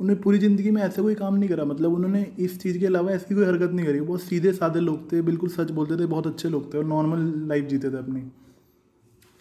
उन्हें 0.00 0.20
पूरी 0.20 0.38
ज़िंदगी 0.38 0.70
में 0.70 0.80
ऐसा 0.82 1.02
कोई 1.02 1.14
काम 1.14 1.34
नहीं 1.34 1.48
करा। 1.48 1.64
मतलब 1.64 1.94
उन्होंने 1.94 2.22
इस 2.38 2.60
चीज़ 2.60 2.78
के 2.78 2.86
अलावा 2.86 3.10
ऐसी 3.12 3.34
कोई 3.34 3.44
हरकत 3.44 3.70
नहीं 3.70 3.86
करी। 3.86 4.00
बहुत 4.00 4.22
सीधे, 4.22 4.52
साधे 4.52 4.80
लोग 4.80 5.10
थे, 5.12 5.20
बिल्कुल 5.22 5.48
सच 5.48 5.70
बोलते 5.70 5.96
थे, 5.96 6.06
बहुत 6.06 6.26
अच्छे 6.26 6.48
लोग 6.48 6.72
थे 6.74 6.78
और 6.78 6.84
नॉर्मल 6.84 7.48
लाइफ 7.48 7.64
जीते 7.64 7.90
थे 7.90 7.96
अपनी। 7.96 8.22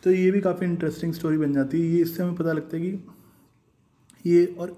तो 0.03 0.11
ये 0.11 0.31
भी 0.31 0.41
काफ़ी 0.41 0.65
इंटरेस्टिंग 0.67 1.13
स्टोरी 1.13 1.37
बन 1.37 1.53
जाती 1.53 1.81
है। 1.81 1.87
ये 1.87 2.01
इससे 2.01 2.23
हमें 2.23 2.35
पता 2.35 2.53
लगता 2.53 2.77
है 2.77 2.83
कि 2.83 4.29
ये 4.29 4.45
और 4.59 4.75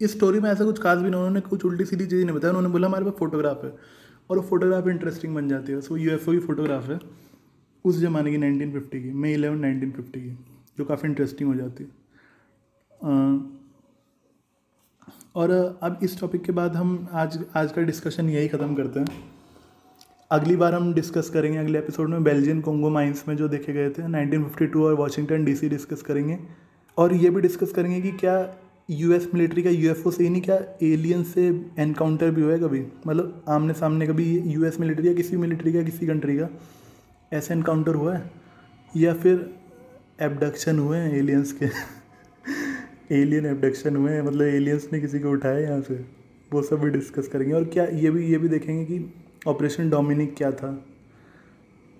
इस 0.00 0.12
स्टोरी 0.12 0.40
में 0.40 0.50
ऐसा 0.50 0.64
कुछ 0.64 0.78
खास 0.78 0.98
भी 0.98 1.10
नहीं, 1.10 1.14
उन्होंने 1.14 1.40
कुछ 1.40 1.64
उल्टी 1.64 1.84
सीधी 1.84 2.06
चीज़ 2.06 2.24
नहीं 2.24 2.36
बताया 2.36 2.50
उन्होंने 2.50 2.72
बोला, 2.72 2.88
हमारे 2.88 3.04
पास 3.04 3.14
फोटोग्राफ 3.18 3.64
है। 3.64 3.74
और 4.30 4.38
वो 4.38 4.42
फोटोग्राफ 4.42 4.88
इंटरेस्टिंग 4.88 5.34
बन 5.34 5.48
जाती 5.48 5.72
है। 5.72 5.80
सो 5.80 5.96
यू 5.96 6.10
एफ़ 6.10 6.30
ओ 6.30 6.32
की 6.32 6.38
फ़ोटोग्राफ 6.38 6.88
है, 6.90 6.98
उस 7.84 7.96
ज़माने 7.96 8.30
की 8.30 8.38
नाइनटीन 8.38 8.72
फिफ्टी 8.72 9.02
की 9.02 9.10
मई 9.12 9.32
इलेवन 9.32 9.58
नाइनटीन 9.58 9.90
फिफ्टी 9.90 10.20
की। 10.20 10.36
जो 10.82 10.86
काफ़ी 10.86 11.08
इंटरेस्टिंग 11.08 11.48
हो 11.50 11.54
जाती 11.54 11.84
है। 11.84 11.90
और 15.36 15.50
अब 15.82 15.98
इस 16.02 16.20
टॉपिक 16.20 16.42
के 16.42 16.52
बाद 16.52 16.76
हम 16.76 17.08
आज 17.12 17.38
आज 17.56 17.72
का 17.72 17.82
डिस्कशन 17.82 18.28
यही 18.30 18.48
ख़त्म 18.48 18.74
करते 18.74 19.00
हैं। 19.00 19.06
अगली 20.30 20.56
बार 20.56 20.74
हम 20.74 20.92
डिस्कस 20.94 21.30
करेंगे, 21.30 21.58
अगले 21.58 21.78
एपिसोड 21.78 22.08
में 22.08 22.24
बेल्जियन 22.24 22.60
कोंगो 22.60 22.90
माइंस 22.90 23.24
में 23.28 23.36
जो 23.36 23.48
देखे 23.48 23.72
गए 23.72 23.90
थे 23.90 24.02
1952 24.02 24.84
और 24.84 24.94
वाशिंगटन 24.94 25.44
डीसी 25.44 25.68
डिस्कस 25.68 26.02
करेंगे। 26.02 26.38
और 26.98 27.14
ये 27.14 27.30
भी 27.30 27.40
डिस्कस 27.40 27.72
करेंगे 27.72 28.00
कि 28.00 28.12
क्या 28.18 28.36
यूएस 28.90 29.28
मिलिट्री 29.34 29.62
का 29.62 29.70
यूएफओ 29.70 30.10
से 30.10 30.24
ही 30.24 30.30
नहीं, 30.30 30.42
क्या 30.42 30.58
एलियन 30.82 31.22
से 31.22 31.48
एनकाउंटर 31.78 32.30
भी 32.30 32.42
हुआ 32.42 32.52
है 32.52 32.58
कभी? 32.58 32.86
मतलब 33.06 33.44
आमने 33.48 33.74
सामने 33.74 34.06
कभी 34.06 34.38
यूएस 34.38 34.80
मिलिट्री 34.80 35.08
या 35.08 35.14
किसी 35.14 35.36
मिलिट्री 35.36 35.72
का, 35.72 35.82
किसी 35.82 36.06
कंट्री 36.06 36.38
का 36.38 36.48
ऐसा 37.32 37.54
एनकाउंटर 37.54 37.94
हुआ 37.94 38.14
है? 38.14 38.30
या 38.96 39.14
फिर 39.14 39.61
एबडक्शन 40.22 40.78
हुए 40.78 40.98
हैं 40.98 41.12
एलियंस 41.18 41.52
के। 41.52 41.66
एलियन 43.14 43.46
एबडक्शन 43.46 43.96
हुए 43.96 44.12
हैं 44.12 44.22
मतलब 44.22 44.42
एलियंस 44.42 44.88
ने 44.92 45.00
किसी 45.00 45.18
को 45.20 45.30
उठाया 45.30 45.58
यहाँ 45.58 45.80
से। 45.80 45.94
वो 46.52 46.62
सब 46.62 46.80
भी 46.80 46.90
डिस्कस 46.90 47.28
करेंगे। 47.28 47.54
और 47.54 47.64
क्या, 47.64 47.84
ये 47.84 48.10
भी 48.10 48.26
ये 48.26 48.38
भी 48.38 48.48
देखेंगे 48.48 48.84
कि 48.84 49.12
ऑपरेशन 49.46 49.90
डोमिनिक 49.90 50.34
क्या 50.36 50.50
था। 50.52 50.72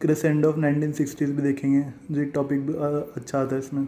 क्रिसेंड 0.01 0.45
ऑफ़ 0.45 0.57
नाइनटीन 0.57 0.93
सिक्सटीज़ 0.93 1.33
भी 1.33 1.43
देखेंगे, 1.43 1.83
जो 2.11 2.21
एक 2.21 2.31
टॉपिक 2.35 2.71
अच्छा 3.17 3.39
आता 3.41 3.55
है 3.55 3.61
इसमें 3.61 3.87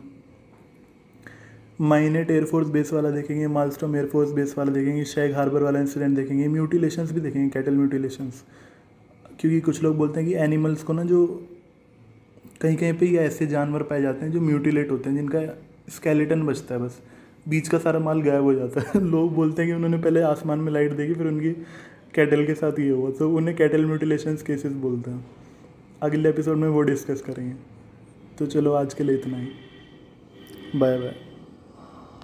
माइनेट 1.80 2.30
एयरफोर्स 2.30 2.68
बेस 2.68 2.92
वाला 2.92 3.10
देखेंगे 3.10 3.46
मालस्टॉम 3.46 3.96
एयरफोर्स 3.96 4.30
बेस 4.30 4.54
वाला 4.58 4.72
देखेंगे 4.72 5.04
शेख 5.04 5.34
हार्बर 5.34 5.62
वाला 5.62 5.80
इंसिडेंट 5.80 6.16
देखेंगे। 6.16 6.48
म्यूटिलेशंस 6.48 7.12
भी 7.12 7.20
देखेंगे 7.20 7.48
कैटल 7.48 7.74
म्यूटिलेशंस 7.74 8.42
क्योंकि 9.40 9.60
कुछ 9.60 9.82
लोग 9.82 9.96
बोलते 9.96 10.20
हैं 10.20 10.28
कि 10.28 10.34
एनिमल्स 10.34 10.82
को 10.82 10.92
ना 10.92 11.04
जो 11.04 11.20
कहीं 12.60 12.76
कहीं 12.76 12.94
पे 12.94 13.06
ये 13.06 13.18
ऐसे 13.18 13.46
जानवर 13.46 13.82
पाए 13.82 14.02
जाते 14.02 14.24
हैं 14.26 14.32
जो 14.32 14.40
म्यूटिलेट 14.40 14.90
होते 14.90 15.10
हैं, 15.10 15.16
जिनका 15.16 15.58
स्केलेटन 15.88 16.42
बचता 16.42 16.74
है 16.74 16.80
बस। 16.80 17.00
बीच 17.48 17.68
का 17.68 17.78
सारा 17.78 17.98
माल 17.98 18.22
गायब 18.22 18.42
हो 18.42 18.54
जाता 18.54 18.80
है। 18.80 19.04
लोग 19.10 19.34
बोलते 19.34 19.62
हैं 19.62 19.70
कि 19.70 19.74
उन्होंने 19.74 19.98
पहले 19.98 20.20
आसमान 20.20 20.58
में 20.58 20.72
लाइट 20.72 20.92
देखी, 20.92 21.14
फिर 21.14 21.26
उनकी 21.26 21.50
कैटल 22.14 22.46
के 22.46 22.54
साथ 22.54 22.72
ये 22.80 22.90
हुआ। 22.90 23.10
तो 23.10 23.36
उन्हें 23.36 23.56
कैटल 23.56 23.86
म्यूटिलेशन 23.86 24.34
केसेस 24.34 24.72
बोलते 24.72 25.10
हैं। 25.10 25.26
अगले 26.02 26.28
एपिसोड 26.28 26.56
में 26.56 26.68
वो 26.68 26.82
डिस्कस 26.82 27.20
करेंगे। 27.20 27.54
तो 28.38 28.46
चलो 28.46 28.72
आज 28.72 28.94
के 28.94 29.04
लिए 29.04 29.16
इतना 29.16 29.38
ही। 29.38 29.48
Bye 30.76 30.98
bye 30.98 31.33